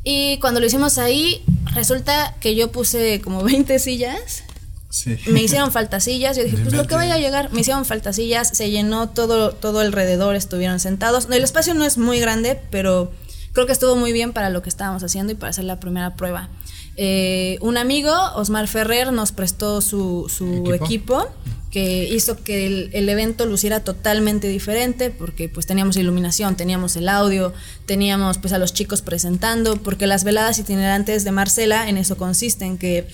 Y 0.03 0.37
cuando 0.39 0.59
lo 0.59 0.65
hicimos 0.65 0.97
ahí, 0.97 1.43
resulta 1.73 2.35
que 2.39 2.55
yo 2.55 2.71
puse 2.71 3.21
como 3.21 3.43
20 3.43 3.77
sillas 3.79 4.43
Sí. 4.89 5.17
me 5.27 5.41
hicieron 5.43 5.71
falta 5.71 5.99
sillas, 5.99 6.35
yo 6.35 6.43
dije, 6.43 6.57
pues 6.57 6.73
lo 6.73 6.87
que 6.87 6.95
vaya 6.95 7.13
a 7.13 7.17
llegar, 7.19 7.51
me 7.53 7.61
hicieron 7.61 7.85
falta 7.85 8.11
sillas, 8.11 8.49
se 8.53 8.71
llenó 8.71 9.09
todo, 9.09 9.51
todo 9.51 9.79
alrededor, 9.81 10.35
estuvieron 10.35 10.79
sentados. 10.79 11.27
El 11.31 11.43
espacio 11.43 11.73
no 11.75 11.85
es 11.85 11.97
muy 11.99 12.19
grande, 12.19 12.59
pero 12.71 13.11
creo 13.53 13.65
que 13.67 13.71
estuvo 13.71 13.95
muy 13.95 14.11
bien 14.13 14.33
para 14.33 14.49
lo 14.49 14.61
que 14.63 14.69
estábamos 14.69 15.03
haciendo 15.03 15.31
y 15.33 15.35
para 15.35 15.51
hacer 15.51 15.65
la 15.65 15.79
primera 15.79 16.15
prueba. 16.15 16.49
Eh, 16.97 17.57
un 17.61 17.77
amigo, 17.77 18.11
Osmar 18.35 18.67
Ferrer, 18.67 19.13
nos 19.13 19.31
prestó 19.31 19.79
su, 19.81 20.25
su 20.27 20.45
¿Equipo? 20.73 20.73
equipo. 20.85 21.27
que 21.71 22.05
hizo 22.11 22.35
que 22.43 22.65
el, 22.65 22.89
el 22.93 23.07
evento 23.09 23.45
luciera 23.45 23.81
totalmente 23.83 24.47
diferente 24.47 25.11
porque 25.11 25.47
pues 25.49 25.67
teníamos 25.67 25.97
iluminación, 25.97 26.55
teníamos 26.55 26.95
el 26.95 27.07
audio, 27.07 27.53
teníamos 27.85 28.39
pues 28.39 28.53
a 28.53 28.57
los 28.57 28.73
chicos 28.73 29.03
presentando, 29.03 29.77
porque 29.77 30.07
las 30.07 30.23
veladas 30.23 30.57
itinerantes 30.57 31.23
de 31.23 31.31
Marcela 31.31 31.87
en 31.87 31.97
eso 31.97 32.17
consisten, 32.17 32.79
que 32.79 33.07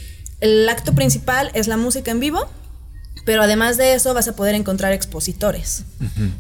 el 0.46 0.70
acto 0.70 0.94
principal 0.94 1.50
es 1.54 1.68
la 1.68 1.76
música 1.76 2.12
en 2.12 2.20
vivo, 2.20 2.48
Pero 3.26 3.42
además 3.42 3.76
de 3.78 3.96
eso 3.96 4.14
vas 4.14 4.28
a 4.28 4.36
poder 4.36 4.54
encontrar 4.54 4.94
expositores. 4.94 5.86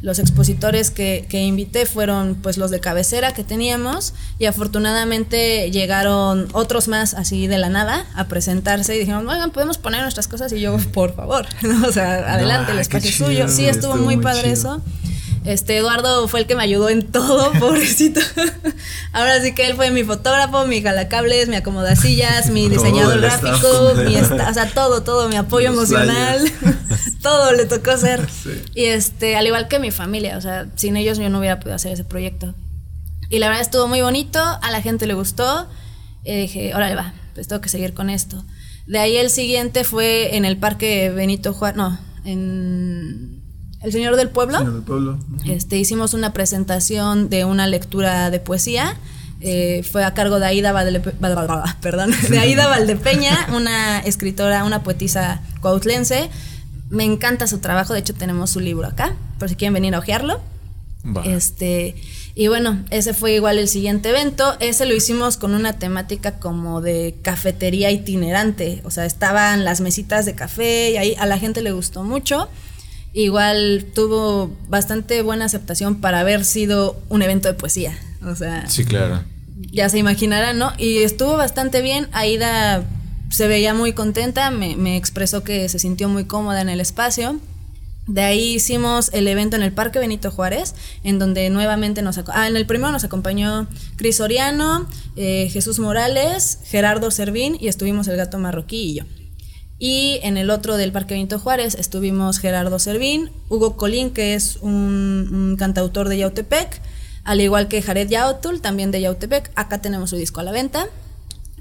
Los 0.03 0.19
expositores 0.19 0.91
que, 0.91 1.25
que, 1.27 1.41
invité 1.41 1.87
fueron 1.87 2.35
pues 2.35 2.57
los 2.57 2.69
de 2.69 2.79
cabecera 2.79 3.33
que 3.33 3.43
teníamos 3.43 4.13
y 4.37 4.45
afortunadamente 4.45 5.71
llegaron 5.71 6.47
otros 6.53 6.87
más 6.87 7.15
así 7.15 7.47
de 7.47 7.57
la 7.57 7.69
nada 7.69 8.05
a 8.13 8.27
presentarse 8.27 8.95
y 8.95 8.99
dijeron, 8.99 9.27
oigan, 9.27 9.49
podemos 9.49 9.79
poner 9.79 10.01
nuestras 10.03 10.27
cosas 10.27 10.53
y 10.53 10.61
yo, 10.61 10.77
por 10.93 11.15
favor, 11.15 11.47
o 11.87 11.91
sea, 11.91 12.35
adelante, 12.35 12.73
el 12.73 12.77
espacio 12.77 13.09
es 13.09 13.15
suyo. 13.15 13.47
Sí, 13.47 13.65
estuvo, 13.65 13.95
muy, 13.95 14.17
padre 14.17 14.51
eso. 14.51 14.79
Este, 15.45 15.77
Eduardo 15.77 16.27
fue 16.27 16.39
el 16.39 16.47
que 16.47 16.55
me 16.55 16.63
ayudó 16.63 16.89
en 16.89 17.03
todo, 17.03 17.51
pobrecito. 17.59 18.19
Ahora 19.13 19.41
sí 19.41 19.53
que 19.53 19.67
él 19.67 19.75
fue 19.75 19.91
mi 19.91 20.03
fotógrafo, 20.03 20.65
mi 20.65 20.81
jalacables, 20.81 21.47
mi 21.47 21.55
acomodasillas, 21.55 22.49
mi 22.49 22.67
diseñador 22.67 23.21
gráfico, 23.21 23.93
mi 24.07 24.15
o 24.17 24.53
sea, 24.53 24.71
todo, 24.73 25.03
todo, 25.03 25.29
mi 25.29 25.35
apoyo 25.35 25.69
emocional, 25.69 26.51
todo 27.21 27.53
le 27.53 27.65
tocó 27.65 27.91
hacer. 27.91 28.27
Y 28.75 28.85
este, 28.85 29.35
al 29.37 29.47
igual 29.47 29.67
que 29.67 29.79
mi 29.79 29.91
familia, 29.91 30.37
o 30.37 30.41
sea, 30.41 30.67
sin 30.75 30.97
ellos 30.97 31.17
yo 31.17 31.29
no 31.29 31.39
hubiera 31.39 31.59
podido 31.59 31.75
hacer 31.75 31.93
ese 31.93 32.03
proyecto. 32.03 32.53
Y 33.29 33.39
la 33.39 33.47
verdad 33.47 33.61
estuvo 33.61 33.87
muy 33.87 34.01
bonito, 34.01 34.39
a 34.39 34.71
la 34.71 34.81
gente 34.81 35.07
le 35.07 35.13
gustó. 35.13 35.67
Y 36.23 36.35
dije, 36.35 36.73
órale 36.75 36.95
va, 36.95 37.13
pues 37.33 37.47
tengo 37.47 37.61
que 37.61 37.69
seguir 37.69 37.93
con 37.93 38.09
esto. 38.09 38.43
De 38.87 38.99
ahí 38.99 39.15
el 39.17 39.29
siguiente 39.29 39.83
fue 39.83 40.35
en 40.35 40.45
el 40.45 40.57
Parque 40.57 41.09
Benito 41.09 41.53
Juárez, 41.53 41.77
no, 41.77 41.99
en 42.25 43.34
el 43.85 43.91
Señor 43.91 44.15
del 44.15 44.29
Pueblo. 44.29 44.57
Señor 44.57 44.73
del 44.73 44.83
Pueblo. 44.83 45.19
Este, 45.45 45.77
hicimos 45.77 46.13
una 46.13 46.33
presentación 46.33 47.29
de 47.29 47.45
una 47.45 47.67
lectura 47.67 48.31
de 48.31 48.39
poesía. 48.39 48.97
Eh, 49.41 49.83
fue 49.89 50.03
a 50.03 50.13
cargo 50.13 50.39
de 50.39 50.47
Aida, 50.47 50.73
perdón, 51.81 52.11
de 52.29 52.39
Aida 52.39 52.67
Valdepeña, 52.67 53.47
una 53.53 53.99
escritora, 53.99 54.63
una 54.63 54.81
poetisa 54.81 55.41
cuautlense. 55.61 56.29
Me 56.89 57.03
encanta 57.03 57.45
su 57.45 57.59
trabajo, 57.59 57.93
de 57.93 57.99
hecho 57.99 58.15
tenemos 58.15 58.49
su 58.49 58.59
libro 58.59 58.87
acá, 58.87 59.15
por 59.37 59.49
si 59.49 59.55
quieren 59.55 59.73
venir 59.73 59.93
a 59.93 59.99
ojearlo. 59.99 60.41
Este, 61.23 61.95
y 62.33 62.47
bueno, 62.47 62.83
ese 62.89 63.13
fue 63.13 63.33
igual 63.33 63.59
el 63.59 63.67
siguiente 63.67 64.09
evento. 64.09 64.55
Ese 64.59 64.87
lo 64.87 64.95
hicimos 64.95 65.37
con 65.37 65.53
una 65.53 65.73
temática 65.73 66.39
como 66.39 66.81
de 66.81 67.15
cafetería 67.21 67.91
itinerante. 67.91 68.81
O 68.85 68.89
sea, 68.89 69.05
estaban 69.05 69.63
las 69.63 69.81
mesitas 69.81 70.25
de 70.25 70.33
café 70.33 70.91
y 70.91 70.97
ahí 70.97 71.15
a 71.19 71.27
la 71.27 71.37
gente 71.37 71.61
le 71.61 71.71
gustó 71.71 72.03
mucho. 72.03 72.49
Igual 73.15 73.87
tuvo 73.95 74.53
bastante 74.67 75.21
buena 75.21 75.45
aceptación 75.45 76.01
para 76.01 76.19
haber 76.19 76.43
sido 76.43 77.01
un 77.07 77.21
evento 77.21 77.47
de 77.47 77.53
poesía. 77.53 77.97
O 78.21 78.35
sea. 78.35 78.69
Sí, 78.69 78.83
claro. 78.83 79.23
Ya 79.71 79.87
se 79.87 79.97
imaginarán, 79.97 80.59
¿no? 80.59 80.73
Y 80.77 80.97
estuvo 80.97 81.37
bastante 81.37 81.81
bien. 81.81 82.09
Aida 82.11 82.83
se 83.29 83.47
veía 83.47 83.73
muy 83.73 83.93
contenta, 83.93 84.51
me, 84.51 84.75
me 84.75 84.97
expresó 84.97 85.45
que 85.45 85.69
se 85.69 85.79
sintió 85.79 86.09
muy 86.09 86.25
cómoda 86.25 86.59
en 86.59 86.67
el 86.67 86.81
espacio. 86.81 87.39
De 88.05 88.21
ahí 88.21 88.55
hicimos 88.55 89.09
el 89.13 89.29
evento 89.29 89.55
en 89.55 89.63
el 89.63 89.71
Parque 89.71 89.97
Benito 89.97 90.29
Juárez, 90.29 90.75
en 91.05 91.17
donde 91.17 91.49
nuevamente 91.49 92.01
nos... 92.01 92.19
Ah, 92.27 92.47
en 92.47 92.57
el 92.57 92.65
primero 92.65 92.91
nos 92.91 93.05
acompañó 93.05 93.67
Cris 93.95 94.19
Oriano, 94.19 94.89
eh, 95.15 95.49
Jesús 95.51 95.79
Morales, 95.79 96.59
Gerardo 96.65 97.11
Servín 97.11 97.57
y 97.59 97.69
estuvimos 97.69 98.09
el 98.09 98.17
gato 98.17 98.37
marroquí 98.39 98.91
y 98.91 98.93
yo. 98.95 99.05
Y 99.77 100.19
en 100.23 100.37
el 100.37 100.49
otro 100.49 100.77
del 100.77 100.91
Parque 100.91 101.15
Benito 101.15 101.39
Juárez 101.39 101.75
estuvimos 101.75 102.39
Gerardo 102.39 102.79
Servín, 102.79 103.31
Hugo 103.49 103.75
Colín, 103.75 104.11
que 104.11 104.33
es 104.33 104.57
un, 104.61 105.55
cantautor 105.59 106.07
de 106.07 106.17
Yautepec, 106.19 106.81
al 107.23 107.41
igual 107.41 107.67
que 107.67 107.81
Jared 107.81 108.09
Yautul, 108.09 108.61
también 108.61 108.91
de 108.91 109.01
Yautepec. 109.01 109.51
Acá 109.55 109.81
tenemos 109.81 110.11
su 110.11 110.15
disco 110.15 110.39
a 110.39 110.43
la 110.43 110.51
venta 110.51 110.87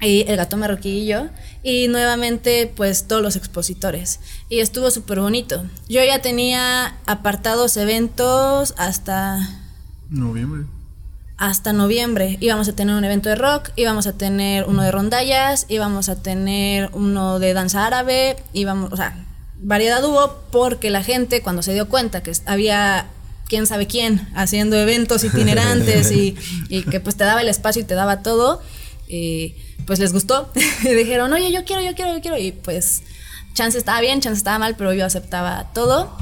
y 0.01 0.25
el 0.27 0.37
gato 0.37 0.57
marroquí 0.57 0.89
y 0.89 1.05
yo, 1.07 1.27
y 1.63 1.87
nuevamente 1.87 2.71
pues 2.75 3.07
todos 3.07 3.21
los 3.21 3.35
expositores. 3.35 4.19
Y 4.49 4.59
estuvo 4.59 4.91
súper 4.91 5.19
bonito. 5.19 5.65
Yo 5.89 6.03
ya 6.03 6.21
tenía 6.21 6.97
apartados 7.05 7.75
eventos 7.77 8.73
hasta... 8.77 9.39
Noviembre. 10.09 10.65
Hasta 11.37 11.73
noviembre. 11.73 12.37
Íbamos 12.39 12.67
a 12.69 12.73
tener 12.75 12.95
un 12.95 13.03
evento 13.03 13.29
de 13.29 13.35
rock, 13.35 13.71
íbamos 13.75 14.07
a 14.07 14.13
tener 14.13 14.63
uno 14.65 14.83
de 14.83 14.91
rondallas, 14.91 15.65
íbamos 15.67 16.07
a 16.09 16.21
tener 16.21 16.89
uno 16.93 17.39
de 17.39 17.53
danza 17.53 17.85
árabe, 17.85 18.37
íbamos, 18.53 18.93
o 18.93 18.95
sea, 18.95 19.25
variedad 19.61 20.03
hubo 20.03 20.43
porque 20.51 20.89
la 20.89 21.03
gente 21.03 21.41
cuando 21.41 21.61
se 21.61 21.73
dio 21.73 21.89
cuenta 21.89 22.23
que 22.23 22.31
había 22.45 23.07
quién 23.47 23.67
sabe 23.67 23.85
quién 23.85 24.27
haciendo 24.35 24.77
eventos 24.77 25.23
itinerantes 25.25 26.11
y, 26.11 26.35
y 26.69 26.83
que 26.83 26.99
pues 26.99 27.15
te 27.17 27.25
daba 27.25 27.41
el 27.41 27.49
espacio 27.49 27.81
y 27.81 27.85
te 27.85 27.95
daba 27.95 28.21
todo, 28.23 28.61
eh, 29.07 29.55
pues 29.85 29.99
les 29.99 30.13
gustó. 30.13 30.49
y 30.83 30.89
dijeron, 30.89 31.31
oye, 31.33 31.51
yo 31.51 31.63
quiero, 31.65 31.81
yo 31.81 31.95
quiero, 31.95 32.13
yo 32.13 32.21
quiero. 32.21 32.37
Y 32.37 32.51
pues, 32.51 33.03
chance 33.53 33.77
estaba 33.77 34.01
bien, 34.01 34.21
chance 34.21 34.37
estaba 34.37 34.59
mal, 34.59 34.75
pero 34.75 34.93
yo 34.93 35.05
aceptaba 35.05 35.71
todo. 35.73 36.15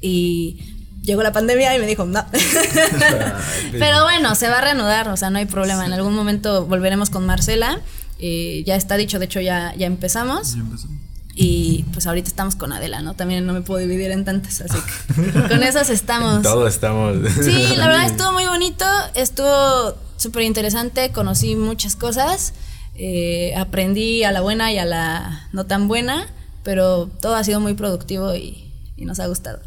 Y 0.00 0.75
llegó 1.06 1.22
la 1.22 1.32
pandemia 1.32 1.74
y 1.74 1.78
me 1.78 1.86
dijo, 1.86 2.04
no. 2.04 2.24
pero 3.72 4.02
bueno, 4.02 4.34
se 4.34 4.48
va 4.48 4.58
a 4.58 4.60
reanudar, 4.60 5.08
o 5.08 5.16
sea, 5.16 5.30
no 5.30 5.38
hay 5.38 5.46
problema. 5.46 5.86
En 5.86 5.92
algún 5.92 6.14
momento 6.14 6.66
volveremos 6.66 7.08
con 7.08 7.24
Marcela. 7.24 7.80
Eh, 8.18 8.62
ya 8.66 8.76
está 8.76 8.96
dicho, 8.96 9.18
de 9.18 9.26
hecho 9.26 9.40
ya, 9.40 9.74
ya 9.76 9.86
empezamos. 9.86 10.54
Ya 10.54 10.60
empezamos. 10.60 10.96
Y 11.38 11.84
pues 11.92 12.06
ahorita 12.06 12.28
estamos 12.28 12.56
con 12.56 12.72
Adela, 12.72 13.02
¿no? 13.02 13.14
También 13.14 13.44
no 13.44 13.52
me 13.52 13.60
puedo 13.60 13.78
dividir 13.86 14.10
en 14.10 14.24
tantas, 14.24 14.62
así 14.62 14.78
que 15.14 15.32
con 15.48 15.62
esas 15.62 15.90
estamos. 15.90 16.42
Todos 16.42 16.72
estamos. 16.72 17.16
Sí, 17.42 17.76
la 17.76 17.88
verdad 17.88 18.06
estuvo 18.06 18.32
muy 18.32 18.46
bonito, 18.46 18.86
estuvo 19.14 19.96
súper 20.16 20.42
interesante, 20.42 21.12
conocí 21.12 21.54
muchas 21.54 21.94
cosas, 21.94 22.54
eh, 22.94 23.54
aprendí 23.54 24.24
a 24.24 24.32
la 24.32 24.40
buena 24.40 24.72
y 24.72 24.78
a 24.78 24.86
la 24.86 25.46
no 25.52 25.66
tan 25.66 25.88
buena, 25.88 26.26
pero 26.62 27.10
todo 27.20 27.34
ha 27.34 27.44
sido 27.44 27.60
muy 27.60 27.74
productivo 27.74 28.34
y, 28.34 28.65
y 28.96 29.04
nos 29.04 29.20
ha 29.20 29.26
gustado. 29.26 29.60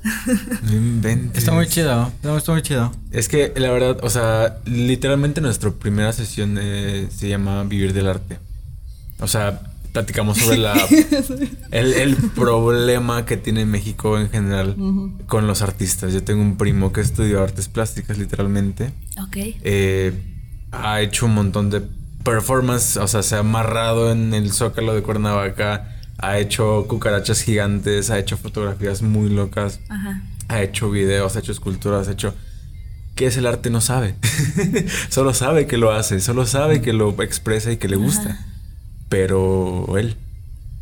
Está 1.34 1.52
muy 1.52 1.68
chido, 1.68 2.12
está 2.36 2.52
muy 2.52 2.62
chido. 2.62 2.92
Es 3.12 3.28
que 3.28 3.54
la 3.56 3.72
verdad, 3.72 3.98
o 4.02 4.10
sea, 4.10 4.58
literalmente 4.66 5.42
nuestra 5.42 5.72
primera 5.72 6.12
sesión 6.14 6.58
eh, 6.60 7.08
se 7.16 7.30
llama 7.30 7.64
Vivir 7.64 7.94
del 7.94 8.08
Arte. 8.08 8.40
O 9.20 9.28
sea, 9.28 9.62
platicamos 9.92 10.38
sobre 10.38 10.58
la 10.58 10.74
el, 11.72 11.94
el, 11.94 12.16
problema 12.16 13.26
que 13.26 13.38
tiene 13.38 13.66
México 13.66 14.18
en 14.20 14.30
general 14.30 14.76
uh 14.78 14.92
-huh. 14.92 15.26
con 15.26 15.46
los 15.46 15.62
artistas. 15.62 16.14
Yo 16.14 16.24
tengo 16.24 16.42
un 16.42 16.58
primo 16.58 16.92
que 16.92 17.02
estudió 17.02 17.44
artes 17.44 17.68
plásticas, 17.68 18.18
literalmente. 18.18 18.94
Ok. 19.22 19.38
Eh, 19.38 20.14
ha 20.72 21.02
hecho 21.02 21.26
un 21.26 21.36
montón 21.36 21.70
de 21.70 21.82
performance, 22.24 22.98
o 22.98 23.08
sea, 23.08 23.24
se 23.24 23.36
ha 23.36 23.40
amarrado 23.40 24.12
en 24.12 24.34
el 24.34 24.52
zócalo 24.52 24.94
de 24.94 25.02
Cuernavaca, 25.02 25.99
ha 26.22 26.38
hecho 26.40 26.86
cucarachas 26.88 27.42
gigantes, 27.42 28.10
ha 28.10 28.20
hecho 28.20 28.38
fotografías 28.38 29.02
muy 29.02 29.30
locas, 29.30 29.80
Ajá. 29.90 30.22
ha 30.48 30.62
hecho 30.62 30.90
videos, 30.92 31.36
ha 31.36 31.40
hecho 31.40 31.52
esculturas, 31.52 32.08
ha 32.08 32.12
hecho... 32.12 32.36
¿Qué 33.16 33.26
es 33.26 33.36
el 33.36 33.48
arte? 33.48 33.70
No 33.70 33.82
sabe. 33.82 34.16
solo 35.10 35.34
sabe 35.34 35.68
que 35.68 35.78
lo 35.78 35.92
hace, 35.92 36.22
solo 36.22 36.46
sabe 36.46 36.82
que 36.82 36.94
lo 36.94 37.22
expresa 37.22 37.70
y 37.72 37.78
que 37.78 37.90
le 37.90 37.98
gusta. 37.98 38.30
Ajá. 38.30 38.46
Pero 39.10 39.98
él. 39.98 40.16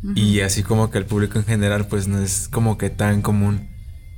-huh. 0.04 0.16
Y 0.16 0.40
así 0.40 0.62
como 0.62 0.90
que 0.90 0.98
el 0.98 1.04
público 1.06 1.38
en 1.38 1.44
general, 1.44 1.86
pues 1.88 2.06
no 2.06 2.20
es 2.20 2.48
como 2.48 2.78
que 2.78 2.90
tan 2.90 3.22
común. 3.22 3.68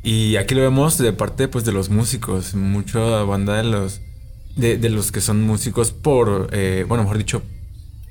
Y 0.03 0.37
aquí 0.37 0.55
lo 0.55 0.63
vemos 0.63 0.99
de 0.99 1.13
parte 1.13 1.49
pues 1.49 1.65
de 1.65 1.73
los 1.73 1.89
músicos, 1.89 2.55
mucha 2.55 3.01
banda 3.25 3.57
de 3.57 3.65
los 3.65 4.01
de, 4.57 4.77
de 4.79 4.91
los 4.91 5.13
que 5.13 5.21
son 5.21 5.43
músicos 5.43 5.93
por, 5.93 6.51
eh, 6.53 6.85
bueno, 6.89 7.05
mejor 7.05 7.19
dicho, 7.19 7.43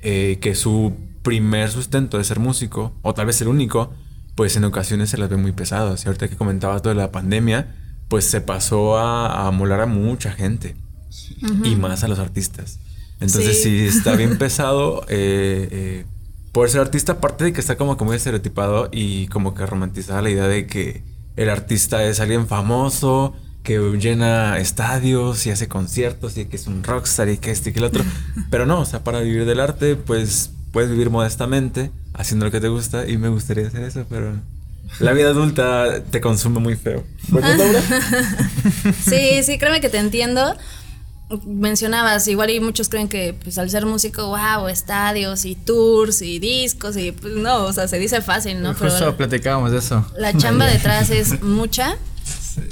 eh, 0.02 0.38
que 0.40 0.54
su 0.54 0.94
primer 1.22 1.70
sustento 1.70 2.18
de 2.18 2.24
ser 2.24 2.38
músico, 2.38 2.92
o 3.02 3.14
tal 3.14 3.26
vez 3.26 3.40
el 3.40 3.48
único, 3.48 3.92
pues 4.34 4.56
en 4.56 4.64
ocasiones 4.64 5.10
se 5.10 5.18
las 5.18 5.28
ve 5.28 5.36
muy 5.36 5.52
pesadas. 5.52 6.04
Y 6.04 6.08
ahorita 6.08 6.28
que 6.28 6.36
comentaba 6.36 6.80
todo 6.80 6.94
de 6.94 7.00
la 7.00 7.12
pandemia, 7.12 7.74
pues 8.08 8.24
se 8.24 8.40
pasó 8.40 8.98
a, 8.98 9.46
a 9.46 9.50
molar 9.50 9.80
a 9.80 9.86
mucha 9.86 10.32
gente. 10.32 10.76
Sí. 11.10 11.36
Uh 11.42 11.46
-huh. 11.46 11.72
Y 11.72 11.76
más 11.76 12.04
a 12.04 12.08
los 12.08 12.18
artistas. 12.18 12.78
Entonces, 13.20 13.62
sí, 13.62 13.88
sí 13.88 13.98
está 13.98 14.16
bien 14.16 14.38
pesado. 14.38 15.02
Eh, 15.08 15.68
eh, 15.70 16.06
por 16.52 16.68
ser 16.68 16.80
artista, 16.80 17.12
aparte 17.12 17.44
de 17.44 17.52
que 17.52 17.60
está 17.60 17.76
como 17.76 17.96
que 17.96 18.04
muy 18.04 18.16
estereotipado 18.16 18.88
y 18.92 19.28
como 19.28 19.54
que 19.54 19.66
romantizada 19.66 20.22
la 20.22 20.30
idea 20.30 20.48
de 20.48 20.66
que 20.66 21.04
el 21.36 21.48
artista 21.48 22.02
es 22.04 22.18
alguien 22.18 22.48
famoso, 22.48 23.34
que 23.62 23.78
llena 24.00 24.58
estadios 24.58 25.46
y 25.46 25.50
hace 25.50 25.68
conciertos 25.68 26.36
y 26.36 26.46
que 26.46 26.56
es 26.56 26.66
un 26.66 26.82
rockstar 26.82 27.28
y 27.28 27.36
que 27.36 27.50
este 27.50 27.70
y 27.70 27.72
que 27.72 27.78
el 27.78 27.84
otro. 27.84 28.04
Pero 28.50 28.66
no, 28.66 28.80
o 28.80 28.84
sea, 28.84 29.04
para 29.04 29.20
vivir 29.20 29.44
del 29.44 29.60
arte, 29.60 29.96
pues 29.96 30.50
puedes 30.72 30.90
vivir 30.90 31.10
modestamente, 31.10 31.90
haciendo 32.14 32.46
lo 32.46 32.50
que 32.50 32.60
te 32.60 32.68
gusta 32.68 33.08
y 33.08 33.16
me 33.16 33.28
gustaría 33.28 33.66
hacer 33.66 33.82
eso, 33.82 34.04
pero 34.08 34.34
la 34.98 35.12
vida 35.12 35.30
adulta 35.30 36.02
te 36.10 36.20
consume 36.20 36.60
muy 36.60 36.76
feo. 36.76 37.04
sí, 39.04 39.42
sí, 39.42 39.58
créeme 39.58 39.80
que 39.80 39.88
te 39.88 39.98
entiendo. 39.98 40.56
Mencionabas, 41.46 42.26
igual 42.26 42.50
y 42.50 42.58
muchos 42.58 42.88
creen 42.88 43.08
que 43.08 43.36
pues 43.40 43.56
al 43.58 43.70
ser 43.70 43.86
músico, 43.86 44.26
wow, 44.26 44.66
estadios 44.66 45.44
y 45.44 45.54
tours 45.54 46.22
y 46.22 46.40
discos 46.40 46.96
y 46.96 47.12
pues 47.12 47.34
no, 47.34 47.66
o 47.66 47.72
sea, 47.72 47.86
se 47.86 48.00
dice 48.00 48.20
fácil, 48.20 48.60
¿no? 48.60 48.74
Justo 48.74 48.96
Pero 48.98 49.16
platicábamos 49.16 49.70
de 49.70 49.78
eso. 49.78 50.04
La 50.18 50.36
chamba 50.36 50.66
detrás 50.72 51.10
es 51.10 51.40
mucha. 51.40 51.96
Sí. 52.24 52.62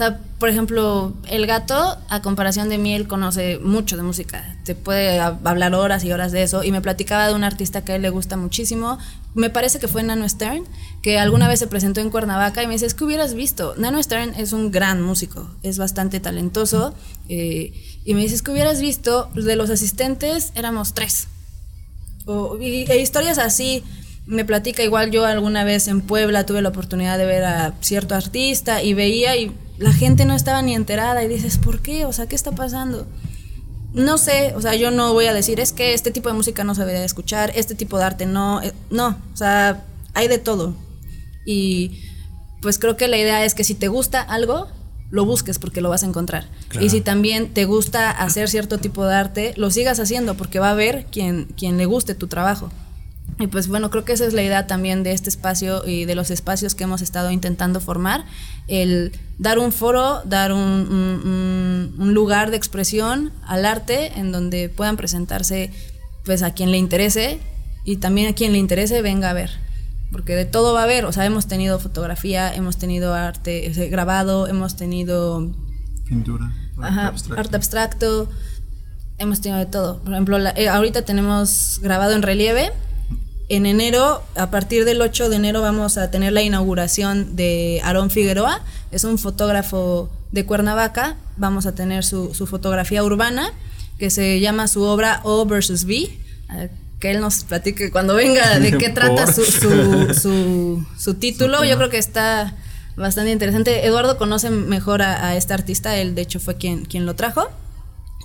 Sea, 0.00 0.18
por 0.38 0.48
ejemplo, 0.48 1.12
el 1.28 1.46
gato, 1.46 1.98
a 2.08 2.22
comparación 2.22 2.70
de 2.70 2.78
mí, 2.78 2.94
él 2.94 3.06
conoce 3.06 3.58
mucho 3.58 3.98
de 3.98 4.02
música. 4.02 4.56
Te 4.64 4.74
puede 4.74 5.20
hablar 5.20 5.74
horas 5.74 6.04
y 6.04 6.10
horas 6.10 6.32
de 6.32 6.42
eso. 6.42 6.64
Y 6.64 6.72
me 6.72 6.80
platicaba 6.80 7.28
de 7.28 7.34
un 7.34 7.44
artista 7.44 7.84
que 7.84 7.92
a 7.92 7.96
él 7.96 8.00
le 8.00 8.08
gusta 8.08 8.38
muchísimo. 8.38 8.98
Me 9.34 9.50
parece 9.50 9.78
que 9.78 9.88
fue 9.88 10.02
Nano 10.02 10.26
Stern, 10.26 10.64
que 11.02 11.18
alguna 11.18 11.48
vez 11.48 11.58
se 11.58 11.66
presentó 11.66 12.00
en 12.00 12.08
Cuernavaca 12.08 12.62
y 12.62 12.66
me 12.66 12.72
dice, 12.72 12.86
es 12.86 12.94
que 12.94 13.04
hubieras 13.04 13.34
visto. 13.34 13.74
Nano 13.76 14.02
Stern 14.02 14.32
es 14.38 14.54
un 14.54 14.70
gran 14.70 15.02
músico, 15.02 15.50
es 15.62 15.76
bastante 15.76 16.18
talentoso. 16.18 16.94
Eh, 17.28 17.74
y 18.06 18.14
me 18.14 18.22
dice, 18.22 18.36
es 18.36 18.40
que 18.40 18.52
hubieras 18.52 18.80
visto, 18.80 19.28
de 19.34 19.54
los 19.54 19.68
asistentes 19.68 20.52
éramos 20.54 20.94
tres. 20.94 21.28
O, 22.24 22.56
y, 22.58 22.90
e 22.90 23.02
historias 23.02 23.36
así 23.36 23.84
me 24.24 24.46
platica 24.46 24.82
igual 24.82 25.10
yo 25.10 25.26
alguna 25.26 25.64
vez 25.64 25.88
en 25.88 26.00
Puebla 26.00 26.46
tuve 26.46 26.62
la 26.62 26.70
oportunidad 26.70 27.18
de 27.18 27.26
ver 27.26 27.44
a 27.44 27.74
cierto 27.82 28.14
artista 28.14 28.82
y 28.82 28.94
veía 28.94 29.36
y 29.36 29.52
la 29.80 29.92
gente 29.94 30.26
no 30.26 30.34
estaba 30.34 30.60
ni 30.60 30.74
enterada 30.74 31.24
y 31.24 31.28
dices, 31.28 31.56
¿por 31.56 31.80
qué? 31.80 32.04
O 32.04 32.12
sea, 32.12 32.26
¿qué 32.26 32.36
está 32.36 32.52
pasando? 32.52 33.06
No 33.94 34.18
sé, 34.18 34.52
o 34.54 34.60
sea, 34.60 34.74
yo 34.74 34.90
no 34.90 35.14
voy 35.14 35.24
a 35.24 35.32
decir, 35.32 35.58
es 35.58 35.72
que 35.72 35.94
este 35.94 36.10
tipo 36.10 36.28
de 36.28 36.34
música 36.34 36.64
no 36.64 36.74
se 36.74 36.82
debería 36.82 37.02
escuchar, 37.02 37.50
este 37.56 37.74
tipo 37.74 37.96
de 37.98 38.04
arte 38.04 38.26
no, 38.26 38.62
eh, 38.62 38.74
no, 38.90 39.18
o 39.32 39.36
sea, 39.36 39.82
hay 40.12 40.28
de 40.28 40.36
todo. 40.36 40.74
Y 41.46 42.02
pues 42.60 42.78
creo 42.78 42.98
que 42.98 43.08
la 43.08 43.16
idea 43.16 43.42
es 43.46 43.54
que 43.54 43.64
si 43.64 43.74
te 43.74 43.88
gusta 43.88 44.20
algo, 44.20 44.68
lo 45.10 45.24
busques 45.24 45.58
porque 45.58 45.80
lo 45.80 45.88
vas 45.88 46.02
a 46.02 46.06
encontrar. 46.06 46.46
Y 46.78 46.90
si 46.90 47.00
también 47.00 47.54
te 47.54 47.64
gusta 47.64 48.10
hacer 48.10 48.50
cierto 48.50 48.76
tipo 48.76 49.06
de 49.06 49.14
arte, 49.14 49.54
lo 49.56 49.70
sigas 49.70 49.98
haciendo 49.98 50.34
porque 50.34 50.58
va 50.58 50.68
a 50.68 50.72
haber 50.72 51.06
quien, 51.06 51.46
quien 51.56 51.78
le 51.78 51.86
guste 51.86 52.14
tu 52.14 52.28
trabajo. 52.28 52.70
Y 53.38 53.46
pues 53.46 53.68
bueno, 53.68 53.90
creo 53.90 54.04
que 54.04 54.12
esa 54.12 54.26
es 54.26 54.34
la 54.34 54.42
idea 54.42 54.66
también 54.66 55.02
de 55.02 55.12
este 55.12 55.30
espacio 55.30 55.86
y 55.86 56.04
de 56.04 56.14
los 56.14 56.30
espacios 56.30 56.74
que 56.74 56.84
hemos 56.84 57.00
estado 57.00 57.30
intentando 57.30 57.80
formar, 57.80 58.24
el 58.68 59.12
dar 59.38 59.58
un 59.58 59.72
foro, 59.72 60.22
dar 60.24 60.52
un, 60.52 61.94
lugar 61.98 62.50
de 62.50 62.56
expresión 62.56 63.32
al 63.46 63.64
arte 63.64 64.18
en 64.18 64.32
donde 64.32 64.68
puedan 64.68 64.96
presentarse 64.96 65.70
pues 66.24 66.42
a 66.42 66.52
quien 66.52 66.70
le 66.70 66.76
interese 66.76 67.40
y 67.84 67.96
también 67.96 68.28
a 68.28 68.34
quien 68.34 68.52
le 68.52 68.58
interese 68.58 69.00
venga 69.00 69.30
a 69.30 69.32
ver. 69.32 69.50
Porque 70.12 70.34
de 70.34 70.44
todo 70.44 70.74
va 70.74 70.80
a 70.80 70.84
haber, 70.84 71.04
o 71.04 71.12
sea, 71.12 71.24
hemos 71.24 71.46
tenido 71.46 71.78
fotografía, 71.78 72.52
hemos 72.52 72.78
tenido 72.78 73.14
arte 73.14 73.70
grabado, 73.90 74.48
hemos 74.48 74.76
tenido... 74.76 75.52
Pintura. 76.06 76.52
Arte 76.82 77.56
abstracto. 77.56 78.28
hemos 79.18 79.40
tenido 79.40 79.60
de 79.60 79.66
todo. 79.66 80.00
Por 80.00 80.12
ejemplo, 80.12 80.38
eh, 80.38 80.68
ahorita 80.68 81.02
tenemos 81.02 81.78
grabado 81.80 82.14
en 82.14 82.22
relieve, 82.22 82.72
en 83.50 83.66
enero, 83.66 84.22
a 84.36 84.48
partir 84.50 84.84
del 84.84 85.02
8 85.02 85.28
de 85.28 85.34
enero, 85.34 85.60
vamos 85.60 85.98
a 85.98 86.08
tener 86.12 86.32
la 86.32 86.40
inauguración 86.40 87.34
de 87.34 87.80
Aarón 87.82 88.08
Figueroa. 88.10 88.62
Es 88.92 89.02
un 89.02 89.18
fotógrafo 89.18 90.08
de 90.30 90.46
Cuernavaca. 90.46 91.16
Vamos 91.36 91.66
a 91.66 91.74
tener 91.74 92.04
su, 92.04 92.32
fotografía 92.48 93.02
urbana, 93.02 93.52
que 93.98 94.08
se 94.08 94.38
llama 94.38 94.68
su 94.68 94.82
obra 94.82 95.20
O 95.24 95.44
versus 95.46 95.84
B. 95.84 96.16
Que 97.00 97.10
él 97.10 97.20
nos 97.20 97.42
platique 97.42 97.90
cuando 97.90 98.14
venga 98.14 98.60
de 98.60 98.78
qué 98.78 98.88
trata 98.94 99.26
su, 99.26 99.42
su, 100.96 101.14
título. 101.14 101.64
Yo 101.64 101.76
creo 101.76 101.90
que 101.90 101.98
está 101.98 102.54
bastante 102.94 103.32
interesante. 103.32 103.84
Eduardo 103.84 104.16
conoce 104.16 104.50
mejor 104.50 105.02
a, 105.02 105.26
a, 105.26 105.34
este 105.34 105.54
artista, 105.54 105.96
él 105.96 106.14
de 106.14 106.22
hecho 106.22 106.38
fue 106.38 106.54
quien, 106.54 106.84
quien 106.84 107.04
lo 107.04 107.16
trajo. 107.16 107.48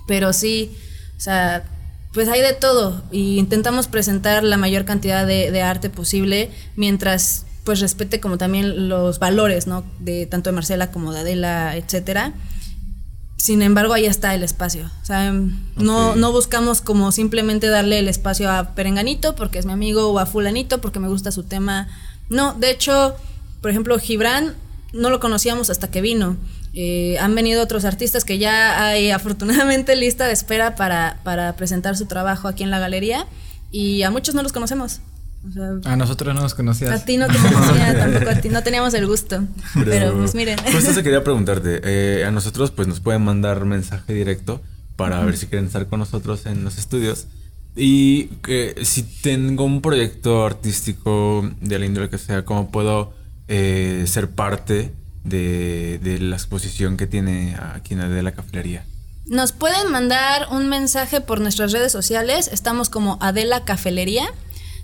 Pero 0.06 0.32
sí, 0.32 0.78
o 1.16 1.20
sea, 1.20 1.64
pues 2.16 2.30
hay 2.30 2.40
de 2.40 2.54
todo 2.54 3.02
y 3.12 3.36
intentamos 3.36 3.88
presentar 3.88 4.42
la 4.42 4.56
mayor 4.56 4.86
cantidad 4.86 5.26
de, 5.26 5.60
arte 5.60 5.90
posible 5.90 6.50
mientras 6.74 7.44
pues 7.62 7.78
respete 7.80 8.20
como 8.20 8.38
también 8.38 8.88
los 8.88 9.18
valores, 9.18 9.66
¿no? 9.66 9.84
De 9.98 10.24
tanto 10.24 10.48
de 10.48 10.54
Marcela 10.54 10.90
como 10.90 11.12
de 11.12 11.20
Adela, 11.20 11.76
etcétera. 11.76 12.32
Sin 13.36 13.60
embargo, 13.60 13.92
ahí 13.92 14.06
está 14.06 14.34
el 14.34 14.44
espacio. 14.44 14.90
O 15.02 15.04
sea, 15.04 15.30
no, 15.76 16.16
no 16.16 16.32
buscamos 16.32 16.80
como 16.80 17.12
simplemente 17.12 17.66
darle 17.66 17.98
el 17.98 18.08
espacio 18.08 18.50
a 18.50 18.74
Perenganito 18.74 19.34
porque 19.34 19.58
es 19.58 19.66
mi 19.66 19.72
amigo 19.72 20.08
o 20.08 20.18
a 20.18 20.24
Fulanito 20.24 20.80
porque 20.80 21.00
me 21.00 21.08
gusta 21.08 21.30
su 21.30 21.42
tema. 21.42 21.86
No, 22.30 22.54
de 22.54 22.70
hecho, 22.70 23.14
por 23.60 23.70
ejemplo, 23.70 23.98
Gibran 23.98 24.54
no 24.94 25.10
lo 25.10 25.20
conocíamos 25.20 25.68
hasta 25.68 25.90
que 25.90 26.00
vino. 26.00 26.38
Eh, 26.74 27.16
han 27.18 27.34
venido 27.34 27.62
otros 27.62 27.84
artistas 27.84 28.24
que 28.24 28.38
ya 28.38 28.86
hay 28.86 29.10
afortunadamente 29.10 29.96
lista 29.96 30.26
de 30.26 30.32
espera 30.32 30.74
para, 30.74 31.20
para, 31.24 31.54
presentar 31.56 31.96
su 31.96 32.06
trabajo 32.06 32.48
aquí 32.48 32.62
en 32.62 32.70
la 32.70 32.78
galería 32.78 33.26
y 33.70 34.02
a 34.02 34.10
muchos 34.10 34.34
no 34.34 34.42
los 34.42 34.52
conocemos. 34.52 35.00
a 35.84 35.96
nosotros 35.96 36.34
no 36.34 36.42
nos 36.42 36.54
conocías. 36.54 37.02
A 37.02 37.04
ti 37.04 37.16
no 37.16 37.28
te 37.28 37.38
conocía, 37.38 37.98
tampoco 37.98 38.30
a 38.30 38.34
ti, 38.34 38.48
no 38.50 38.62
teníamos 38.62 38.94
el 38.94 39.06
gusto. 39.06 39.44
Pero, 39.84 40.18
pues 40.18 40.34
miren. 40.34 40.58
Justo 40.72 40.92
se 40.92 41.02
quería 41.02 41.24
preguntarte, 41.24 41.80
eh, 41.82 42.24
a 42.24 42.30
nosotros 42.30 42.70
pues 42.70 42.86
nos 42.88 43.00
pueden 43.00 43.22
mandar 43.22 43.64
mensaje 43.64 44.12
directo 44.12 44.60
para 44.96 45.22
ver 45.24 45.36
si 45.36 45.46
quieren 45.46 45.66
estar 45.66 45.86
con 45.86 46.00
nosotros 46.00 46.46
en 46.46 46.64
los 46.64 46.78
estudios. 46.78 47.26
Y 47.76 48.30
si 48.82 49.02
tengo 49.02 49.64
un 49.64 49.82
proyecto 49.82 50.46
artístico 50.46 51.50
de 51.60 51.78
la 51.78 51.84
índole 51.84 52.08
que 52.08 52.16
sea, 52.16 52.44
¿cómo 52.46 52.70
puedo 52.70 53.12
eh, 53.48 54.04
ser 54.06 54.30
parte 54.30 54.92
de, 55.28 56.18
la 56.20 56.36
exposición 56.36 56.96
que 56.96 57.06
tiene 57.06 57.56
aquí 57.74 57.94
en 57.94 58.24
la 58.24 58.32
Cafelería. 58.32 58.84
Nos 59.26 59.52
pueden 59.52 59.90
mandar 59.90 60.46
un 60.52 60.68
mensaje 60.68 61.20
por 61.20 61.40
nuestras 61.40 61.72
redes 61.72 61.90
sociales. 61.90 62.48
Estamos 62.52 62.88
como 62.90 63.18
Adela 63.20 63.64
Cafelería. 63.64 64.28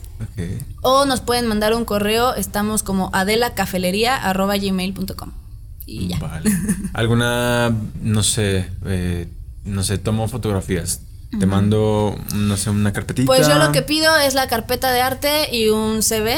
O 0.80 1.04
nos 1.04 1.20
pueden 1.20 1.46
mandar 1.46 1.74
un 1.74 1.84
correo. 1.84 2.34
Estamos 2.34 2.82
como 2.82 3.10
adelacafelería.gmail.com. 3.12 5.32
Y 5.86 6.08
ya. 6.08 6.18
Vale. 6.18 6.50
¿Alguna, 6.94 7.76
no 8.02 8.22
sé, 8.22 8.70
eh, 8.86 9.28
no 9.64 9.82
sé, 9.82 9.98
tomo 9.98 10.28
fotografías? 10.28 11.02
Te 11.38 11.46
mando, 11.46 12.18
no 12.34 12.56
sé, 12.56 12.70
una 12.70 12.92
carpetita. 12.92 13.26
Pues 13.26 13.48
yo 13.48 13.58
lo 13.58 13.72
que 13.72 13.82
pido 13.82 14.16
es 14.16 14.34
la 14.34 14.48
carpeta 14.48 14.92
de 14.92 15.00
arte 15.00 15.54
y 15.54 15.68
un 15.68 16.02
CV. 16.02 16.36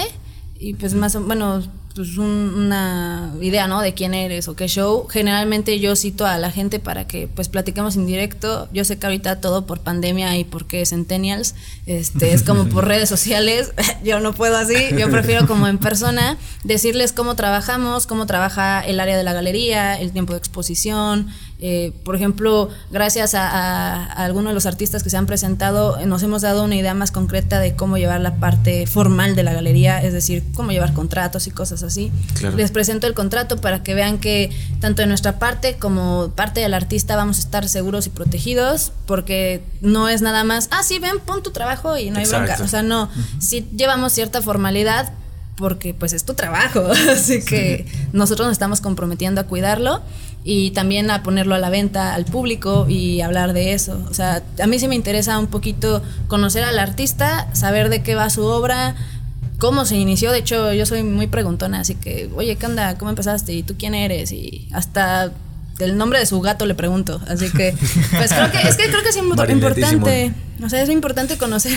Y 0.58 0.74
pues 0.74 0.94
más 0.94 1.14
o 1.16 1.20
bueno, 1.20 1.62
pues 1.96 2.18
una 2.18 3.32
idea, 3.40 3.66
¿no? 3.66 3.80
De 3.80 3.94
quién 3.94 4.12
eres 4.12 4.48
o 4.48 4.54
qué 4.54 4.68
show. 4.68 5.06
Generalmente 5.08 5.80
yo 5.80 5.96
cito 5.96 6.26
a 6.26 6.36
la 6.36 6.50
gente 6.50 6.78
para 6.78 7.06
que 7.06 7.26
pues 7.26 7.48
platiquemos 7.48 7.96
en 7.96 8.06
directo. 8.06 8.68
Yo 8.72 8.84
sé 8.84 8.98
que 8.98 9.06
ahorita 9.06 9.40
todo 9.40 9.64
por 9.64 9.80
pandemia 9.80 10.36
y 10.36 10.44
porque 10.44 10.84
centennials, 10.84 11.54
este, 11.86 12.34
es 12.34 12.42
como 12.42 12.66
por 12.66 12.86
redes 12.88 13.08
sociales. 13.08 13.72
yo 14.04 14.20
no 14.20 14.34
puedo 14.34 14.58
así. 14.58 14.74
Yo 14.98 15.10
prefiero 15.10 15.46
como 15.46 15.68
en 15.68 15.78
persona 15.78 16.36
decirles 16.64 17.12
cómo 17.12 17.34
trabajamos, 17.34 18.06
cómo 18.06 18.26
trabaja 18.26 18.80
el 18.82 19.00
área 19.00 19.16
de 19.16 19.24
la 19.24 19.32
galería, 19.32 19.98
el 19.98 20.12
tiempo 20.12 20.34
de 20.34 20.38
exposición. 20.38 21.28
Eh, 21.58 21.92
por 22.04 22.14
ejemplo, 22.16 22.68
gracias 22.90 23.34
a, 23.34 23.48
a, 23.48 24.24
algunos 24.24 24.50
de 24.50 24.54
los 24.54 24.66
artistas 24.66 25.02
que 25.02 25.08
se 25.08 25.16
han 25.16 25.24
presentado, 25.26 26.04
nos 26.04 26.22
hemos 26.22 26.42
dado 26.42 26.64
una 26.64 26.76
idea 26.76 26.92
más 26.92 27.10
concreta 27.10 27.60
de 27.60 27.74
cómo 27.74 27.96
llevar 27.96 28.20
la 28.20 28.36
parte 28.36 28.86
formal 28.86 29.34
de 29.34 29.42
la 29.42 29.54
galería, 29.54 30.02
es 30.02 30.12
decir, 30.12 30.44
cómo 30.54 30.72
llevar 30.72 30.92
contratos 30.92 31.46
y 31.46 31.50
cosas 31.50 31.82
así. 31.82 32.12
Les 32.56 32.70
presento 32.70 33.06
el 33.06 33.14
contrato 33.14 33.58
para 33.58 33.82
que 33.82 33.94
vean 33.94 34.18
que 34.18 34.50
tanto 34.80 35.00
de 35.00 35.08
nuestra 35.08 35.38
parte 35.38 35.76
como 35.76 36.30
parte 36.34 36.60
del 36.60 36.74
artista 36.74 37.16
vamos 37.16 37.38
a 37.38 37.40
estar 37.40 37.68
seguros 37.68 38.06
y 38.06 38.10
protegidos, 38.10 38.92
porque 39.06 39.62
no 39.80 40.10
es 40.10 40.20
nada 40.20 40.44
más, 40.44 40.68
ah, 40.72 40.82
sí, 40.82 40.98
ven, 40.98 41.20
pon 41.24 41.42
tu 41.42 41.52
trabajo 41.52 41.96
y 41.96 42.10
no 42.10 42.18
hay 42.18 42.26
bronca. 42.26 42.58
O 42.62 42.68
sea, 42.68 42.82
no, 42.82 43.08
si 43.40 43.66
llevamos 43.74 44.12
cierta 44.12 44.42
formalidad 44.42 45.12
porque 45.56 45.94
pues 45.94 46.12
es 46.12 46.24
tu 46.24 46.34
trabajo, 46.34 46.86
así 47.10 47.42
que 47.42 47.86
nosotros 48.12 48.46
nos 48.46 48.52
estamos 48.52 48.82
comprometiendo 48.82 49.40
a 49.40 49.44
cuidarlo 49.44 50.02
y 50.48 50.70
también 50.70 51.10
a 51.10 51.24
ponerlo 51.24 51.56
a 51.56 51.58
la 51.58 51.70
venta 51.70 52.14
al 52.14 52.24
público 52.24 52.86
y 52.88 53.20
hablar 53.20 53.52
de 53.52 53.72
eso. 53.72 54.00
O 54.08 54.14
sea, 54.14 54.44
a 54.62 54.66
mí 54.68 54.78
sí 54.78 54.86
me 54.86 54.94
interesa 54.94 55.40
un 55.40 55.48
poquito 55.48 56.04
conocer 56.28 56.62
al 56.62 56.78
artista, 56.78 57.48
saber 57.52 57.88
de 57.88 58.04
qué 58.04 58.14
va 58.14 58.30
su 58.30 58.44
obra, 58.44 58.94
cómo 59.58 59.84
se 59.84 59.96
inició. 59.96 60.30
De 60.30 60.38
hecho, 60.38 60.72
yo 60.72 60.86
soy 60.86 61.02
muy 61.02 61.26
preguntona, 61.26 61.80
así 61.80 61.96
que, 61.96 62.30
oye, 62.36 62.54
¿qué 62.54 62.64
onda? 62.64 62.96
¿Cómo 62.96 63.10
empezaste? 63.10 63.54
¿Y 63.54 63.64
tú 63.64 63.74
quién 63.76 63.96
eres? 63.96 64.30
Y 64.30 64.68
hasta 64.72 65.32
el 65.80 65.98
nombre 65.98 66.20
de 66.20 66.26
su 66.26 66.40
gato 66.40 66.64
le 66.64 66.76
pregunto. 66.76 67.20
Así 67.26 67.50
que, 67.50 67.74
pues 68.16 68.32
creo 68.32 68.52
que 68.52 68.68
es 68.68 68.76
que 68.76 68.86
creo 68.86 69.02
que 69.02 69.08
es 69.08 69.16
importante. 69.16 70.32
O 70.62 70.68
sea, 70.68 70.80
es 70.80 70.90
importante 70.90 71.38
conocer 71.38 71.72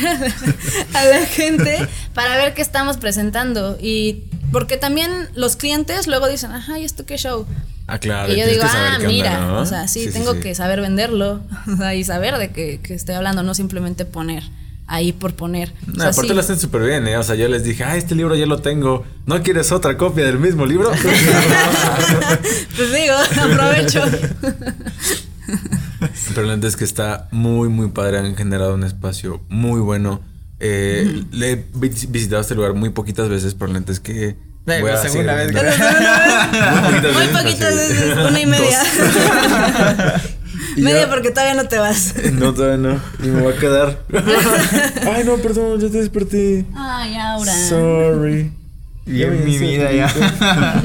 a 0.94 1.06
la 1.06 1.26
gente 1.26 1.88
para 2.14 2.38
ver 2.38 2.54
qué 2.54 2.62
estamos 2.62 2.98
presentando. 2.98 3.80
Y 3.82 4.26
porque 4.52 4.78
también 4.78 5.12
los 5.34 5.56
clientes 5.56 6.06
luego 6.06 6.28
dicen, 6.28 6.52
ajá, 6.52 6.78
¿y 6.78 6.86
esto 6.86 7.08
qué 7.08 7.18
show? 7.18 7.48
Ah, 7.90 8.00
claro. 8.00 8.32
Y 8.34 8.40
yo 8.40 8.46
digo, 8.48 8.64
ah, 8.66 8.98
mira, 9.06 9.54
o 9.60 9.66
sea, 9.66 9.88
sí, 9.88 10.10
tengo 10.12 10.40
que 10.40 10.54
saber 10.56 10.82
venderlo 10.82 11.42
y 11.96 12.04
saber 12.04 12.38
de 12.38 12.52
qué, 12.52 12.80
qué 12.84 12.94
estoy 12.94 13.16
hablando, 13.16 13.44
no 13.44 13.54
simplemente 13.54 14.06
poner 14.06 14.44
ahí 14.92 15.12
por 15.12 15.36
poner. 15.36 15.72
No, 15.86 16.04
aparte 16.04 16.34
lo 16.34 16.40
hacen 16.40 16.60
súper 16.60 16.82
bien, 16.82 17.08
¿eh? 17.08 17.16
O 17.18 17.24
sea, 17.24 17.36
yo 17.36 17.48
les 17.48 17.64
dije, 17.64 17.84
ah, 17.84 17.96
este 17.96 18.16
libro 18.16 18.36
ya 18.36 18.48
lo 18.48 18.58
tengo. 18.60 19.06
¿No 19.28 19.42
quieres 19.44 19.72
otra 19.72 19.98
copia 19.98 20.26
del 20.26 20.40
mismo 20.40 20.66
libro? 20.66 20.92
pues 22.76 22.94
digo, 22.94 23.14
aprovecho. 23.44 24.02
Pero 26.34 26.48
la 26.48 26.56
neta 26.56 26.68
es 26.68 26.76
que 26.76 26.86
está 26.86 27.28
muy, 27.32 27.70
muy 27.70 27.90
padre. 27.90 28.20
Han 28.20 28.36
generado 28.36 28.74
un 28.76 28.84
espacio 28.84 29.42
muy 29.50 29.80
bueno. 29.80 30.22
Eh, 30.60 31.24
Le 31.32 31.52
he 31.52 31.66
vis- 31.76 32.10
visitado 32.12 32.42
este 32.42 32.56
lugar 32.56 32.74
muy 32.74 32.90
poquitas 32.90 33.30
veces, 33.30 33.54
pero 33.56 33.72
la 33.72 33.80
neta 33.80 33.92
es 33.92 34.00
que. 34.00 34.36
Voy 34.82 34.92
la 34.92 35.00
a 35.00 35.02
segunda 35.02 35.34
vez 35.36 35.48
viniendo. 35.48 35.72
Muy 37.14 37.14
Muy 37.14 37.28
poquitas 37.28 37.76
veces, 37.76 38.18
una 38.18 38.40
y 38.40 38.46
media. 38.46 38.80
Y 40.76 40.82
media 40.82 41.02
ya- 41.02 41.10
porque 41.10 41.32
todavía 41.32 41.56
no 41.62 41.68
te 41.68 41.78
vas. 41.78 42.14
No, 42.34 42.54
todavía 42.54 42.78
no. 42.78 43.02
Y 43.24 43.28
me 43.30 43.42
voy 43.42 43.54
a 43.54 43.58
quedar. 43.58 44.00
Ay, 45.14 45.24
no, 45.26 45.38
perdón, 45.38 45.80
ya 45.80 45.90
te 45.90 45.98
desperté. 45.98 46.66
Ay, 46.76 47.16
Aura. 47.18 47.52
Sorry. 47.68 48.52
Y 49.06 49.24
en 49.24 49.44
mi 49.46 49.58
vida 49.58 49.92
ya. 49.92 50.14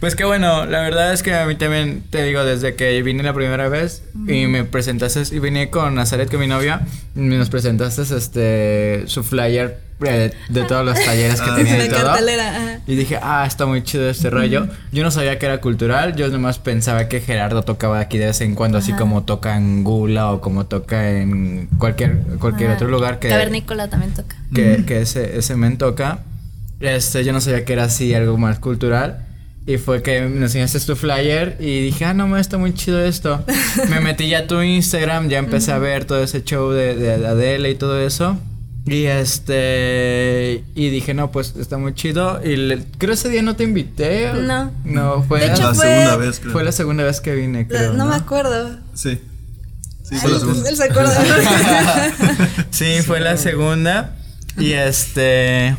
pues 0.00 0.14
qué 0.14 0.24
bueno, 0.24 0.64
la 0.66 0.80
verdad 0.80 1.12
es 1.12 1.22
que 1.22 1.34
a 1.34 1.44
mí 1.46 1.56
también 1.56 2.04
te 2.08 2.22
digo, 2.22 2.44
desde 2.44 2.74
que 2.76 3.02
vine 3.02 3.22
la 3.22 3.34
primera 3.34 3.68
vez 3.68 4.02
y 4.28 4.46
me 4.46 4.64
presentaste, 4.64 5.22
y 5.34 5.38
vine 5.40 5.68
con 5.68 5.94
Nazaret, 5.96 6.30
con 6.30 6.40
mi 6.40 6.46
novia, 6.46 6.82
y 7.16 7.20
nos 7.20 7.50
presentaste 7.50 8.02
este 8.16 9.02
su 9.08 9.24
flyer 9.24 9.80
eh, 10.04 10.32
de 10.48 10.64
todos 10.64 10.84
los 10.84 10.94
talleres 11.04 11.40
que 11.40 11.50
Ah, 11.50 11.56
tenía 11.56 11.84
y 11.84 11.88
todo. 11.88 12.10
ajá. 12.10 12.78
Y 12.86 12.94
dije, 12.94 13.18
ah, 13.20 13.44
está 13.46 13.66
muy 13.66 13.82
chido 13.82 14.08
este 14.08 14.30
rollo. 14.30 14.66
Yo 14.92 15.02
no 15.02 15.10
sabía 15.10 15.38
que 15.38 15.46
era 15.46 15.60
cultural, 15.60 16.14
yo 16.16 16.28
nomás 16.28 16.58
pensaba 16.58 17.08
que 17.08 17.20
Gerardo 17.20 17.62
tocaba 17.62 17.98
aquí 18.00 18.16
de 18.18 18.26
vez 18.26 18.40
en 18.40 18.54
cuando, 18.54 18.78
así 18.78 18.92
Ajá. 18.92 19.00
como 19.00 19.24
toca 19.24 19.56
en 19.56 19.84
Gula 19.84 20.30
o 20.32 20.40
como 20.40 20.66
toca 20.66 21.10
en 21.10 21.68
cualquier, 21.78 22.16
cualquier 22.38 22.70
Ajá. 22.70 22.76
otro 22.76 22.88
lugar 22.88 23.18
que, 23.18 23.28
Cavernícola 23.28 23.88
también 23.88 24.14
toca. 24.14 24.36
que, 24.54 24.84
que 24.86 25.00
ese, 25.02 25.38
ese 25.38 25.56
men 25.56 25.78
toca. 25.78 26.20
Este, 26.80 27.24
yo 27.24 27.32
no 27.32 27.40
sabía 27.40 27.64
que 27.64 27.72
era 27.72 27.84
así 27.84 28.14
algo 28.14 28.36
más 28.38 28.58
cultural. 28.58 29.24
Y 29.66 29.76
fue 29.76 30.02
que 30.02 30.22
me 30.22 30.44
enseñaste 30.46 30.80
tu 30.80 30.96
flyer 30.96 31.58
y 31.60 31.82
dije, 31.82 32.06
ah, 32.06 32.14
no, 32.14 32.26
me 32.26 32.40
está 32.40 32.56
muy 32.56 32.72
chido 32.72 33.04
esto. 33.04 33.44
me 33.90 34.00
metí 34.00 34.26
ya 34.26 34.38
a 34.38 34.46
tu 34.46 34.62
Instagram, 34.62 35.28
ya 35.28 35.36
empecé 35.38 35.72
a 35.72 35.78
ver 35.78 36.06
todo 36.06 36.22
ese 36.22 36.42
show 36.42 36.70
de, 36.70 36.94
de 36.96 37.26
Adele 37.26 37.68
y 37.70 37.74
todo 37.74 38.00
eso. 38.00 38.38
Y 38.88 39.04
este, 39.06 40.64
y 40.74 40.88
dije, 40.90 41.12
no, 41.14 41.30
pues 41.30 41.54
está 41.58 41.76
muy 41.78 41.94
chido. 41.94 42.40
Y 42.44 42.56
le- 42.56 42.84
creo 42.98 43.12
ese 43.14 43.28
día 43.28 43.42
no 43.42 43.54
te 43.56 43.64
invité. 43.64 44.30
¿o? 44.30 44.34
No. 44.36 44.70
No, 44.84 45.22
fue, 45.24 45.40
De 45.40 45.46
hecho, 45.48 45.62
la 45.62 45.74
fue- 45.74 45.86
segunda 45.86 46.16
vez, 46.16 46.40
creo. 46.40 46.52
fue 46.52 46.64
la 46.64 46.72
segunda 46.72 47.04
vez 47.04 47.20
que 47.20 47.34
vine, 47.34 47.66
creo. 47.68 47.92
no, 47.92 48.04
¿no? 48.04 48.10
me 48.10 48.16
acuerdo. 48.16 48.78
Sí. 48.94 49.20
Sí, 50.02 50.14
Ay, 50.14 50.20
fue 50.20 50.30
la 50.32 50.38
segunda. 50.38 50.68
Él 50.70 50.76
se 50.76 50.84
acuerda. 50.84 51.22
sí, 52.70 52.86
fue 53.04 53.20
la 53.20 53.36
segunda. 53.36 54.16
Y 54.56 54.72
este. 54.72 55.76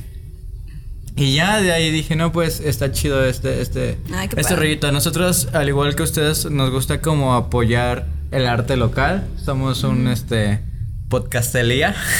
Y 1.16 1.34
ya 1.36 1.60
de 1.62 1.72
ahí 1.74 1.89
dije, 1.91 2.16
no, 2.16 2.32
pues 2.32 2.60
está 2.62 2.91
chido 2.91 3.26
este, 3.26 3.60
este, 3.62 3.97
Ay, 4.14 4.30
este 4.38 4.55
rollito. 4.55 4.91
Nosotros, 4.91 5.49
al 5.53 5.68
igual 5.68 5.95
que 5.95 6.03
ustedes, 6.03 6.45
nos 6.49 6.70
gusta 6.72 7.01
como 7.01 7.34
apoyar 7.34 8.05
el 8.32 8.45
arte 8.47 8.78
local. 8.78 9.28
Somos 9.43 9.84
un 9.84 10.07
este 10.07 10.62
podcastelía. 11.10 11.95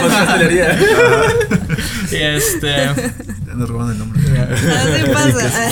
Podcastelería. 0.00 0.78
y 2.10 2.16
este. 2.16 2.66
Ya 3.46 3.54
nos 3.54 3.68
roban 3.68 3.92
el 3.92 3.98
nombre. 3.98 4.20
Así 4.40 5.12
pasa. 5.12 5.68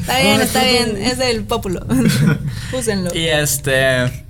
está 0.00 0.18
bien, 0.20 0.40
está 0.40 0.64
bien. 0.64 0.96
Es 0.96 1.18
del 1.18 1.44
pópulo. 1.44 1.86
Úsenlo. 2.72 3.14
Y 3.14 3.26
este. 3.26 4.24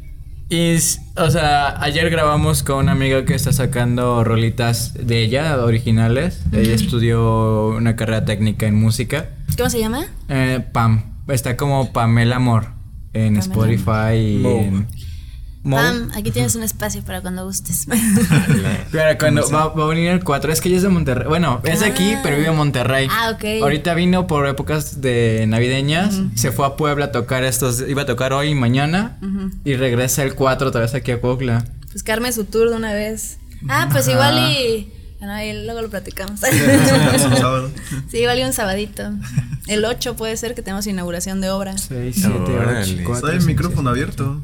Y, 0.50 0.76
o 1.16 1.30
sea, 1.30 1.80
ayer 1.82 2.10
grabamos 2.10 2.62
con 2.62 2.78
una 2.78 2.92
amiga 2.92 3.24
que 3.24 3.34
está 3.34 3.52
sacando 3.52 4.24
rolitas 4.24 4.94
de 4.94 5.22
ella, 5.22 5.62
originales. 5.62 6.40
Ella 6.52 6.74
estudió 6.74 7.68
una 7.68 7.96
carrera 7.96 8.24
técnica 8.24 8.66
en 8.66 8.74
música. 8.74 9.28
¿Cómo 9.56 9.70
se 9.70 9.78
llama? 9.78 10.06
Eh, 10.28 10.64
Pam. 10.72 11.18
Está 11.28 11.56
como 11.56 11.92
Pamela 11.92 12.36
Amor 12.36 12.68
en 13.12 13.38
Pamela. 13.38 13.40
Spotify 13.40 14.16
y 14.16 14.46
en. 14.46 14.88
Pam, 15.76 16.10
aquí 16.14 16.30
tienes 16.30 16.54
un 16.54 16.62
espacio 16.62 17.02
para 17.02 17.20
cuando 17.20 17.44
gustes. 17.44 17.86
Claro, 18.90 19.18
cuando 19.18 19.48
va, 19.50 19.68
va 19.68 19.84
a 19.84 19.88
venir 19.88 20.10
el 20.10 20.24
4, 20.24 20.52
es 20.52 20.60
que 20.60 20.68
ella 20.68 20.78
es 20.78 20.82
de 20.82 20.88
Monterrey. 20.88 21.26
Bueno, 21.28 21.60
es 21.64 21.80
de 21.80 21.86
aquí, 21.86 22.12
Ah. 22.14 22.20
pero 22.22 22.36
vive 22.36 22.48
en 22.48 22.56
Monterrey. 22.56 23.08
Ah, 23.10 23.32
ok. 23.34 23.62
Ahorita 23.62 23.94
vino 23.94 24.26
por 24.26 24.46
épocas 24.46 25.00
de 25.00 25.44
navideñas. 25.48 26.20
Se 26.34 26.52
fue 26.52 26.66
a 26.66 26.76
Puebla 26.76 27.06
a 27.06 27.12
tocar 27.12 27.44
estos. 27.44 27.80
Iba 27.86 28.02
a 28.02 28.06
tocar 28.06 28.32
hoy 28.32 28.48
y 28.48 28.54
mañana. 28.54 29.18
Ujú. 29.22 29.50
Y 29.64 29.74
regresa 29.76 30.22
el 30.22 30.34
4 30.34 30.68
otra 30.68 30.80
vez 30.80 30.94
aquí 30.94 31.10
a 31.12 31.20
Puebla. 31.20 31.64
Pues 31.90 32.02
que 32.02 32.12
arme 32.12 32.32
su 32.32 32.44
tour 32.44 32.70
de 32.70 32.76
una 32.76 32.92
vez. 32.92 33.38
Ah, 33.68 33.88
pues 33.90 34.04
Ajá. 34.08 34.12
igual 34.12 34.52
y. 34.52 34.92
Bueno, 35.18 35.34
ahí 35.34 35.64
luego 35.64 35.82
lo 35.82 35.90
platicamos. 35.90 36.38
Sí, 38.08 38.18
igual 38.18 38.38
y 38.38 38.42
un 38.44 38.52
sabadito. 38.52 39.02
El 39.66 39.84
8 39.84 40.14
puede 40.16 40.36
ser 40.36 40.54
que 40.54 40.62
tenemos 40.62 40.86
inauguración 40.86 41.40
de 41.40 41.50
obra. 41.50 41.76
6, 41.76 42.14
7, 42.20 42.28
Órale. 42.38 42.80
8, 42.82 42.92
4. 43.04 43.14
Está 43.28 43.32
el 43.38 43.44
micrófono 43.46 43.90
abierto. 43.90 44.40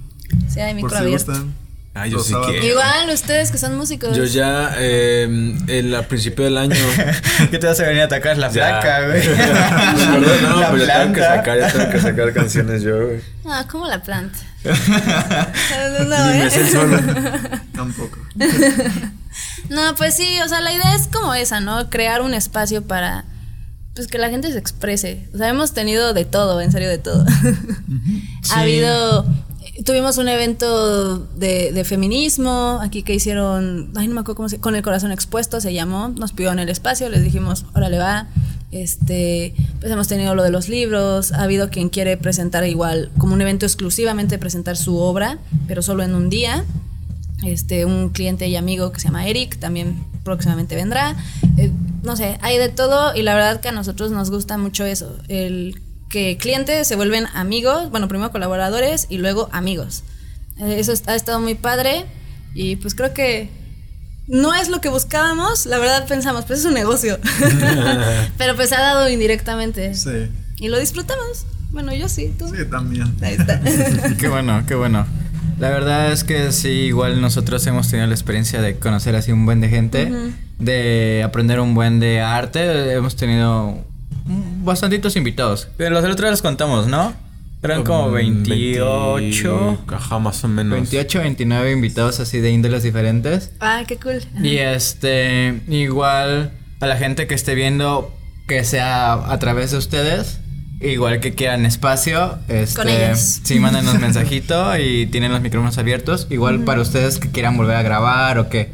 Sí, 0.49 0.61
hay 0.61 0.73
Por 0.75 0.83
micro 0.83 0.91
si 0.91 0.97
abierto. 1.05 1.33
gustan. 1.33 1.55
Ah, 1.97 2.09
yo 2.09 2.19
sí. 2.19 2.35
Igual 2.65 3.11
ustedes 3.13 3.53
que 3.53 3.59
son 3.59 3.77
músicos. 3.77 4.17
Yo 4.17 4.25
ya, 4.25 4.75
eh, 4.79 5.57
el, 5.69 5.95
a 5.95 6.03
principio 6.09 6.45
del 6.45 6.59
año. 6.59 6.75
¿Qué 7.53 7.59
te 7.59 7.67
vas 7.69 7.79
a 7.79 7.85
venir 7.85 8.03
a 8.03 8.07
atacar 8.07 8.37
la 8.37 8.51
placa, 8.51 9.07
güey? 9.07 9.23
No, 9.29 10.19
La 10.77 10.87
ya 10.87 11.01
tengo 11.03 11.13
que 11.15 11.21
planta. 11.21 11.37
sacar, 11.37 11.59
ya 11.61 11.73
tengo 11.73 11.91
que 11.91 12.01
sacar 12.01 12.33
canciones 12.33 12.83
yo, 12.83 13.07
güey. 13.07 13.21
Ah, 13.47 13.65
como 13.71 13.87
la 13.87 14.03
planta. 14.03 14.39
no, 14.65 16.33
Ni 16.33 16.39
me 16.39 16.47
¿eh? 16.47 16.51
sé 16.51 16.69
solo. 16.73 16.99
Tampoco. 17.75 18.19
No, 19.69 19.95
pues 19.97 20.15
sí, 20.15 20.39
o 20.45 20.49
sea, 20.49 20.61
la 20.61 20.73
idea 20.73 20.95
es 20.97 21.07
como 21.09 21.33
esa, 21.35 21.61
¿no? 21.61 21.91
Crear 21.91 22.23
un 22.23 22.35
espacio 22.35 22.83
para 22.83 23.25
pues 23.95 24.09
que 24.09 24.19
la 24.19 24.29
gente 24.29 24.51
se 24.51 24.59
exprese. 24.59 25.29
O 25.33 25.39
sea, 25.39 25.49
hemos 25.49 25.73
tenido 25.73 26.13
de 26.13 26.25
todo, 26.25 26.61
en 26.61 26.73
serio 26.73 26.89
de 26.89 26.99
todo. 26.99 27.25
Sí. 28.43 28.51
Ha 28.55 28.61
habido 28.61 29.25
tuvimos 29.83 30.19
un 30.19 30.29
evento 30.29 31.19
de, 31.19 31.85
feminismo 31.85 32.79
aquí 32.81 33.03
que 33.03 33.15
hicieron, 33.15 33.91
ay 33.97 34.09
no 34.09 34.15
me 34.15 34.21
acuerdo 34.21 34.37
cómo 34.37 34.49
se, 34.49 34.59
con 34.61 34.77
el 34.77 34.83
corazón 34.83 35.11
expuesto 35.11 35.61
se 35.61 35.73
llamó, 35.75 36.09
nos 36.09 36.33
pidieron 36.33 36.59
el 36.59 36.69
espacio, 36.69 37.09
les 37.09 37.23
dijimos, 37.23 37.65
órale 37.75 37.99
va. 37.99 38.29
Este, 38.71 39.55
pues 39.79 39.93
hemos 39.93 40.09
tenido 40.09 40.35
lo 40.35 40.43
de 40.43 40.51
los 40.51 40.69
libros, 40.69 41.31
ha 41.31 41.43
habido 41.43 41.71
quien 41.71 41.91
quiere 41.91 42.17
presentar 42.17 42.67
igual 42.67 43.13
como 43.19 43.35
un 43.35 43.41
evento 43.41 43.67
exclusivamente 43.67 44.37
presentar 44.37 44.77
su 44.77 44.97
obra, 44.97 45.39
pero 45.69 45.81
solo 45.81 46.03
en 46.03 46.15
un 46.15 46.29
día 46.29 46.65
este, 47.45 47.85
un 47.85 48.11
cliente 48.11 48.49
y 48.49 48.57
amigo 48.57 48.91
que 48.91 49.01
se 49.01 49.09
llama 49.09 49.27
Eric, 49.27 49.59
también 49.59 50.05
próximamente 50.25 50.75
vendrá. 50.75 51.17
Eh, 51.57 51.71
no 52.03 52.17
sé, 52.17 52.39
hay 52.41 52.59
de 52.59 52.69
todo 52.69 53.15
y 53.15 53.23
la 53.23 53.35
verdad 53.35 53.61
que 53.61 53.69
a 53.69 53.73
nosotros 53.73 54.11
nos 54.11 54.31
gusta 54.31 54.59
mucho 54.59 54.85
eso, 54.85 55.17
el 55.29 55.81
que 56.09 56.37
clientes 56.37 56.87
se 56.87 56.97
vuelven 56.97 57.27
amigos, 57.35 57.91
bueno, 57.91 58.09
primero 58.09 58.31
colaboradores 58.31 59.07
y 59.09 59.19
luego 59.19 59.49
amigos. 59.53 60.05
Eh, 60.59 60.77
eso 60.79 60.93
es- 60.93 61.03
ha 61.09 61.15
estado 61.17 61.41
muy 61.41 61.55
padre 61.55 62.05
y 62.55 62.77
pues 62.77 62.95
creo 62.95 63.13
que 63.13 63.49
no 64.27 64.55
es 64.55 64.69
lo 64.69 64.81
que 64.81 64.89
buscábamos, 64.89 65.67
la 65.67 65.79
verdad 65.79 66.07
pensamos, 66.07 66.45
pues 66.47 66.61
es 66.61 66.65
un 66.65 66.75
negocio, 66.75 67.19
pero 68.39 68.55
pues 68.57 68.73
ha 68.73 68.81
dado 68.81 69.09
indirectamente 69.09 69.95
Sí. 69.95 70.29
y 70.59 70.69
lo 70.69 70.79
disfrutamos. 70.79 71.47
Bueno, 71.73 71.93
yo 71.93 72.09
sí, 72.09 72.33
tú. 72.39 72.47
Sí, 72.49 72.65
también. 72.71 73.17
Ahí 73.21 73.35
está. 73.35 73.61
Qué 74.19 74.29
bueno, 74.29 74.63
qué 74.69 74.77
bueno. 74.77 75.05
La 75.59 75.71
verdad 75.71 76.13
es 76.13 76.23
que 76.23 76.53
sí, 76.53 76.69
igual 76.69 77.21
nosotros 77.21 77.67
hemos 77.67 77.89
tenido 77.89 78.07
la 78.07 78.15
experiencia 78.15 78.61
de 78.63 78.77
conocer 78.79 79.17
así 79.17 79.33
un 79.33 79.45
buen 79.45 79.61
de 79.61 79.69
gente, 79.69 80.13
de 80.61 81.23
aprender 81.25 81.59
un 81.61 81.75
buen 81.75 81.99
de 82.01 82.21
arte. 82.21 82.93
Hemos 82.93 83.17
tenido 83.17 83.85
bastantitos 84.25 85.17
invitados. 85.17 85.69
Pero 85.77 85.91
los 85.91 86.03
del 86.03 86.13
otro 86.13 86.25
día 86.25 86.31
los 86.31 86.43
contamos, 86.43 86.87
¿no? 86.87 87.13
Eran 87.63 87.83
como 87.83 88.11
28, 88.11 89.17
20, 89.17 89.95
Ajá, 89.95 90.19
más 90.19 90.45
o 90.45 90.49
menos. 90.49 90.73
28, 90.75 91.21
29 91.21 91.73
invitados 91.73 92.21
así 92.21 92.41
de 92.41 92.51
índoles 92.51 92.83
diferentes. 92.83 93.53
ah, 93.61 93.83
qué 93.87 93.97
cool. 93.97 94.21
Y 94.43 94.59
este, 94.59 95.63
igual 95.69 96.53
a 96.81 96.87
la 96.87 96.97
gente 96.97 97.27
que 97.27 97.35
esté 97.35 97.55
viendo, 97.55 98.15
que 98.47 98.65
sea 98.65 99.15
a 99.15 99.39
través 99.39 99.71
de 99.71 99.79
ustedes, 99.79 100.41
igual 100.81 101.21
que 101.21 101.35
quieran 101.35 101.65
espacio, 101.65 102.39
este, 102.49 102.77
Con 102.77 102.89
ellos. 102.91 103.41
sí, 103.43 103.59
mándenos 103.59 103.95
mensajito 104.01 104.77
y 104.79 105.07
tienen 105.07 105.33
los 105.33 105.41
micrófonos 105.41 105.79
abiertos. 105.79 106.27
Igual 106.29 106.65
para 106.65 106.83
ustedes 106.83 107.19
que 107.19 107.31
quieran 107.31 107.57
volver 107.57 107.77
a 107.77 107.83
grabar 107.83 108.39
o 108.39 108.51
que 108.51 108.73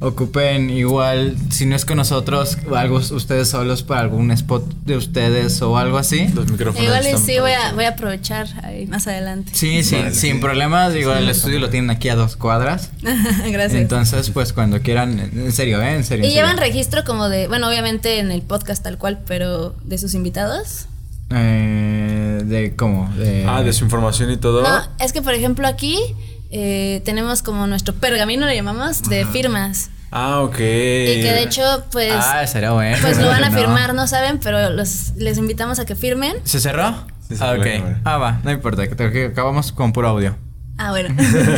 ocupen 0.00 0.70
igual, 0.70 1.36
si 1.50 1.66
no 1.66 1.76
es 1.76 1.84
con 1.84 1.98
nosotros, 1.98 2.56
algo 2.74 2.96
ustedes 2.96 3.48
solos 3.48 3.82
para 3.82 4.00
algún 4.00 4.30
spot 4.30 4.64
de 4.86 4.96
ustedes 4.96 5.60
o 5.60 5.76
algo 5.76 5.98
así. 5.98 6.26
Los 6.28 6.50
micrófonos. 6.50 6.82
Igual 6.82 7.06
y 7.06 7.18
sí 7.18 7.38
voy 7.38 7.52
a, 7.52 7.72
voy 7.74 7.84
a 7.84 7.90
aprovechar 7.90 8.46
ahí 8.64 8.86
más 8.86 9.06
adelante. 9.06 9.52
Sí, 9.54 9.84
sí, 9.84 9.96
Vale, 9.96 10.14
sin 10.14 10.36
sí. 10.36 10.40
problemas. 10.40 10.94
Igual 10.96 11.18
el 11.18 11.28
estudio 11.28 11.58
lo 11.60 11.68
tienen 11.68 11.90
aquí 11.90 12.08
a 12.08 12.16
dos 12.16 12.36
cuadras. 12.36 12.90
Gracias. 13.02 13.74
Entonces, 13.74 14.30
pues 14.30 14.54
cuando 14.54 14.80
quieran, 14.80 15.20
en 15.20 15.52
serio, 15.52 15.82
¿eh? 15.82 15.94
En 15.94 16.04
serio. 16.04 16.24
¿Y 16.24 16.28
en 16.28 16.32
serio. 16.32 16.34
llevan 16.34 16.56
registro 16.56 17.04
como 17.04 17.28
de, 17.28 17.46
bueno, 17.46 17.68
obviamente 17.68 18.18
en 18.18 18.30
el 18.32 18.40
podcast 18.40 18.82
tal 18.82 18.96
cual, 18.96 19.20
pero 19.26 19.74
de 19.84 19.98
sus 19.98 20.14
invitados? 20.14 20.86
Eh, 21.32 22.40
de 22.44 22.74
cómo? 22.74 23.12
De... 23.16 23.44
Ah, 23.46 23.62
de 23.62 23.72
su 23.72 23.84
información 23.84 24.30
y 24.30 24.38
todo. 24.38 24.62
No, 24.62 24.82
es 24.98 25.12
que 25.12 25.22
por 25.22 25.34
ejemplo 25.34 25.66
aquí 25.68 25.98
eh, 26.50 27.00
tenemos 27.04 27.42
como 27.42 27.66
nuestro 27.66 27.94
pergamino, 27.94 28.46
le 28.46 28.54
llamamos, 28.56 29.02
de 29.04 29.24
firmas. 29.26 29.90
Ah, 30.10 30.40
ok. 30.40 30.54
Y 30.54 30.58
que 30.58 31.30
de 31.32 31.42
hecho, 31.44 31.84
pues, 31.92 32.12
Ah, 32.12 32.44
sería 32.46 32.72
bueno. 32.72 32.96
pues 33.00 33.18
lo 33.18 33.28
van 33.28 33.44
a 33.44 33.50
firmar, 33.56 33.94
no 33.94 34.06
saben, 34.08 34.38
pero 34.38 34.70
los, 34.70 35.12
les 35.16 35.38
invitamos 35.38 35.78
a 35.78 35.84
que 35.86 35.94
firmen. 35.94 36.36
¿Se 36.44 36.58
cerró? 36.60 37.06
Ah, 37.38 37.54
ok. 37.56 37.66
Ah, 38.04 38.18
va, 38.18 38.40
no 38.42 38.50
importa, 38.50 38.88
que, 38.88 38.96
que 38.96 39.26
acabamos 39.26 39.70
con 39.70 39.92
puro 39.92 40.08
audio. 40.08 40.36
Ah, 40.78 40.90
bueno. 40.90 41.14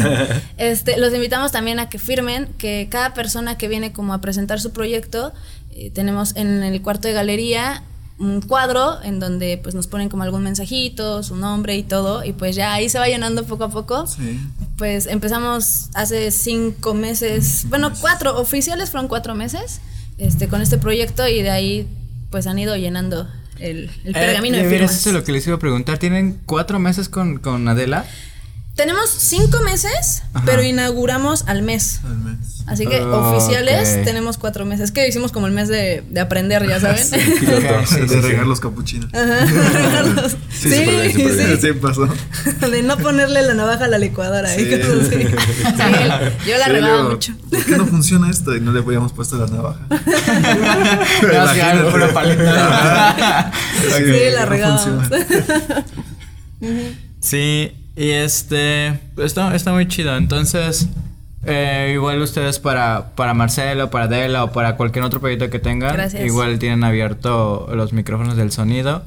este, 0.59 0.99
los 0.99 1.15
invitamos 1.15 1.53
también 1.53 1.79
a 1.81 1.89
que 1.89 1.99
firmen 1.99 2.47
que 2.59 2.89
cada 2.91 3.15
persona 3.15 3.57
que 3.57 3.69
viene 3.69 3.93
como 3.93 4.13
a 4.13 4.21
presentar 4.21 4.61
su 4.61 4.73
proyecto, 4.73 5.33
eh, 5.71 5.91
tenemos 5.91 6.37
en 6.37 6.63
el 6.63 6.83
cuarto 6.83 7.09
de 7.09 7.15
galería 7.15 7.83
un 8.23 8.41
cuadro 8.41 9.03
en 9.03 9.21
donde 9.21 9.59
pues 9.63 9.75
nos 9.75 9.87
ponen 9.87 10.09
como 10.09 10.23
algún 10.23 10.43
mensajito, 10.43 11.23
su 11.23 11.37
nombre 11.37 11.77
y 11.77 11.83
todo, 11.83 12.25
y 12.25 12.33
pues 12.33 12.57
ya 12.57 12.73
ahí 12.73 12.89
se 12.89 12.99
va 12.99 13.07
llenando 13.09 13.45
poco 13.45 13.65
a 13.65 13.71
poco. 13.71 14.07
Sí. 14.07 14.41
Pues 14.77 15.07
empezamos 15.07 15.89
hace 15.95 16.31
cinco 16.31 16.95
meses, 16.95 17.67
bueno, 17.69 17.93
cuatro, 18.01 18.39
oficiales 18.41 18.91
fueron 18.91 19.09
cuatro 19.09 19.35
meses, 19.35 19.81
este, 20.19 20.49
con 20.49 20.61
este 20.63 20.79
proyecto 20.79 21.27
y 21.29 21.43
de 21.43 21.51
ahí 21.51 21.89
pues 22.31 22.47
han 22.47 22.59
ido 22.59 22.77
llenando 22.77 23.29
el, 23.59 23.91
el 24.05 24.13
pergamino 24.13 24.57
eh, 24.57 24.61
de 24.63 24.67
mira, 24.67 24.79
firmas. 24.79 24.97
eso 24.97 25.11
es 25.11 25.15
lo 25.15 25.25
que 25.25 25.33
les 25.33 25.47
iba 25.47 25.57
a 25.57 25.59
preguntar. 25.59 25.99
¿Tienen 25.99 26.41
cuatro 26.47 26.79
meses 26.79 27.09
con, 27.09 27.39
con 27.39 27.67
Adela? 27.69 28.07
Tenemos 28.75 29.11
cinco 29.11 29.61
meses, 29.63 30.23
Ajá. 30.33 30.45
pero 30.47 30.63
inauguramos 30.63 31.45
al 31.47 31.61
mes. 31.63 32.01
Al 32.05 32.17
mes. 32.19 32.63
Así 32.67 32.87
que 32.87 33.01
Oh, 33.03 33.37
oficiales 33.37 34.03
tenemos 34.05 34.39
cuatro 34.39 34.65
meses. 34.65 34.93
Que 34.93 35.07
hicimos 35.07 35.31
como 35.31 35.47
el 35.47 35.53
mes 35.53 35.69
de, 35.69 36.03
de 36.09 36.21
aprender, 36.21 36.67
ya 36.67 36.81
saben. 36.81 37.05
Sí, 37.05 37.17
de 38.07 38.21
regar 38.23 38.47
los 38.47 38.61
capuchinos. 38.61 39.13
Ajá, 39.13 39.45
regalos. 39.45 40.37
Sí, 40.51 40.71
sí, 40.71 40.77
súper 40.77 40.87
bien, 41.01 41.13
súper 41.13 41.37
bien. 41.37 41.61
sí. 41.61 41.67
Sí, 41.67 41.73
pasó. 41.75 42.09
De 42.71 42.83
no 42.83 42.97
ponerle 42.97 43.43
la 43.43 43.53
navaja 43.55 43.85
a 43.85 43.89
la 43.89 43.99
licuadora. 43.99 44.49
Sí, 44.55 44.67
yo 44.71 46.57
la 46.57 46.65
Sí, 46.65 46.71
regaba 46.71 47.09
mucho. 47.11 47.35
¿Por 47.51 47.65
qué 47.65 47.77
no 47.77 47.87
funciona 47.87 48.31
esto? 48.31 48.57
Y 48.57 48.61
no 48.61 48.73
le 48.73 48.79
habíamos 48.81 49.13
puesto 49.13 49.37
la 49.37 49.49
navaja. 49.49 49.81
No, 49.91 51.53
sí, 51.53 51.61
algo 51.61 51.91
puro 51.91 52.15
palito. 52.15 52.43
Sí, 52.43 54.31
la 54.35 54.45
no 54.45 54.47
regábamos. 54.51 55.09
Sí, 57.21 57.73
y 57.97 58.11
este 58.11 58.99
está, 59.19 59.55
está 59.55 59.73
muy 59.73 59.89
chido. 59.89 60.17
Entonces, 60.17 60.89
eh, 61.45 61.91
igual 61.95 62.23
ustedes 62.23 62.59
para, 62.59 63.11
para 63.15 63.35
Marcelo, 63.35 63.91
para 63.91 64.05
Adela 64.05 64.45
o 64.45 64.53
para 64.53 64.77
cualquier 64.77 65.05
otro 65.05 65.21
proyecto 65.21 65.51
que 65.51 65.59
tengan, 65.59 65.93
Gracias. 65.93 66.25
igual 66.25 66.59
tienen 66.59 66.85
abierto 66.85 67.69
los 67.75 67.93
micrófonos 67.93 68.37
del 68.37 68.53
sonido. 68.53 69.05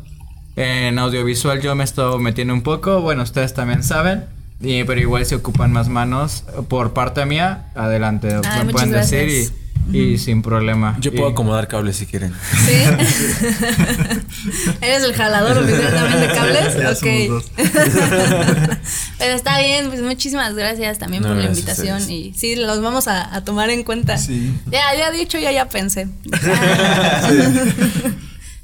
En 0.56 1.00
audiovisual 1.00 1.62
yo 1.62 1.76
me 1.76 1.84
estoy 1.84 2.22
metiendo 2.22 2.54
un 2.54 2.62
poco, 2.62 3.02
bueno, 3.02 3.24
ustedes 3.24 3.54
también 3.54 3.84
saben. 3.84 4.26
Y, 4.62 4.86
pero 4.86 5.02
igual 5.02 5.26
si 5.26 5.36
ocupan 5.36 5.74
más 5.74 5.90
manos 5.90 6.46
por 6.70 6.94
parte 6.94 7.26
mía, 7.26 7.66
adelante, 7.76 8.40
Ay, 8.46 8.66
me 8.66 8.72
pueden 8.72 8.92
decir 8.92 9.28
gracias. 9.28 9.52
y, 9.52 9.65
y 9.92 10.18
sin 10.18 10.42
problema. 10.42 10.98
Yo 11.00 11.12
puedo 11.12 11.30
Y- 11.30 11.32
acomodar 11.32 11.68
cables 11.68 11.96
si 11.98 12.06
quieren. 12.06 12.34
Sí. 12.66 12.74
¿Eres 14.82 15.04
el 15.04 15.14
jalador 15.14 15.58
oficial 15.58 15.94
también 15.94 16.22
de 16.22 16.28
cables? 16.36 16.78
Ya 16.78 16.90
ok. 16.92 16.96
somos 16.96 17.28
dos. 17.28 17.52
Pero 19.18 19.34
está 19.34 19.60
bien, 19.60 19.88
pues 19.88 20.02
muchísimas 20.02 20.54
gracias 20.56 21.00
también 21.00 21.24
No, 21.24 21.30
por 21.30 21.38
la 21.38 21.46
invitación. 21.46 22.02
Y 22.10 22.34
sí, 22.36 22.56
los 22.56 22.82
vamos 22.82 23.08
a, 23.08 23.34
a 23.36 23.44
tomar 23.44 23.70
en 23.70 23.84
cuenta. 23.84 24.18
Sí. 24.18 24.54
Ya, 24.72 24.96
ya 24.98 25.12
dicho, 25.12 25.38
ya 25.40 25.52
ya 25.52 25.68
pensé. 25.70 26.08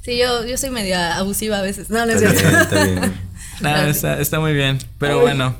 sí, 0.02 0.18
yo, 0.18 0.44
yo 0.44 0.56
soy 0.58 0.70
media 0.70 1.16
abusiva 1.16 1.58
a 1.58 1.62
veces. 1.62 1.90
No, 1.90 2.04
no 2.06 2.12
es 2.12 2.22
Está 2.22 2.38
cierto. 2.38 2.48
bien, 2.48 2.62
está 2.62 2.84
bien. 2.84 3.12
Nada, 3.60 3.88
está, 3.88 4.20
está 4.20 4.40
muy 4.40 4.52
bien. 4.54 4.78
Pero 4.98 5.20
bueno. 5.20 5.54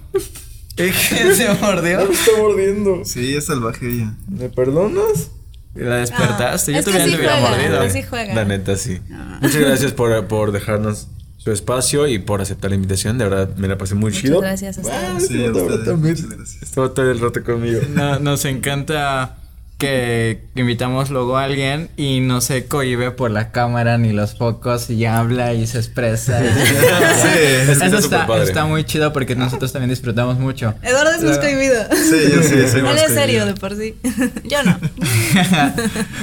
¿Quién 0.75 1.37
se 1.37 1.49
mordió? 1.61 2.01
está 2.11 2.33
mordiendo. 2.39 3.05
Sí, 3.05 3.37
es 3.37 3.47
salvajería. 3.47 4.15
¿Me 4.29 4.49
perdonas? 4.49 5.31
La 5.75 5.97
despertaste. 5.97 6.75
Ah, 6.75 6.79
Yo 6.81 6.85
también 6.85 7.05
sí 7.07 7.11
te 7.13 7.17
hubiera 7.19 7.41
mordido. 7.41 7.91
sí. 7.91 8.03
La 8.35 8.45
neta, 8.45 8.77
sí. 8.77 9.01
Muchas 9.41 9.57
gracias 9.61 9.93
por, 9.93 10.27
por 10.27 10.53
dejarnos 10.53 11.09
su 11.39 11.51
espacio 11.51 12.07
y 12.07 12.19
por 12.19 12.41
aceptar 12.41 12.71
la 12.71 12.77
invitación. 12.77 13.19
De 13.19 13.25
verdad, 13.29 13.57
me 13.57 13.67
la 13.69 13.79
pasé 13.79 13.95
muy 13.95 14.11
Muchas 14.11 14.23
chido. 14.23 14.41
gracias 14.41 14.79
a 14.79 14.81
ustedes. 14.83 15.01
Ah, 15.03 15.17
Sí, 15.21 15.27
sí, 15.29 15.45
a 15.45 15.49
ahora 15.49 15.63
ustedes. 15.63 15.85
también. 15.85 16.15
Muchas 16.15 16.31
gracias. 16.39 16.71
Todo 16.71 17.11
el 17.11 17.19
rato 17.21 17.43
conmigo. 17.43 17.81
No- 17.91 18.19
nos 18.21 18.45
encanta 18.45 19.37
que 19.83 20.39
invitamos 20.55 21.11
luego 21.11 21.37
a 21.37 21.43
alguien 21.43 21.91
y 21.97 22.21
no 22.21 22.41
se 22.41 22.67
cohibe 22.67 23.11
por 23.11 23.33
la 23.33 23.51
cámara 23.51 23.99
ni 23.99 24.13
los 24.13 24.39
focos 24.39 24.89
y 24.91 25.07
habla 25.07 25.55
y 25.55 25.67
se 25.67 25.79
expresa. 25.79 26.41
es 26.45 26.55
que 26.55 27.63
Eso 27.63 27.73
está 27.73 27.87
está, 27.87 28.01
superpadre. 28.01 28.45
está 28.45 28.65
muy 28.65 28.85
chido 28.85 29.13
porque 29.13 29.35
nosotros 29.35 29.73
también 29.73 29.91
disfrutamos 29.91 30.39
mucho. 30.39 30.73
Eduardo 30.83 31.11
es 31.11 31.23
más 31.25 31.39
cohibido. 31.39 31.83
Sí, 31.91 32.33
yo 32.33 32.43
sí, 32.45 32.69
soy 32.71 32.81
Él 32.89 32.97
es 32.97 33.13
serio 33.13 33.45
de 33.45 33.55
por 33.55 33.75
sí. 33.77 33.97
Yo 34.45 34.63
no. 34.63 34.79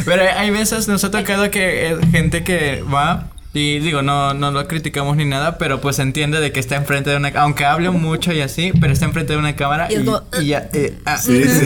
Pero 0.05 0.23
hay 0.37 0.51
veces 0.51 0.87
nos 0.87 1.03
ha 1.03 1.11
tocado 1.11 1.51
que 1.51 1.97
gente 2.13 2.45
que 2.45 2.81
va 2.83 3.27
y 3.53 3.79
digo, 3.79 4.01
no, 4.01 4.33
no 4.33 4.51
lo 4.51 4.69
criticamos 4.69 5.17
ni 5.17 5.25
nada, 5.25 5.57
pero 5.57 5.81
pues 5.81 5.99
entiende 5.99 6.39
de 6.39 6.53
que 6.53 6.61
está 6.61 6.77
enfrente 6.77 7.09
de 7.09 7.17
una 7.17 7.33
aunque 7.35 7.65
hable 7.65 7.89
mucho 7.89 8.31
y 8.31 8.39
así, 8.39 8.71
pero 8.79 8.93
está 8.93 9.03
enfrente 9.03 9.33
de 9.33 9.39
una 9.39 9.57
cámara 9.57 9.89
Y 9.91 9.97
y, 10.41 10.47
ya 10.47 10.69
eh, 10.71 10.97
ah, 11.05 11.17
Sí, 11.17 11.43
sí. 11.43 11.65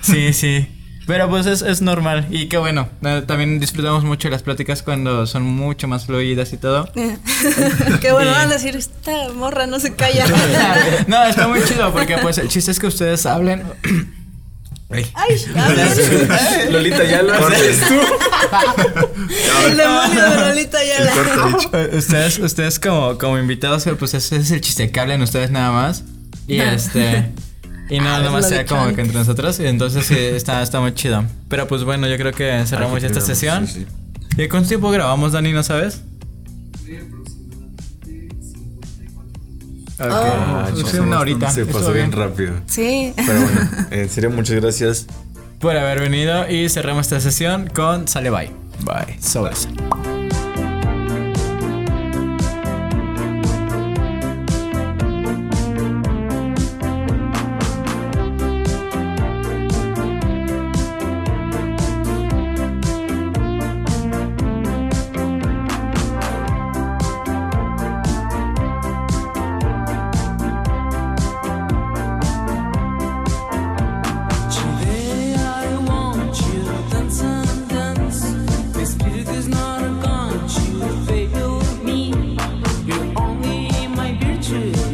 Sí, 0.00 0.32
sí. 0.32 0.75
Pero 1.06 1.28
pues 1.28 1.46
es, 1.46 1.62
es 1.62 1.82
normal 1.82 2.26
y 2.30 2.46
qué 2.48 2.58
bueno. 2.58 2.88
eh, 3.04 3.22
También 3.26 3.60
disfrutamos 3.60 4.02
mucho 4.02 4.28
las 4.28 4.42
pláticas 4.42 4.82
cuando 4.82 5.26
son 5.26 5.44
mucho 5.44 5.86
más 5.86 6.06
fluidas 6.06 6.52
y 6.52 6.56
todo. 6.56 6.90
Qué 8.00 8.10
bueno, 8.12 8.32
van 8.32 8.50
a 8.50 8.54
decir, 8.54 8.74
esta 8.74 9.32
morra 9.34 9.66
no 9.68 9.78
se 9.78 9.94
calla. 9.94 10.24
no, 11.06 11.24
está 11.24 11.46
muy 11.46 11.62
chido 11.64 11.92
porque 11.92 12.18
pues 12.18 12.38
el 12.38 12.48
chiste 12.48 12.72
es 12.72 12.80
que 12.80 12.88
ustedes 12.88 13.24
hablen. 13.24 13.62
Ay. 14.90 15.04
Ay. 15.14 15.44
Lolita, 16.70 17.02
ya 17.04 17.22
lo 17.22 17.34
haces 17.34 17.80
tú. 17.88 17.94
El 19.66 19.76
demonio 19.76 20.30
de 20.30 20.36
Lolita 20.48 20.78
ya 20.84 21.00
la. 21.04 21.10
Corta 21.12 21.46
dicho. 21.48 21.70
Eh, 21.72 21.90
Ustedes, 21.98 22.38
ustedes 22.38 22.78
como, 22.78 23.18
como 23.18 23.36
invitados, 23.38 23.84
pues 23.98 24.14
ese 24.14 24.36
es 24.36 24.50
el 24.52 24.60
chiste 24.60 24.90
que 24.92 25.00
hablen 25.00 25.22
ustedes 25.22 25.50
nada 25.50 25.72
más. 25.72 26.04
Y 26.46 26.60
este. 26.60 27.26
Y 27.88 27.98
no, 28.00 28.06
Ah, 28.08 28.18
nada 28.18 28.30
más 28.30 28.44
es 28.46 28.50
lo 28.50 28.56
de 28.58 28.66
sea 28.66 28.76
como 28.78 28.94
que 28.94 29.00
entre 29.02 29.16
nosotros. 29.18 29.60
Y 29.60 29.66
entonces 29.66 30.06
sí, 30.06 30.16
está, 30.18 30.62
está 30.62 30.80
muy 30.80 30.92
chido. 30.94 31.24
Pero 31.48 31.66
pues 31.68 31.84
bueno, 31.84 32.06
yo 32.08 32.16
creo 32.16 32.32
que 32.32 32.64
cerramos 32.66 33.00
ya 33.00 33.06
esta 33.08 33.20
Sí, 33.20 33.26
sesión. 33.28 33.66
sí. 33.66 33.86
¿Y 34.36 34.48
cuánto 34.48 34.68
tiempo 34.68 34.90
grabamos, 34.90 35.32
Dani? 35.32 35.52
¿No 35.52 35.62
sabes? 35.62 36.02
Ok, 39.98 40.06
Ah, 40.10 40.68
pues, 40.72 40.84
chingada, 40.84 41.02
una 41.02 41.20
horita. 41.20 41.50
Se 41.50 41.64
pasó 41.64 41.92
bien 41.92 42.12
rápido. 42.12 42.52
Sí. 42.66 43.14
Pero 43.16 43.40
bueno, 43.40 43.60
en 43.90 44.08
serio, 44.10 44.30
muchas 44.30 44.56
gracias. 44.60 45.06
Por 45.58 45.74
haber 45.76 46.00
venido 46.00 46.50
y 46.50 46.68
cerramos 46.68 47.06
esta 47.06 47.20
sesión 47.20 47.68
con 47.74 48.06
Sale 48.06 48.28
Bye. 48.30 48.50
Bye. 48.84 49.16
Sobres. 49.22 49.68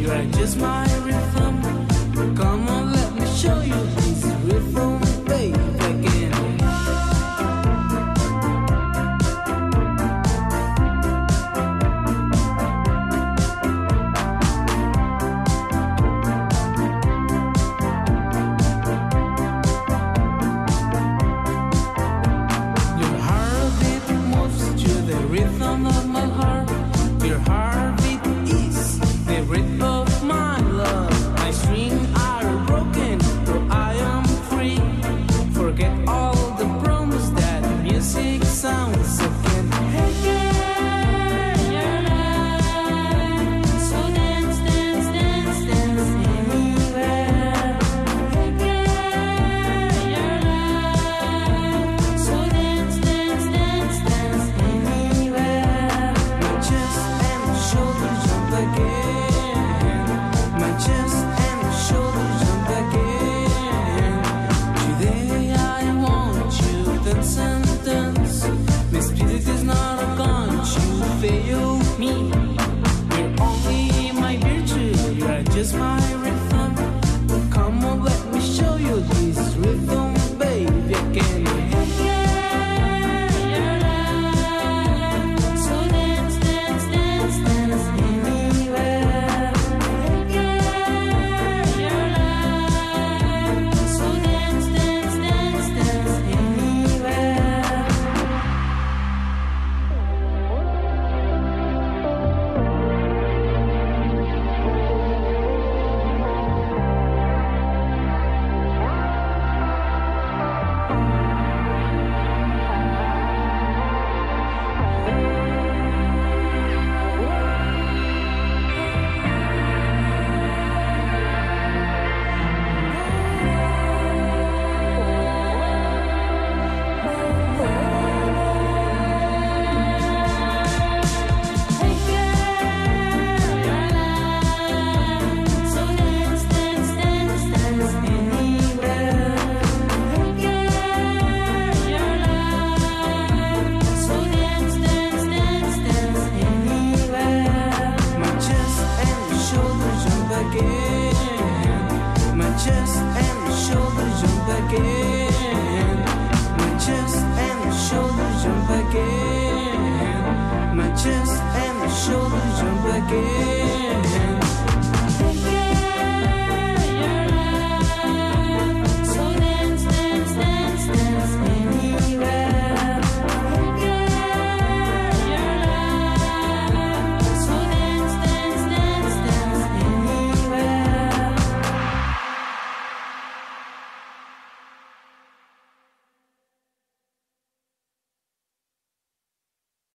You 0.03 0.11
are 0.11 0.25
just 0.25 0.57
my 0.57 1.02